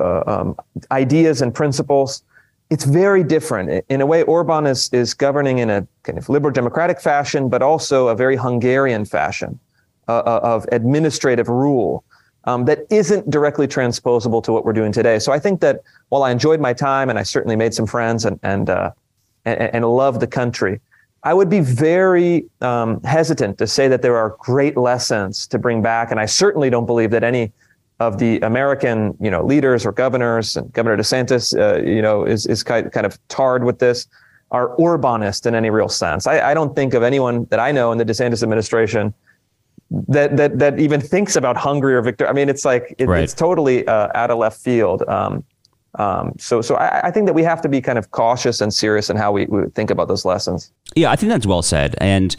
uh, 0.00 0.22
um, 0.26 0.56
ideas 0.92 1.42
and 1.42 1.52
principles 1.52 2.22
it's 2.70 2.84
very 2.84 3.24
different. 3.24 3.84
In 3.88 4.00
a 4.00 4.06
way, 4.06 4.22
Orban 4.22 4.64
is, 4.64 4.88
is 4.92 5.12
governing 5.12 5.58
in 5.58 5.68
a 5.70 5.86
kind 6.04 6.16
of 6.16 6.28
liberal 6.28 6.52
democratic 6.52 7.00
fashion, 7.00 7.48
but 7.48 7.62
also 7.62 8.08
a 8.08 8.14
very 8.14 8.36
Hungarian 8.36 9.04
fashion 9.04 9.58
uh, 10.08 10.18
uh, 10.18 10.40
of 10.42 10.66
administrative 10.70 11.48
rule 11.48 12.04
um, 12.44 12.64
that 12.64 12.86
isn't 12.90 13.28
directly 13.28 13.66
transposable 13.66 14.40
to 14.42 14.52
what 14.52 14.64
we're 14.64 14.72
doing 14.72 14.92
today. 14.92 15.18
So 15.18 15.32
I 15.32 15.38
think 15.38 15.60
that 15.60 15.80
while 16.08 16.22
I 16.22 16.30
enjoyed 16.30 16.60
my 16.60 16.72
time 16.72 17.10
and 17.10 17.18
I 17.18 17.24
certainly 17.24 17.56
made 17.56 17.74
some 17.74 17.86
friends 17.86 18.24
and, 18.24 18.38
and, 18.42 18.70
uh, 18.70 18.92
and, 19.44 19.74
and 19.74 19.84
love 19.84 20.20
the 20.20 20.26
country, 20.26 20.80
I 21.22 21.34
would 21.34 21.50
be 21.50 21.60
very 21.60 22.46
um, 22.60 23.02
hesitant 23.02 23.58
to 23.58 23.66
say 23.66 23.88
that 23.88 24.00
there 24.00 24.16
are 24.16 24.36
great 24.38 24.76
lessons 24.76 25.46
to 25.48 25.58
bring 25.58 25.82
back. 25.82 26.10
And 26.10 26.18
I 26.18 26.26
certainly 26.26 26.70
don't 26.70 26.86
believe 26.86 27.10
that 27.10 27.24
any 27.24 27.52
of 28.00 28.18
the 28.18 28.40
American, 28.40 29.16
you 29.20 29.30
know, 29.30 29.44
leaders 29.44 29.86
or 29.86 29.92
governors, 29.92 30.56
and 30.56 30.72
Governor 30.72 30.96
DeSantis, 30.96 31.56
uh, 31.56 31.80
you 31.82 32.02
know, 32.02 32.24
is 32.24 32.46
is 32.46 32.62
kind 32.62 32.90
kind 32.90 33.06
of 33.06 33.18
tarred 33.28 33.62
with 33.62 33.78
this, 33.78 34.08
are 34.50 34.74
Orbanist 34.76 35.46
in 35.46 35.54
any 35.54 35.70
real 35.70 35.88
sense. 35.88 36.26
I, 36.26 36.50
I 36.50 36.54
don't 36.54 36.74
think 36.74 36.94
of 36.94 37.02
anyone 37.02 37.46
that 37.50 37.60
I 37.60 37.70
know 37.70 37.92
in 37.92 37.98
the 37.98 38.04
DeSantis 38.04 38.42
administration 38.42 39.14
that 40.08 40.36
that 40.38 40.58
that 40.58 40.80
even 40.80 41.00
thinks 41.00 41.36
about 41.36 41.56
Hungary 41.56 41.94
or 41.94 42.02
Viktor. 42.02 42.26
I 42.26 42.32
mean, 42.32 42.48
it's 42.48 42.64
like 42.64 42.94
it, 42.98 43.06
right. 43.06 43.22
it's 43.22 43.34
totally 43.34 43.86
uh, 43.86 44.08
out 44.14 44.30
of 44.30 44.38
left 44.38 44.60
field. 44.60 45.02
Um, 45.06 45.44
um, 45.96 46.32
so 46.38 46.62
so 46.62 46.76
I, 46.76 47.08
I, 47.08 47.10
think 47.10 47.26
that 47.26 47.32
we 47.32 47.42
have 47.42 47.60
to 47.62 47.68
be 47.68 47.80
kind 47.80 47.98
of 47.98 48.12
cautious 48.12 48.60
and 48.60 48.72
serious 48.72 49.10
in 49.10 49.16
how 49.16 49.32
we, 49.32 49.46
we 49.46 49.66
think 49.70 49.90
about 49.90 50.06
those 50.06 50.24
lessons. 50.24 50.70
Yeah, 50.94 51.10
I 51.10 51.16
think 51.16 51.30
that's 51.30 51.46
well 51.46 51.62
said, 51.62 51.96
and 51.98 52.36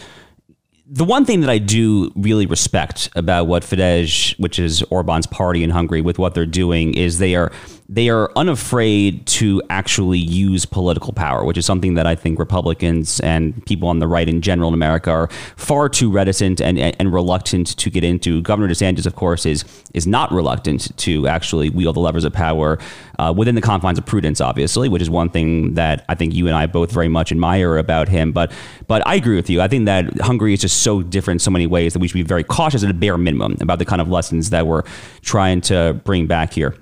the 0.93 1.05
one 1.05 1.23
thing 1.23 1.39
that 1.39 1.49
I 1.49 1.57
do 1.57 2.11
really 2.17 2.45
respect 2.45 3.09
about 3.15 3.47
what 3.47 3.63
Fidesz, 3.63 4.37
which 4.37 4.59
is 4.59 4.83
Orban's 4.83 5.25
party 5.25 5.63
in 5.63 5.69
Hungary, 5.69 6.01
with 6.01 6.19
what 6.19 6.33
they're 6.33 6.45
doing 6.45 6.93
is 6.95 7.17
they 7.17 7.33
are 7.35 7.53
they 7.91 8.07
are 8.07 8.31
unafraid 8.37 9.25
to 9.27 9.61
actually 9.69 10.17
use 10.17 10.65
political 10.65 11.11
power, 11.11 11.43
which 11.43 11.57
is 11.57 11.65
something 11.65 11.95
that 11.95 12.07
I 12.07 12.15
think 12.15 12.39
Republicans 12.39 13.19
and 13.19 13.65
people 13.65 13.89
on 13.89 13.99
the 13.99 14.07
right 14.07 14.29
in 14.29 14.41
general 14.41 14.69
in 14.69 14.73
America 14.73 15.11
are 15.11 15.27
far 15.57 15.89
too 15.89 16.09
reticent 16.09 16.61
and, 16.61 16.79
and 16.79 17.13
reluctant 17.13 17.75
to 17.77 17.89
get 17.89 18.05
into. 18.05 18.41
Governor 18.43 18.69
DeSantis, 18.69 19.05
of 19.05 19.15
course, 19.15 19.45
is 19.45 19.65
is 19.93 20.07
not 20.07 20.31
reluctant 20.31 20.97
to 20.99 21.27
actually 21.27 21.69
wield 21.69 21.97
the 21.97 21.99
levers 21.99 22.23
of 22.23 22.31
power 22.31 22.79
uh, 23.19 23.33
within 23.35 23.55
the 23.55 23.61
confines 23.61 23.99
of 23.99 24.05
prudence, 24.05 24.39
obviously, 24.39 24.87
which 24.87 25.01
is 25.01 25.09
one 25.09 25.27
thing 25.27 25.73
that 25.73 26.05
I 26.07 26.15
think 26.15 26.33
you 26.33 26.47
and 26.47 26.55
I 26.55 26.67
both 26.67 26.93
very 26.93 27.09
much 27.09 27.29
admire 27.33 27.75
about 27.77 28.07
him. 28.07 28.31
But 28.31 28.53
but 28.87 29.05
I 29.05 29.15
agree 29.15 29.35
with 29.35 29.49
you. 29.49 29.59
I 29.59 29.67
think 29.67 29.83
that 29.87 30.21
Hungary 30.21 30.53
is 30.53 30.61
just 30.61 30.81
so 30.81 31.01
different 31.01 31.35
in 31.35 31.39
so 31.39 31.51
many 31.51 31.67
ways 31.67 31.91
that 31.91 31.99
we 31.99 32.07
should 32.07 32.13
be 32.13 32.23
very 32.23 32.45
cautious 32.45 32.85
at 32.85 32.89
a 32.89 32.93
bare 32.93 33.17
minimum 33.17 33.57
about 33.59 33.79
the 33.79 33.85
kind 33.85 34.01
of 34.01 34.07
lessons 34.07 34.49
that 34.51 34.65
we're 34.65 34.83
trying 35.21 35.59
to 35.61 35.99
bring 36.05 36.25
back 36.25 36.53
here. 36.53 36.73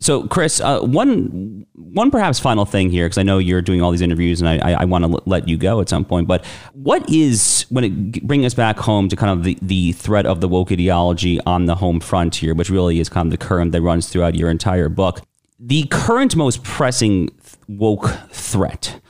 So, 0.00 0.26
Chris, 0.28 0.60
uh, 0.60 0.80
one 0.80 1.66
one 1.74 2.10
perhaps 2.10 2.38
final 2.38 2.64
thing 2.64 2.90
here, 2.90 3.06
because 3.06 3.18
I 3.18 3.22
know 3.22 3.38
you're 3.38 3.60
doing 3.60 3.82
all 3.82 3.90
these 3.90 4.00
interviews, 4.00 4.40
and 4.40 4.48
I, 4.48 4.70
I, 4.70 4.82
I 4.82 4.84
want 4.86 5.04
to 5.04 5.10
l- 5.12 5.22
let 5.26 5.46
you 5.46 5.58
go 5.58 5.80
at 5.80 5.88
some 5.88 6.04
point. 6.06 6.26
But 6.26 6.44
what 6.72 7.08
is 7.10 7.66
when 7.68 7.84
it 7.84 8.26
bring 8.26 8.44
us 8.46 8.54
back 8.54 8.78
home 8.78 9.08
to 9.10 9.16
kind 9.16 9.30
of 9.30 9.44
the, 9.44 9.58
the 9.60 9.92
threat 9.92 10.24
of 10.24 10.40
the 10.40 10.48
woke 10.48 10.72
ideology 10.72 11.38
on 11.44 11.66
the 11.66 11.74
home 11.74 12.00
front 12.00 12.36
here, 12.36 12.54
which 12.54 12.70
really 12.70 12.98
is 12.98 13.08
kind 13.10 13.26
of 13.26 13.30
the 13.30 13.44
current 13.44 13.72
that 13.72 13.82
runs 13.82 14.08
throughout 14.08 14.34
your 14.34 14.50
entire 14.50 14.88
book. 14.88 15.20
The 15.58 15.84
current 15.90 16.34
most 16.34 16.62
pressing 16.64 17.28
woke 17.68 18.08
threat 18.30 19.00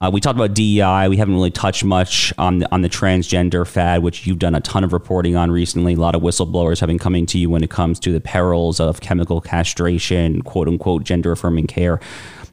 uh, 0.00 0.10
we 0.12 0.20
talked 0.20 0.36
about 0.36 0.54
DEI. 0.54 1.08
We 1.08 1.16
haven't 1.16 1.34
really 1.34 1.50
touched 1.50 1.84
much 1.84 2.32
on 2.38 2.58
the, 2.58 2.72
on 2.72 2.82
the 2.82 2.88
transgender 2.88 3.66
fad, 3.66 4.02
which 4.02 4.26
you've 4.26 4.38
done 4.38 4.54
a 4.54 4.60
ton 4.60 4.84
of 4.84 4.92
reporting 4.92 5.34
on 5.34 5.50
recently. 5.50 5.94
A 5.94 5.96
lot 5.96 6.14
of 6.14 6.22
whistleblowers 6.22 6.78
have 6.78 6.86
been 6.86 7.00
coming 7.00 7.26
to 7.26 7.38
you 7.38 7.50
when 7.50 7.64
it 7.64 7.70
comes 7.70 7.98
to 8.00 8.12
the 8.12 8.20
perils 8.20 8.78
of 8.78 9.00
chemical 9.00 9.40
castration, 9.40 10.42
quote 10.42 10.68
unquote, 10.68 11.02
gender 11.02 11.32
affirming 11.32 11.66
care. 11.66 11.98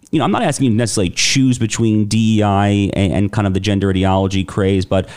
You 0.10 0.20
know, 0.20 0.26
I'm 0.26 0.32
not 0.32 0.42
asking 0.42 0.66
you 0.66 0.72
to 0.72 0.78
necessarily 0.78 1.12
choose 1.12 1.60
between 1.60 2.06
DEI 2.06 2.90
and, 2.94 3.14
and 3.14 3.32
kind 3.32 3.46
of 3.46 3.54
the 3.54 3.60
gender 3.60 3.92
ideology 3.92 4.44
craze, 4.44 4.86
but 4.86 5.08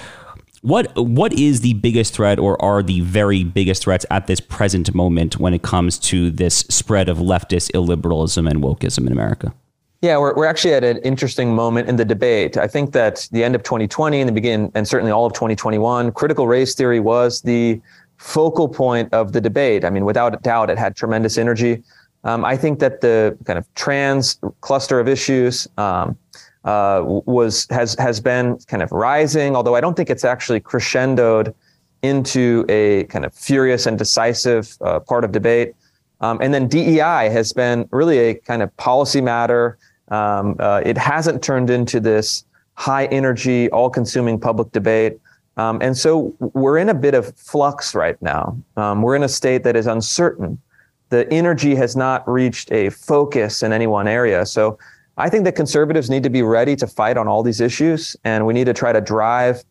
what 0.61 0.95
what 0.97 1.33
is 1.33 1.61
the 1.61 1.75
biggest 1.75 2.15
threat, 2.15 2.39
or 2.39 2.61
are 2.61 2.83
the 2.83 3.01
very 3.01 3.45
biggest 3.45 3.85
threats 3.85 4.05
at 4.11 4.27
this 4.27 4.41
present 4.41 4.93
moment 4.93 5.39
when 5.39 5.55
it 5.55 5.63
comes 5.63 5.99
to 6.01 6.31
this 6.31 6.59
spread 6.69 7.09
of 7.09 7.19
leftist 7.19 7.71
illiberalism 7.73 8.51
and 8.51 8.61
wokeism 8.61 9.07
in 9.07 9.13
America? 9.13 9.55
Yeah, 10.01 10.17
we're, 10.19 10.35
we're 10.35 10.47
actually 10.47 10.75
at 10.75 10.85
an 10.85 10.99
interesting 10.99 11.55
moment 11.55 11.89
in 11.89 11.97
the 11.97 12.05
debate. 12.05 12.57
I 12.57 12.69
think 12.69 12.93
that 12.93 13.29
the 13.33 13.43
end 13.43 13.57
of 13.57 13.65
2020 13.65 14.21
and 14.21 14.29
the 14.29 14.33
beginning, 14.33 14.71
and 14.75 14.87
certainly 14.87 15.11
all 15.11 15.27
of 15.27 15.33
2021, 15.33 16.13
critical 16.13 16.47
race 16.47 16.77
theory 16.77 17.01
was 17.01 17.43
the 17.43 17.81
focal 18.17 18.69
point 18.69 19.13
of 19.13 19.33
the 19.33 19.41
debate. 19.41 19.85
I 19.85 19.91
mean, 19.91 20.05
without 20.05 20.35
a 20.35 20.37
doubt, 20.39 20.71
it 20.71 20.79
had 20.79 20.95
tremendous 20.95 21.37
energy. 21.37 21.83
Um, 22.23 22.45
I 22.45 22.57
think 22.57 22.79
that 22.79 23.01
the 23.01 23.37
kind 23.45 23.59
of 23.59 23.67
trans 23.75 24.39
cluster 24.61 25.01
of 25.01 25.09
issues 25.09 25.67
um, 25.79 26.17
uh, 26.65 27.03
was 27.05 27.67
has 27.71 27.97
has 27.99 28.21
been 28.21 28.59
kind 28.67 28.83
of 28.83 28.93
rising, 28.93 29.57
although 29.57 29.75
I 29.75 29.81
don't 29.81 29.97
think 29.97 30.11
it's 30.11 30.25
actually 30.25 30.61
crescendoed 30.61 31.55
into 32.03 32.65
a 32.69 33.05
kind 33.05 33.25
of 33.25 33.35
furious 33.35 33.87
and 33.87 33.99
decisive 33.99 34.77
uh, 34.81 35.01
part 35.01 35.25
of 35.25 35.33
debate. 35.33 35.75
Um, 36.21 36.39
and 36.41 36.53
then 36.53 36.69
DEI 36.69 37.29
has 37.31 37.53
been 37.53 37.89
really 37.93 38.19
a 38.19 38.35
kind 38.35 38.63
of 38.63 38.77
policy 38.77 39.21
matter. 39.21 39.79
Um, 40.11 40.57
uh, 40.59 40.83
it 40.85 40.97
hasn't 40.99 41.43
turned 41.43 41.71
into 41.71 42.01
this 42.01 42.45
high 42.75 43.07
energy, 43.07 43.69
all 43.71 43.91
consuming 43.91 44.39
public 44.39 44.71
debate. 44.73 45.19
Um, 45.57 45.81
and 45.83 45.97
so 45.97 46.35
we're 46.39 46.79
in 46.79 46.89
a 46.89 46.95
bit 46.95 47.15
of 47.15 47.37
flux 47.37 47.95
right 47.95 48.21
now. 48.23 48.57
Um, 48.77 49.03
we're 49.03 49.17
in 49.17 49.25
a 49.25 49.29
state 49.29 49.65
that 49.65 49.75
is 49.75 49.87
uncertain. 49.87 50.61
The 51.09 51.31
energy 51.33 51.75
has 51.75 51.97
not 51.97 52.29
reached 52.29 52.71
a 52.71 52.91
focus 52.91 53.63
in 53.63 53.73
any 53.73 53.87
one 53.87 54.07
area. 54.07 54.47
So 54.47 54.79
I 55.17 55.29
think 55.29 55.45
that 55.45 55.57
conservatives 55.57 56.09
need 56.09 56.23
to 56.23 56.31
be 56.31 56.43
ready 56.43 56.77
to 56.77 56.87
fight 56.87 57.17
on 57.17 57.27
all 57.27 57.43
these 57.43 57.61
issues, 57.61 58.17
and 58.23 58.47
we 58.47 58.55
need 58.55 58.67
to 58.67 58.73
try 58.73 58.93
to 58.93 59.01
drive 59.01 59.65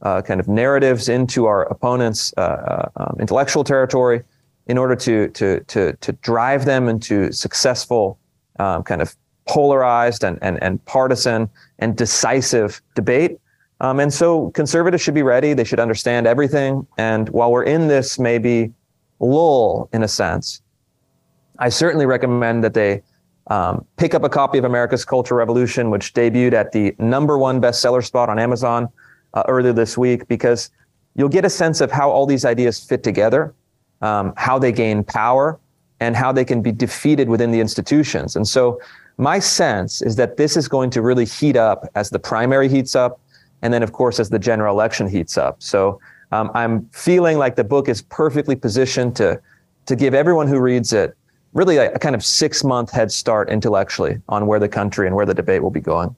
uh, 0.00 0.22
kind 0.22 0.40
of 0.40 0.48
narratives 0.48 1.10
into 1.10 1.44
our 1.44 1.64
opponents' 1.66 2.32
uh, 2.36 2.40
uh 2.40 2.88
um, 2.96 3.16
intellectual 3.20 3.64
territory 3.64 4.22
in 4.66 4.78
order 4.78 4.96
to 4.96 5.28
to 5.28 5.60
to 5.64 5.92
to 6.00 6.12
drive 6.12 6.64
them 6.64 6.88
into 6.88 7.32
successful 7.32 8.18
um, 8.58 8.82
kind 8.82 9.02
of 9.02 9.14
polarized 9.46 10.24
and, 10.24 10.38
and, 10.42 10.62
and 10.62 10.84
partisan 10.84 11.48
and 11.78 11.96
decisive 11.96 12.80
debate. 12.94 13.38
Um, 13.80 14.00
and 14.00 14.12
so 14.12 14.50
conservatives 14.50 15.02
should 15.02 15.14
be 15.14 15.22
ready. 15.22 15.52
They 15.52 15.64
should 15.64 15.80
understand 15.80 16.26
everything. 16.26 16.86
And 16.96 17.28
while 17.30 17.50
we're 17.50 17.64
in 17.64 17.88
this 17.88 18.18
maybe 18.18 18.72
lull 19.20 19.88
in 19.92 20.02
a 20.02 20.08
sense, 20.08 20.62
I 21.58 21.68
certainly 21.68 22.06
recommend 22.06 22.64
that 22.64 22.74
they 22.74 23.02
um, 23.48 23.84
pick 23.96 24.14
up 24.14 24.24
a 24.24 24.28
copy 24.28 24.58
of 24.58 24.64
America's 24.64 25.04
Culture 25.04 25.34
Revolution, 25.34 25.90
which 25.90 26.14
debuted 26.14 26.52
at 26.52 26.72
the 26.72 26.94
number 26.98 27.36
one 27.36 27.60
bestseller 27.60 28.02
spot 28.02 28.28
on 28.28 28.38
Amazon 28.38 28.88
uh, 29.34 29.42
earlier 29.48 29.72
this 29.72 29.98
week, 29.98 30.26
because 30.28 30.70
you'll 31.14 31.28
get 31.28 31.44
a 31.44 31.50
sense 31.50 31.80
of 31.80 31.90
how 31.90 32.10
all 32.10 32.26
these 32.26 32.44
ideas 32.44 32.82
fit 32.82 33.02
together, 33.02 33.54
um, 34.00 34.32
how 34.36 34.58
they 34.58 34.72
gain 34.72 35.04
power, 35.04 35.58
and 36.00 36.16
how 36.16 36.32
they 36.32 36.44
can 36.44 36.62
be 36.62 36.72
defeated 36.72 37.28
within 37.28 37.50
the 37.50 37.60
institutions. 37.60 38.34
And 38.34 38.48
so 38.48 38.80
my 39.16 39.38
sense 39.38 40.02
is 40.02 40.16
that 40.16 40.36
this 40.36 40.56
is 40.56 40.68
going 40.68 40.90
to 40.90 41.02
really 41.02 41.24
heat 41.24 41.56
up 41.56 41.88
as 41.94 42.10
the 42.10 42.18
primary 42.18 42.68
heats 42.68 42.96
up, 42.96 43.20
and 43.62 43.72
then, 43.72 43.82
of 43.82 43.92
course, 43.92 44.18
as 44.20 44.30
the 44.30 44.38
general 44.38 44.74
election 44.74 45.08
heats 45.08 45.38
up. 45.38 45.62
So 45.62 46.00
um, 46.32 46.50
I'm 46.54 46.86
feeling 46.90 47.38
like 47.38 47.56
the 47.56 47.64
book 47.64 47.88
is 47.88 48.02
perfectly 48.02 48.56
positioned 48.56 49.16
to 49.16 49.40
to 49.86 49.96
give 49.96 50.14
everyone 50.14 50.48
who 50.48 50.58
reads 50.58 50.94
it 50.94 51.14
really 51.52 51.76
a, 51.76 51.92
a 51.92 51.98
kind 51.98 52.14
of 52.14 52.24
six 52.24 52.64
month 52.64 52.90
head 52.90 53.12
start 53.12 53.50
intellectually 53.50 54.20
on 54.28 54.46
where 54.46 54.58
the 54.58 54.68
country 54.68 55.06
and 55.06 55.14
where 55.14 55.26
the 55.26 55.34
debate 55.34 55.62
will 55.62 55.70
be 55.70 55.80
going. 55.80 56.16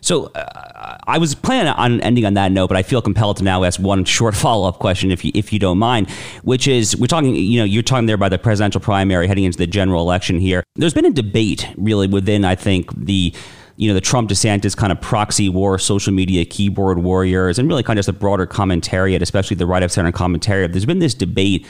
So 0.00 0.26
uh, 0.26 0.98
I 1.06 1.18
was 1.18 1.34
planning 1.34 1.72
on 1.72 2.00
ending 2.00 2.24
on 2.24 2.34
that 2.34 2.52
note, 2.52 2.68
but 2.68 2.76
I 2.76 2.82
feel 2.82 3.02
compelled 3.02 3.38
to 3.38 3.44
now 3.44 3.64
ask 3.64 3.80
one 3.80 4.04
short 4.04 4.34
follow 4.36 4.68
up 4.68 4.78
question, 4.78 5.10
if 5.10 5.24
you, 5.24 5.32
if 5.34 5.52
you 5.52 5.58
don't 5.58 5.78
mind, 5.78 6.10
which 6.42 6.68
is 6.68 6.96
we're 6.96 7.06
talking, 7.06 7.34
you 7.34 7.58
know, 7.58 7.64
you're 7.64 7.82
talking 7.82 8.06
there 8.06 8.14
about 8.14 8.30
the 8.30 8.38
presidential 8.38 8.80
primary 8.80 9.26
heading 9.26 9.44
into 9.44 9.58
the 9.58 9.66
general 9.66 10.02
election 10.02 10.38
here. 10.40 10.64
There's 10.76 10.94
been 10.94 11.06
a 11.06 11.10
debate 11.10 11.68
really 11.76 12.06
within, 12.06 12.44
I 12.44 12.54
think, 12.54 12.92
the 12.94 13.34
you 13.76 13.86
know 13.86 13.94
the 13.94 14.00
Trump 14.00 14.28
DeSantis 14.28 14.76
kind 14.76 14.90
of 14.90 15.00
proxy 15.00 15.48
war, 15.48 15.78
social 15.78 16.12
media 16.12 16.44
keyboard 16.44 16.98
warriors, 16.98 17.60
and 17.60 17.68
really 17.68 17.84
kind 17.84 17.96
of 17.96 18.00
just 18.00 18.08
a 18.08 18.12
broader 18.12 18.44
commentariat, 18.44 19.22
especially 19.22 19.56
the 19.56 19.66
right 19.66 19.84
of 19.84 19.92
center 19.92 20.10
commentariat. 20.10 20.72
There's 20.72 20.84
been 20.84 20.98
this 20.98 21.14
debate 21.14 21.64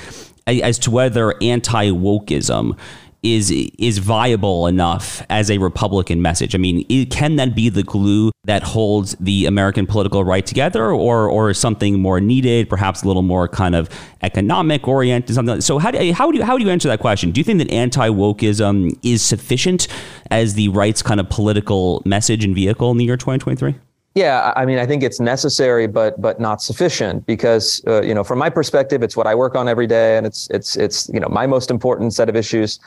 as 0.46 0.78
to 0.80 0.90
whether 0.90 1.34
anti 1.42 1.90
wokeism 1.90 2.78
is 3.22 3.50
is 3.50 3.98
viable 3.98 4.66
enough 4.66 5.22
as 5.28 5.50
a 5.50 5.58
Republican 5.58 6.22
message? 6.22 6.54
I 6.54 6.58
mean, 6.58 6.84
it, 6.88 7.10
can 7.10 7.36
that 7.36 7.54
be 7.54 7.68
the 7.68 7.82
glue 7.82 8.30
that 8.44 8.62
holds 8.62 9.16
the 9.20 9.46
American 9.46 9.86
political 9.86 10.24
right 10.24 10.44
together, 10.44 10.90
or 10.90 11.28
or 11.28 11.52
something 11.54 12.00
more 12.00 12.20
needed, 12.20 12.68
perhaps 12.68 13.02
a 13.02 13.06
little 13.06 13.22
more 13.22 13.48
kind 13.48 13.74
of 13.74 13.88
economic 14.22 14.86
oriented, 14.86 15.34
something? 15.34 15.56
Like 15.56 15.62
so, 15.62 15.78
how 15.78 15.90
do 15.90 16.12
how 16.12 16.30
do 16.30 16.38
you, 16.38 16.44
how 16.44 16.56
do 16.56 16.64
you 16.64 16.70
answer 16.70 16.88
that 16.88 17.00
question? 17.00 17.30
Do 17.30 17.40
you 17.40 17.44
think 17.44 17.58
that 17.58 17.70
anti 17.70 18.08
wokeism 18.08 18.98
is 19.02 19.22
sufficient 19.22 19.88
as 20.30 20.54
the 20.54 20.68
right's 20.68 21.02
kind 21.02 21.20
of 21.20 21.28
political 21.28 22.02
message 22.04 22.44
and 22.44 22.54
vehicle 22.54 22.90
in 22.90 22.98
the 22.98 23.04
year 23.04 23.16
2023? 23.16 23.74
Yeah, 24.18 24.52
I 24.56 24.64
mean, 24.64 24.78
I 24.78 24.86
think 24.86 25.04
it's 25.04 25.20
necessary, 25.20 25.86
but 25.86 26.20
but 26.20 26.40
not 26.40 26.60
sufficient 26.60 27.24
because 27.24 27.80
uh, 27.86 28.02
you 28.02 28.14
know, 28.14 28.24
from 28.24 28.40
my 28.40 28.50
perspective, 28.50 29.02
it's 29.02 29.16
what 29.16 29.28
I 29.28 29.34
work 29.36 29.54
on 29.54 29.68
every 29.68 29.86
day, 29.86 30.16
and 30.16 30.26
it's 30.26 30.48
it's 30.50 30.76
it's 30.76 31.08
you 31.10 31.20
know 31.20 31.28
my 31.28 31.46
most 31.46 31.70
important 31.70 32.14
set 32.14 32.28
of 32.28 32.34
issues. 32.34 32.80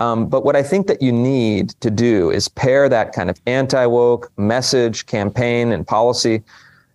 Um, 0.00 0.28
but 0.28 0.44
what 0.44 0.56
I 0.56 0.62
think 0.62 0.86
that 0.86 1.02
you 1.02 1.12
need 1.12 1.70
to 1.80 1.90
do 1.90 2.30
is 2.30 2.48
pair 2.48 2.88
that 2.88 3.12
kind 3.12 3.28
of 3.28 3.38
anti 3.46 3.84
woke 3.86 4.32
message, 4.38 5.06
campaign, 5.06 5.72
and 5.72 5.86
policy 5.86 6.42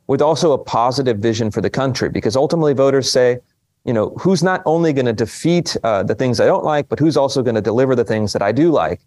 with 0.07 0.21
also 0.21 0.51
a 0.51 0.57
positive 0.57 1.19
vision 1.19 1.51
for 1.51 1.61
the 1.61 1.69
country. 1.69 2.09
Because 2.09 2.35
ultimately, 2.35 2.73
voters 2.73 3.09
say, 3.09 3.39
you 3.85 3.93
know, 3.93 4.09
who's 4.19 4.41
not 4.41 4.63
only 4.65 4.91
going 4.91 5.05
to 5.05 5.13
defeat 5.13 5.77
uh, 5.83 6.01
the 6.01 6.15
things 6.15 6.39
I 6.39 6.45
don't 6.47 6.65
like, 6.65 6.89
but 6.89 6.97
who's 6.97 7.15
also 7.15 7.43
going 7.43 7.55
to 7.55 7.61
deliver 7.61 7.95
the 7.95 8.03
things 8.03 8.33
that 8.33 8.41
I 8.41 8.51
do 8.51 8.71
like. 8.71 9.01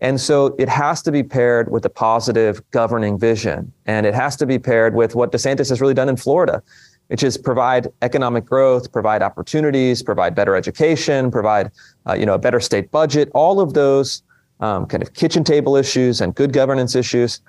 And 0.00 0.20
so 0.20 0.54
it 0.58 0.68
has 0.68 1.00
to 1.02 1.12
be 1.12 1.22
paired 1.22 1.70
with 1.70 1.84
a 1.84 1.88
positive 1.88 2.60
governing 2.70 3.18
vision. 3.18 3.72
And 3.86 4.04
it 4.04 4.14
has 4.14 4.36
to 4.36 4.46
be 4.46 4.58
paired 4.58 4.94
with 4.94 5.14
what 5.14 5.32
DeSantis 5.32 5.70
has 5.70 5.80
really 5.80 5.94
done 5.94 6.08
in 6.08 6.16
Florida, 6.16 6.62
which 7.08 7.22
is 7.22 7.38
provide 7.38 7.88
economic 8.02 8.44
growth, 8.44 8.90
provide 8.92 9.22
opportunities, 9.22 10.02
provide 10.02 10.34
better 10.34 10.56
education, 10.56 11.30
provide 11.30 11.70
uh, 12.06 12.14
you 12.14 12.26
know 12.26 12.34
a 12.34 12.38
better 12.38 12.60
state 12.60 12.90
budget, 12.90 13.30
all 13.34 13.60
of 13.60 13.74
those 13.74 14.22
um, 14.60 14.86
kind 14.86 15.02
of 15.02 15.14
kitchen 15.14 15.44
table 15.44 15.76
issues 15.76 16.20
and 16.20 16.34
good 16.34 16.52
governance 16.52 16.94
issues. 16.94 17.40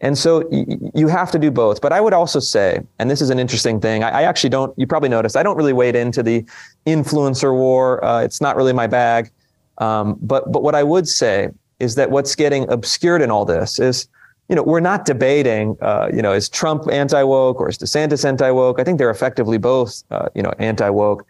And 0.00 0.18
so 0.18 0.46
y- 0.50 0.66
you 0.94 1.08
have 1.08 1.30
to 1.30 1.38
do 1.38 1.50
both. 1.50 1.80
But 1.80 1.92
I 1.92 2.00
would 2.00 2.12
also 2.12 2.38
say, 2.40 2.80
and 2.98 3.10
this 3.10 3.22
is 3.22 3.30
an 3.30 3.38
interesting 3.38 3.80
thing, 3.80 4.04
I, 4.04 4.10
I 4.10 4.22
actually 4.22 4.50
don't, 4.50 4.78
you 4.78 4.86
probably 4.86 5.08
noticed, 5.08 5.36
I 5.36 5.42
don't 5.42 5.56
really 5.56 5.72
wade 5.72 5.96
into 5.96 6.22
the 6.22 6.44
influencer 6.86 7.54
war. 7.54 8.04
Uh, 8.04 8.22
it's 8.22 8.40
not 8.40 8.56
really 8.56 8.72
my 8.72 8.86
bag. 8.86 9.30
Um, 9.78 10.18
but, 10.20 10.52
but 10.52 10.62
what 10.62 10.74
I 10.74 10.82
would 10.82 11.08
say 11.08 11.48
is 11.80 11.94
that 11.94 12.10
what's 12.10 12.34
getting 12.34 12.70
obscured 12.70 13.22
in 13.22 13.30
all 13.30 13.44
this 13.44 13.78
is 13.78 14.08
you 14.48 14.54
know, 14.54 14.62
we're 14.62 14.80
not 14.80 15.04
debating, 15.04 15.76
uh, 15.80 16.08
you 16.12 16.22
know, 16.22 16.32
is 16.32 16.48
Trump 16.48 16.88
anti 16.90 17.22
woke 17.22 17.60
or 17.60 17.68
is 17.68 17.78
DeSantis 17.78 18.24
anti 18.24 18.50
woke? 18.50 18.78
I 18.78 18.84
think 18.84 18.98
they're 18.98 19.10
effectively 19.10 19.58
both, 19.58 20.04
uh, 20.10 20.28
you 20.34 20.42
know, 20.42 20.52
anti 20.58 20.88
woke. 20.88 21.26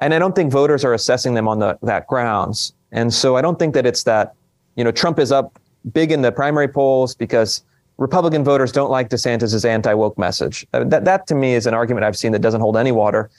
And 0.00 0.14
I 0.14 0.18
don't 0.18 0.34
think 0.34 0.52
voters 0.52 0.84
are 0.84 0.94
assessing 0.94 1.34
them 1.34 1.48
on 1.48 1.58
the, 1.58 1.78
that 1.82 2.06
grounds. 2.06 2.72
And 2.92 3.12
so 3.12 3.36
I 3.36 3.42
don't 3.42 3.58
think 3.58 3.74
that 3.74 3.86
it's 3.86 4.04
that, 4.04 4.34
you 4.76 4.84
know, 4.84 4.92
Trump 4.92 5.18
is 5.18 5.32
up 5.32 5.58
big 5.92 6.12
in 6.12 6.22
the 6.22 6.30
primary 6.30 6.68
polls 6.68 7.14
because 7.14 7.62
Republican 7.98 8.44
voters 8.44 8.72
don't 8.72 8.90
like 8.90 9.08
DeSantis's 9.08 9.64
anti 9.64 9.94
woke 9.94 10.16
message. 10.16 10.66
That, 10.72 11.04
that 11.04 11.26
to 11.28 11.34
me 11.34 11.54
is 11.54 11.66
an 11.66 11.74
argument 11.74 12.04
I've 12.04 12.16
seen 12.16 12.32
that 12.32 12.40
doesn't 12.40 12.60
hold 12.60 12.76
any 12.76 12.92
water. 12.92 13.30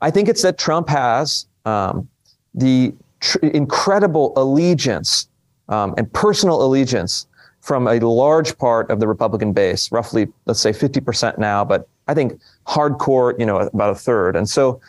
I 0.00 0.10
think 0.10 0.28
it's 0.28 0.42
that 0.42 0.58
Trump 0.58 0.88
has 0.88 1.46
um, 1.64 2.08
the 2.54 2.94
tr- 3.20 3.38
incredible 3.38 4.32
allegiance 4.36 5.28
um, 5.68 5.94
and 5.98 6.12
personal 6.12 6.62
allegiance 6.62 7.26
from 7.68 7.86
a 7.86 7.98
large 7.98 8.56
part 8.56 8.90
of 8.90 8.98
the 8.98 9.06
Republican 9.06 9.52
base, 9.52 9.92
roughly, 9.92 10.26
let's 10.46 10.58
say 10.58 10.70
50% 10.70 11.36
now, 11.36 11.62
but 11.62 11.86
I 12.06 12.14
think 12.14 12.40
hardcore, 12.66 13.38
you 13.38 13.44
know, 13.44 13.58
about 13.58 13.90
a 13.90 13.94
third. 13.94 14.36
And 14.36 14.48
so 14.48 14.80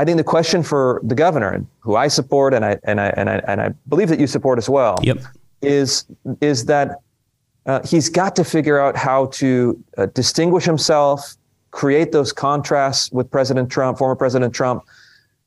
I 0.00 0.04
think 0.04 0.16
the 0.16 0.24
question 0.24 0.64
for 0.64 1.00
the 1.04 1.14
governor, 1.14 1.64
who 1.78 1.94
I 1.94 2.08
support 2.08 2.54
and 2.54 2.64
I, 2.64 2.76
and 2.82 3.00
I, 3.00 3.10
and 3.10 3.30
I, 3.30 3.36
and 3.46 3.60
I 3.60 3.68
believe 3.88 4.08
that 4.08 4.18
you 4.18 4.26
support 4.26 4.58
as 4.58 4.68
well, 4.68 4.96
yep. 5.00 5.18
is, 5.62 6.06
is 6.40 6.64
that 6.64 6.96
uh, 7.66 7.86
he's 7.86 8.08
got 8.08 8.34
to 8.34 8.42
figure 8.42 8.80
out 8.80 8.96
how 8.96 9.26
to 9.26 9.80
uh, 9.96 10.06
distinguish 10.06 10.64
himself, 10.64 11.36
create 11.70 12.10
those 12.10 12.32
contrasts 12.32 13.12
with 13.12 13.30
President 13.30 13.70
Trump, 13.70 13.96
former 13.96 14.16
President 14.16 14.52
Trump, 14.52 14.82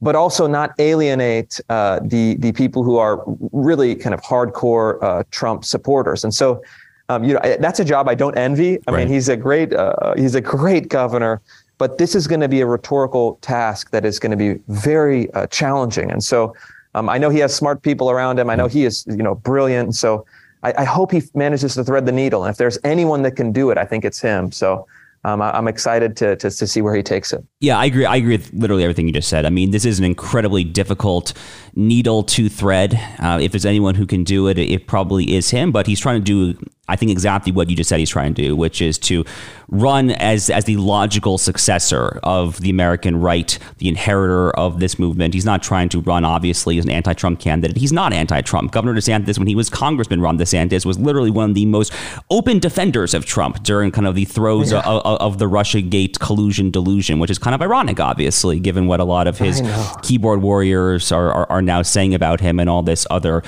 but 0.01 0.15
also 0.15 0.47
not 0.47 0.73
alienate 0.79 1.61
uh, 1.69 1.99
the 2.03 2.35
the 2.35 2.51
people 2.53 2.83
who 2.83 2.97
are 2.97 3.23
really 3.51 3.95
kind 3.95 4.13
of 4.13 4.21
hardcore 4.21 5.01
uh, 5.03 5.23
Trump 5.31 5.63
supporters. 5.63 6.23
And 6.23 6.33
so, 6.33 6.63
um, 7.09 7.23
you 7.23 7.35
know, 7.35 7.41
that's 7.59 7.79
a 7.79 7.85
job 7.85 8.09
I 8.09 8.15
don't 8.15 8.37
envy. 8.37 8.79
I 8.87 8.91
right. 8.91 8.99
mean, 8.99 9.07
he's 9.07 9.29
a 9.29 9.37
great 9.37 9.73
uh, 9.73 10.15
he's 10.15 10.35
a 10.35 10.41
great 10.41 10.89
governor, 10.89 11.41
but 11.77 11.97
this 11.97 12.15
is 12.15 12.27
going 12.27 12.41
to 12.41 12.49
be 12.49 12.61
a 12.61 12.65
rhetorical 12.65 13.37
task 13.41 13.91
that 13.91 14.03
is 14.03 14.17
going 14.17 14.31
to 14.31 14.37
be 14.37 14.59
very 14.67 15.31
uh, 15.33 15.45
challenging. 15.47 16.09
And 16.11 16.23
so, 16.23 16.55
um, 16.95 17.07
I 17.07 17.17
know 17.19 17.29
he 17.29 17.39
has 17.39 17.53
smart 17.53 17.83
people 17.83 18.09
around 18.09 18.39
him. 18.39 18.49
I 18.49 18.55
know 18.55 18.67
he 18.67 18.85
is 18.85 19.05
you 19.07 19.23
know 19.23 19.35
brilliant. 19.35 19.95
So. 19.95 20.25
I, 20.63 20.73
I 20.77 20.83
hope 20.83 21.11
he 21.11 21.23
manages 21.33 21.73
to 21.73 21.83
thread 21.83 22.05
the 22.05 22.11
needle. 22.11 22.43
And 22.43 22.51
if 22.51 22.57
there's 22.57 22.77
anyone 22.83 23.23
that 23.23 23.31
can 23.31 23.51
do 23.51 23.71
it, 23.71 23.79
I 23.79 23.85
think 23.85 24.05
it's 24.05 24.21
him. 24.21 24.51
So 24.51 24.85
um, 25.23 25.41
I, 25.41 25.57
am 25.57 25.67
excited 25.67 26.17
to, 26.17 26.35
to, 26.37 26.49
to 26.49 26.67
see 26.67 26.81
where 26.81 26.95
he 26.95 27.03
takes 27.03 27.31
it. 27.31 27.43
Yeah, 27.59 27.77
I 27.77 27.85
agree. 27.85 28.05
I 28.05 28.15
agree 28.15 28.37
with 28.37 28.51
literally 28.53 28.83
everything 28.83 29.07
you 29.07 29.13
just 29.13 29.29
said. 29.29 29.45
I 29.45 29.49
mean, 29.49 29.71
this 29.71 29.85
is 29.85 29.99
an 29.99 30.05
incredibly 30.05 30.63
difficult 30.63 31.33
needle 31.75 32.23
to 32.23 32.49
thread. 32.49 32.99
Uh, 33.19 33.39
if 33.41 33.51
there's 33.51 33.65
anyone 33.65 33.95
who 33.95 34.07
can 34.07 34.23
do 34.23 34.47
it, 34.47 34.57
it 34.57 34.87
probably 34.87 35.35
is 35.35 35.51
him. 35.51 35.71
But 35.71 35.85
he's 35.85 35.99
trying 35.99 36.23
to 36.23 36.53
do 36.53 36.59
I 36.87 36.95
think 36.95 37.11
exactly 37.11 37.53
what 37.53 37.69
you 37.69 37.75
just 37.75 37.87
said 37.87 37.99
he's 37.99 38.09
trying 38.09 38.33
to 38.33 38.41
do, 38.41 38.55
which 38.55 38.81
is 38.81 38.97
to 38.99 39.23
run 39.69 40.11
as 40.11 40.49
as 40.49 40.65
the 40.65 40.77
logical 40.77 41.37
successor 41.37 42.19
of 42.23 42.59
the 42.59 42.69
American 42.69 43.21
right, 43.21 43.57
the 43.77 43.87
inheritor 43.87 44.49
of 44.51 44.79
this 44.79 44.99
movement. 44.99 45.33
He's 45.33 45.45
not 45.45 45.63
trying 45.63 45.89
to 45.89 46.01
run 46.01 46.25
obviously 46.25 46.79
as 46.79 46.85
an 46.85 46.91
anti-Trump 46.91 47.39
candidate. 47.39 47.77
He's 47.77 47.93
not 47.93 48.13
anti-Trump. 48.13 48.71
Governor 48.71 48.95
DeSantis, 48.95 49.37
when 49.37 49.47
he 49.47 49.55
was 49.55 49.69
Congressman 49.69 50.21
Ron 50.21 50.37
DeSantis, 50.37 50.85
was 50.85 50.99
literally 50.99 51.31
one 51.31 51.51
of 51.51 51.55
the 51.55 51.65
most 51.65 51.93
open 52.29 52.59
defenders 52.59 53.13
of 53.13 53.25
Trump 53.25 53.63
during 53.63 53.91
kind 53.91 54.07
of 54.07 54.15
the 54.15 54.25
throes 54.25 54.71
yeah. 54.71 54.79
of, 54.79 55.01
of, 55.05 55.37
the 55.37 55.47
Russia 55.47 55.81
Gate 55.81 56.19
collusion 56.19 56.71
delusion, 56.71 57.19
which 57.19 57.31
is 57.31 57.37
kind 57.37 57.55
of 57.55 57.61
ironic, 57.61 57.99
obviously, 57.99 58.59
given 58.59 58.87
what 58.87 58.99
a 58.99 59.05
lot 59.05 59.27
of 59.27 59.37
his 59.37 59.61
keyboard 60.01 60.41
warriors 60.41 61.11
are, 61.11 61.31
are, 61.31 61.49
are 61.49 61.61
now 61.61 61.81
saying 61.83 62.13
about 62.13 62.41
him 62.41 62.59
and 62.59 62.69
all 62.69 62.83
this 62.83 63.07
other 63.09 63.43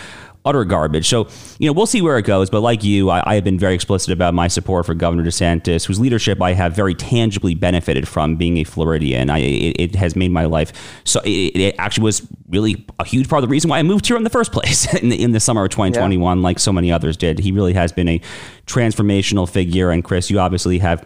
utter 0.46 0.66
garbage. 0.66 1.08
So, 1.08 1.28
you 1.58 1.68
know, 1.68 1.74
we'll 1.74 1.86
see 1.86 2.02
where 2.02 2.18
it 2.18 2.26
goes. 2.26 2.50
But 2.50 2.62
like 2.62 2.84
you, 2.84 3.10
I, 3.10 3.24
I, 3.26 3.36
have 3.36 3.44
been 3.44 3.58
very 3.58 3.74
explicit 3.74 4.12
about 4.12 4.34
my 4.34 4.48
support 4.48 4.86
for 4.86 4.94
Governor 4.94 5.24
DeSantis, 5.24 5.86
whose 5.86 6.00
leadership 6.00 6.42
I 6.42 6.54
have 6.54 6.76
very 6.76 6.94
tangibly 6.94 7.56
benefited 7.56 8.08
from 8.08 8.36
being 8.36 8.58
a 8.58 8.64
Floridian. 8.64 9.30
I, 9.30 9.40
it, 9.40 9.76
it 9.80 9.96
has 9.96 10.16
made 10.16 10.32
my 10.32 10.46
life 10.46 11.02
so. 11.04 11.22
It, 11.22 11.56
it, 11.56 11.76
actually 11.80 12.04
was 12.04 12.28
really 12.50 12.86
a 13.00 13.06
huge 13.06 13.28
part 13.28 13.44
of 13.44 13.50
the 13.50 13.52
reason 13.52 13.70
why 13.70 13.80
I 13.80 13.84
moved 13.84 14.06
here 14.06 14.16
in 14.16 14.24
the 14.24 14.30
first 14.30 14.52
place 14.52 14.92
in 15.02 15.10
the, 15.10 15.22
in 15.22 15.32
the 15.32 15.40
summer 15.40 15.64
of 15.64 15.72
2021, 15.72 16.38
yeah. 16.38 16.44
like 16.44 16.60
so 16.60 16.72
many 16.72 16.92
others 16.92 17.18
did. 17.18 17.40
He 17.40 17.52
really 17.52 17.74
has 17.74 17.92
been 17.92 18.08
a 18.08 18.22
transformational 18.68 19.50
figure. 19.50 19.90
And 19.90 20.04
Chris, 20.04 20.30
you 20.30 20.40
obviously 20.40 20.80
have 20.80 21.06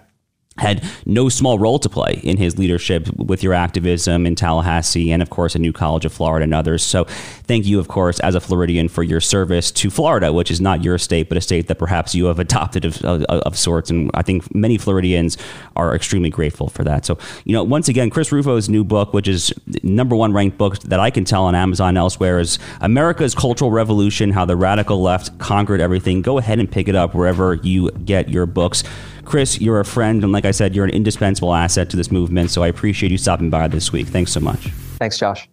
had 0.57 0.83
no 1.05 1.29
small 1.29 1.59
role 1.59 1.79
to 1.79 1.89
play 1.89 2.19
in 2.23 2.37
his 2.37 2.57
leadership 2.57 3.07
with 3.17 3.43
your 3.43 3.53
activism 3.53 4.25
in 4.25 4.35
Tallahassee 4.35 5.11
and, 5.11 5.21
of 5.21 5.29
course, 5.29 5.55
a 5.55 5.59
New 5.59 5.73
College 5.73 6.05
of 6.05 6.13
Florida 6.13 6.43
and 6.43 6.53
others. 6.53 6.83
So, 6.83 7.03
thank 7.03 7.65
you, 7.65 7.79
of 7.79 7.87
course, 7.87 8.19
as 8.21 8.35
a 8.35 8.39
Floridian 8.39 8.87
for 8.87 9.03
your 9.03 9.21
service 9.21 9.71
to 9.71 9.89
Florida, 9.89 10.33
which 10.33 10.51
is 10.51 10.59
not 10.59 10.83
your 10.83 10.97
state, 10.97 11.29
but 11.29 11.37
a 11.37 11.41
state 11.41 11.67
that 11.67 11.77
perhaps 11.77 12.15
you 12.15 12.25
have 12.25 12.39
adopted 12.47 12.85
of, 12.85 13.03
of, 13.03 13.23
of 13.23 13.57
sorts. 13.57 13.89
And 13.89 14.11
I 14.13 14.21
think 14.21 14.53
many 14.53 14.77
Floridians 14.77 15.37
are 15.75 15.95
extremely 15.95 16.29
grateful 16.29 16.69
for 16.69 16.83
that. 16.83 17.05
So, 17.05 17.17
you 17.45 17.53
know, 17.53 17.63
once 17.63 17.87
again, 17.87 18.09
Chris 18.09 18.31
Rufo's 18.31 18.69
new 18.69 18.83
book, 18.83 19.13
which 19.13 19.27
is 19.27 19.53
number 19.83 20.15
one 20.15 20.33
ranked 20.33 20.57
book 20.57 20.79
that 20.79 20.99
I 20.99 21.09
can 21.09 21.25
tell 21.25 21.43
on 21.43 21.55
Amazon 21.55 21.97
elsewhere, 21.97 22.39
is 22.39 22.59
America's 22.81 23.35
Cultural 23.35 23.71
Revolution 23.71 24.31
How 24.31 24.45
the 24.45 24.55
Radical 24.55 25.01
Left 25.01 25.37
Conquered 25.39 25.81
Everything. 25.81 26.21
Go 26.21 26.37
ahead 26.37 26.59
and 26.59 26.69
pick 26.69 26.87
it 26.87 26.95
up 26.95 27.13
wherever 27.13 27.53
you 27.55 27.91
get 27.91 28.29
your 28.29 28.45
books. 28.45 28.83
Chris, 29.27 29.59
you're 29.59 29.81
a 29.81 29.85
friend, 29.85 30.23
and 30.23 30.31
like 30.31 30.45
I 30.45 30.51
said, 30.51 30.73
you're 30.73 30.85
an 30.85 30.91
indispensable 30.91 31.53
asset 31.53 31.89
to 31.89 31.97
this 31.97 32.09
movement. 32.11 32.49
So 32.49 32.63
I 32.63 32.67
appreciate 32.67 33.11
you 33.11 33.17
stopping 33.17 33.49
by 33.49 33.67
this 33.67 33.91
week. 33.91 34.07
Thanks 34.07 34.31
so 34.31 34.39
much. 34.39 34.69
Thanks, 34.99 35.17
Josh. 35.17 35.49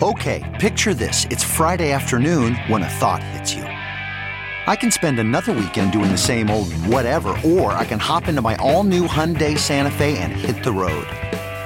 Okay, 0.00 0.56
picture 0.60 0.94
this. 0.94 1.24
It's 1.30 1.42
Friday 1.42 1.90
afternoon 1.90 2.54
when 2.68 2.84
a 2.84 2.88
thought 2.88 3.20
hits 3.20 3.52
you. 3.52 3.64
I 3.64 4.76
can 4.76 4.92
spend 4.92 5.18
another 5.18 5.52
weekend 5.52 5.92
doing 5.92 6.12
the 6.12 6.16
same 6.16 6.48
old 6.48 6.72
whatever, 6.72 7.30
or 7.44 7.72
I 7.72 7.84
can 7.84 7.98
hop 7.98 8.28
into 8.28 8.40
my 8.40 8.54
all 8.56 8.84
new 8.84 9.08
Hyundai 9.08 9.58
Santa 9.58 9.90
Fe 9.90 10.16
and 10.18 10.32
hit 10.32 10.62
the 10.62 10.72
road. 10.72 11.08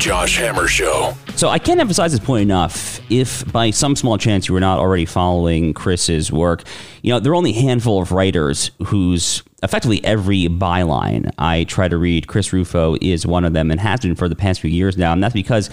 Josh 0.00 0.38
Hammer 0.38 0.66
Show. 0.66 1.14
So 1.36 1.48
I 1.48 1.58
can't 1.58 1.78
emphasize 1.78 2.12
this 2.12 2.20
point 2.24 2.40
enough. 2.40 3.00
If 3.10 3.50
by 3.52 3.70
some 3.70 3.94
small 3.94 4.16
chance 4.16 4.48
you 4.48 4.54
were 4.54 4.60
not 4.60 4.78
already 4.78 5.04
following 5.04 5.74
Chris's 5.74 6.32
work, 6.32 6.62
you 7.02 7.12
know, 7.12 7.20
there 7.20 7.32
are 7.32 7.34
only 7.34 7.50
a 7.50 7.60
handful 7.60 8.00
of 8.00 8.10
writers 8.10 8.70
whose 8.86 9.42
effectively 9.62 10.02
every 10.02 10.46
byline 10.46 11.30
I 11.36 11.64
try 11.64 11.86
to 11.86 11.98
read, 11.98 12.28
Chris 12.28 12.50
Rufo 12.50 12.96
is 13.02 13.26
one 13.26 13.44
of 13.44 13.52
them 13.52 13.70
and 13.70 13.78
has 13.78 14.00
been 14.00 14.14
for 14.14 14.26
the 14.26 14.34
past 14.34 14.62
few 14.62 14.70
years 14.70 14.96
now. 14.96 15.12
And 15.12 15.22
that's 15.22 15.34
because 15.34 15.68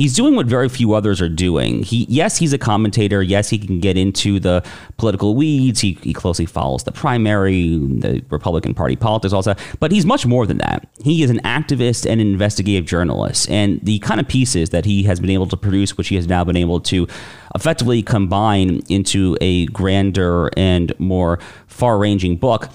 he's 0.00 0.14
doing 0.14 0.34
what 0.34 0.46
very 0.46 0.68
few 0.68 0.94
others 0.94 1.20
are 1.20 1.28
doing. 1.28 1.82
He 1.82 2.06
yes, 2.08 2.38
he's 2.38 2.52
a 2.52 2.58
commentator. 2.58 3.22
Yes, 3.22 3.50
he 3.50 3.58
can 3.58 3.80
get 3.80 3.96
into 3.98 4.40
the 4.40 4.64
political 4.96 5.34
weeds. 5.34 5.80
He, 5.80 5.98
he 6.02 6.14
closely 6.14 6.46
follows 6.46 6.84
the 6.84 6.92
primary, 6.92 7.76
the 7.76 8.24
Republican 8.30 8.74
Party 8.74 8.96
politics, 8.96 9.34
also. 9.34 9.54
But 9.78 9.92
he's 9.92 10.06
much 10.06 10.24
more 10.24 10.46
than 10.46 10.58
that. 10.58 10.88
He 11.04 11.22
is 11.22 11.30
an 11.30 11.40
activist 11.40 12.10
and 12.10 12.20
an 12.20 12.26
investigative 12.26 12.86
journalist, 12.86 13.50
and 13.50 13.80
the 13.82 13.98
kind 13.98 14.20
of 14.20 14.26
pieces 14.26 14.70
that 14.70 14.86
he 14.86 15.02
has 15.02 15.20
been 15.20 15.30
able 15.30 15.46
to 15.48 15.56
produce, 15.56 15.96
which 15.98 16.08
he 16.08 16.16
has 16.16 16.26
now 16.26 16.44
been 16.44 16.56
able 16.56 16.80
to 16.80 17.06
effectively 17.54 18.02
combine 18.02 18.82
into 18.88 19.36
a 19.40 19.66
grander 19.66 20.50
and 20.56 20.98
more 20.98 21.38
far-ranging 21.66 22.36
book 22.36 22.70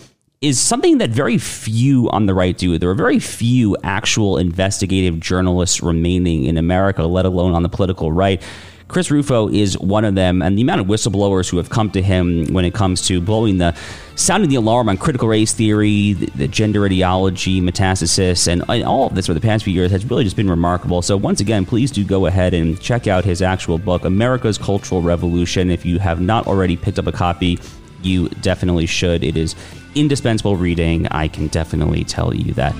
is 0.45 0.59
something 0.59 0.99
that 0.99 1.09
very 1.09 1.39
few 1.39 2.07
on 2.11 2.27
the 2.27 2.33
right 2.35 2.55
do. 2.55 2.77
There 2.77 2.91
are 2.91 2.93
very 2.95 3.17
few 3.17 3.75
actual 3.83 4.37
investigative 4.37 5.19
journalists 5.19 5.81
remaining 5.81 6.43
in 6.43 6.59
America, 6.59 7.03
let 7.03 7.25
alone 7.25 7.55
on 7.55 7.63
the 7.63 7.69
political 7.69 8.11
right. 8.11 8.39
Chris 8.87 9.09
Rufo 9.09 9.49
is 9.49 9.75
one 9.79 10.05
of 10.05 10.13
them, 10.13 10.43
and 10.43 10.55
the 10.55 10.61
amount 10.61 10.81
of 10.81 10.85
whistleblowers 10.85 11.49
who 11.49 11.57
have 11.57 11.71
come 11.71 11.89
to 11.89 11.99
him 11.99 12.53
when 12.53 12.63
it 12.63 12.75
comes 12.75 13.01
to 13.07 13.19
blowing 13.19 13.57
the 13.57 13.75
sounding 14.13 14.51
the 14.51 14.57
alarm 14.57 14.87
on 14.87 14.97
critical 14.97 15.27
race 15.27 15.51
theory, 15.51 16.13
the, 16.13 16.27
the 16.37 16.47
gender 16.47 16.85
ideology, 16.85 17.59
metastasis, 17.59 18.47
and, 18.47 18.63
and 18.69 18.83
all 18.83 19.07
of 19.07 19.15
this 19.15 19.25
for 19.25 19.33
the 19.33 19.41
past 19.41 19.63
few 19.63 19.73
years 19.73 19.89
has 19.89 20.05
really 20.05 20.23
just 20.23 20.35
been 20.35 20.47
remarkable. 20.47 21.01
So 21.01 21.17
once 21.17 21.41
again, 21.41 21.65
please 21.65 21.89
do 21.89 22.03
go 22.03 22.27
ahead 22.27 22.53
and 22.53 22.79
check 22.79 23.07
out 23.07 23.25
his 23.25 23.41
actual 23.41 23.79
book, 23.79 24.05
America's 24.05 24.59
Cultural 24.59 25.01
Revolution. 25.01 25.71
If 25.71 25.87
you 25.87 25.97
have 25.97 26.21
not 26.21 26.45
already 26.45 26.77
picked 26.77 26.99
up 26.99 27.07
a 27.07 27.11
copy, 27.11 27.57
you 28.03 28.29
definitely 28.29 28.85
should. 28.85 29.23
It 29.23 29.35
is 29.35 29.55
indispensable 29.95 30.55
reading. 30.55 31.07
I 31.07 31.27
can 31.27 31.47
definitely 31.47 32.03
tell 32.03 32.35
you 32.35 32.53
that. 32.53 32.75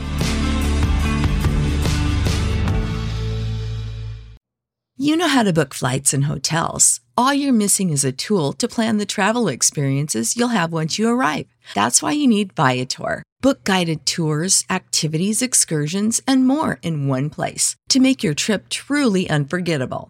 You 4.98 5.18
know 5.18 5.28
how 5.28 5.44
to 5.44 5.52
book 5.52 5.74
flights 5.74 6.14
and 6.14 6.24
hotels. 6.24 7.02
All 7.18 7.34
you're 7.34 7.54
missing 7.54 7.90
is 7.90 8.06
a 8.06 8.12
tool 8.12 8.54
to 8.54 8.68
plan 8.68 8.98
the 8.98 9.06
travel 9.06 9.48
experiences 9.50 10.38
you'll 10.38 10.56
have 10.60 10.72
once 10.72 10.98
you 10.98 11.10
arrive. 11.10 11.48
That's 11.74 12.02
why 12.02 12.14
you 12.14 12.28
need 12.28 12.54
Viator. 12.54 13.22
Book 13.42 13.64
guided 13.64 14.06
tours, 14.06 14.64
activities, 14.70 15.42
excursions, 15.42 16.22
and 16.26 16.48
more 16.48 16.80
in 16.82 17.08
one 17.08 17.30
place 17.30 17.76
to 17.90 18.00
make 18.00 18.24
your 18.24 18.34
trip 18.34 18.70
truly 18.70 19.30
unforgettable. 19.30 20.10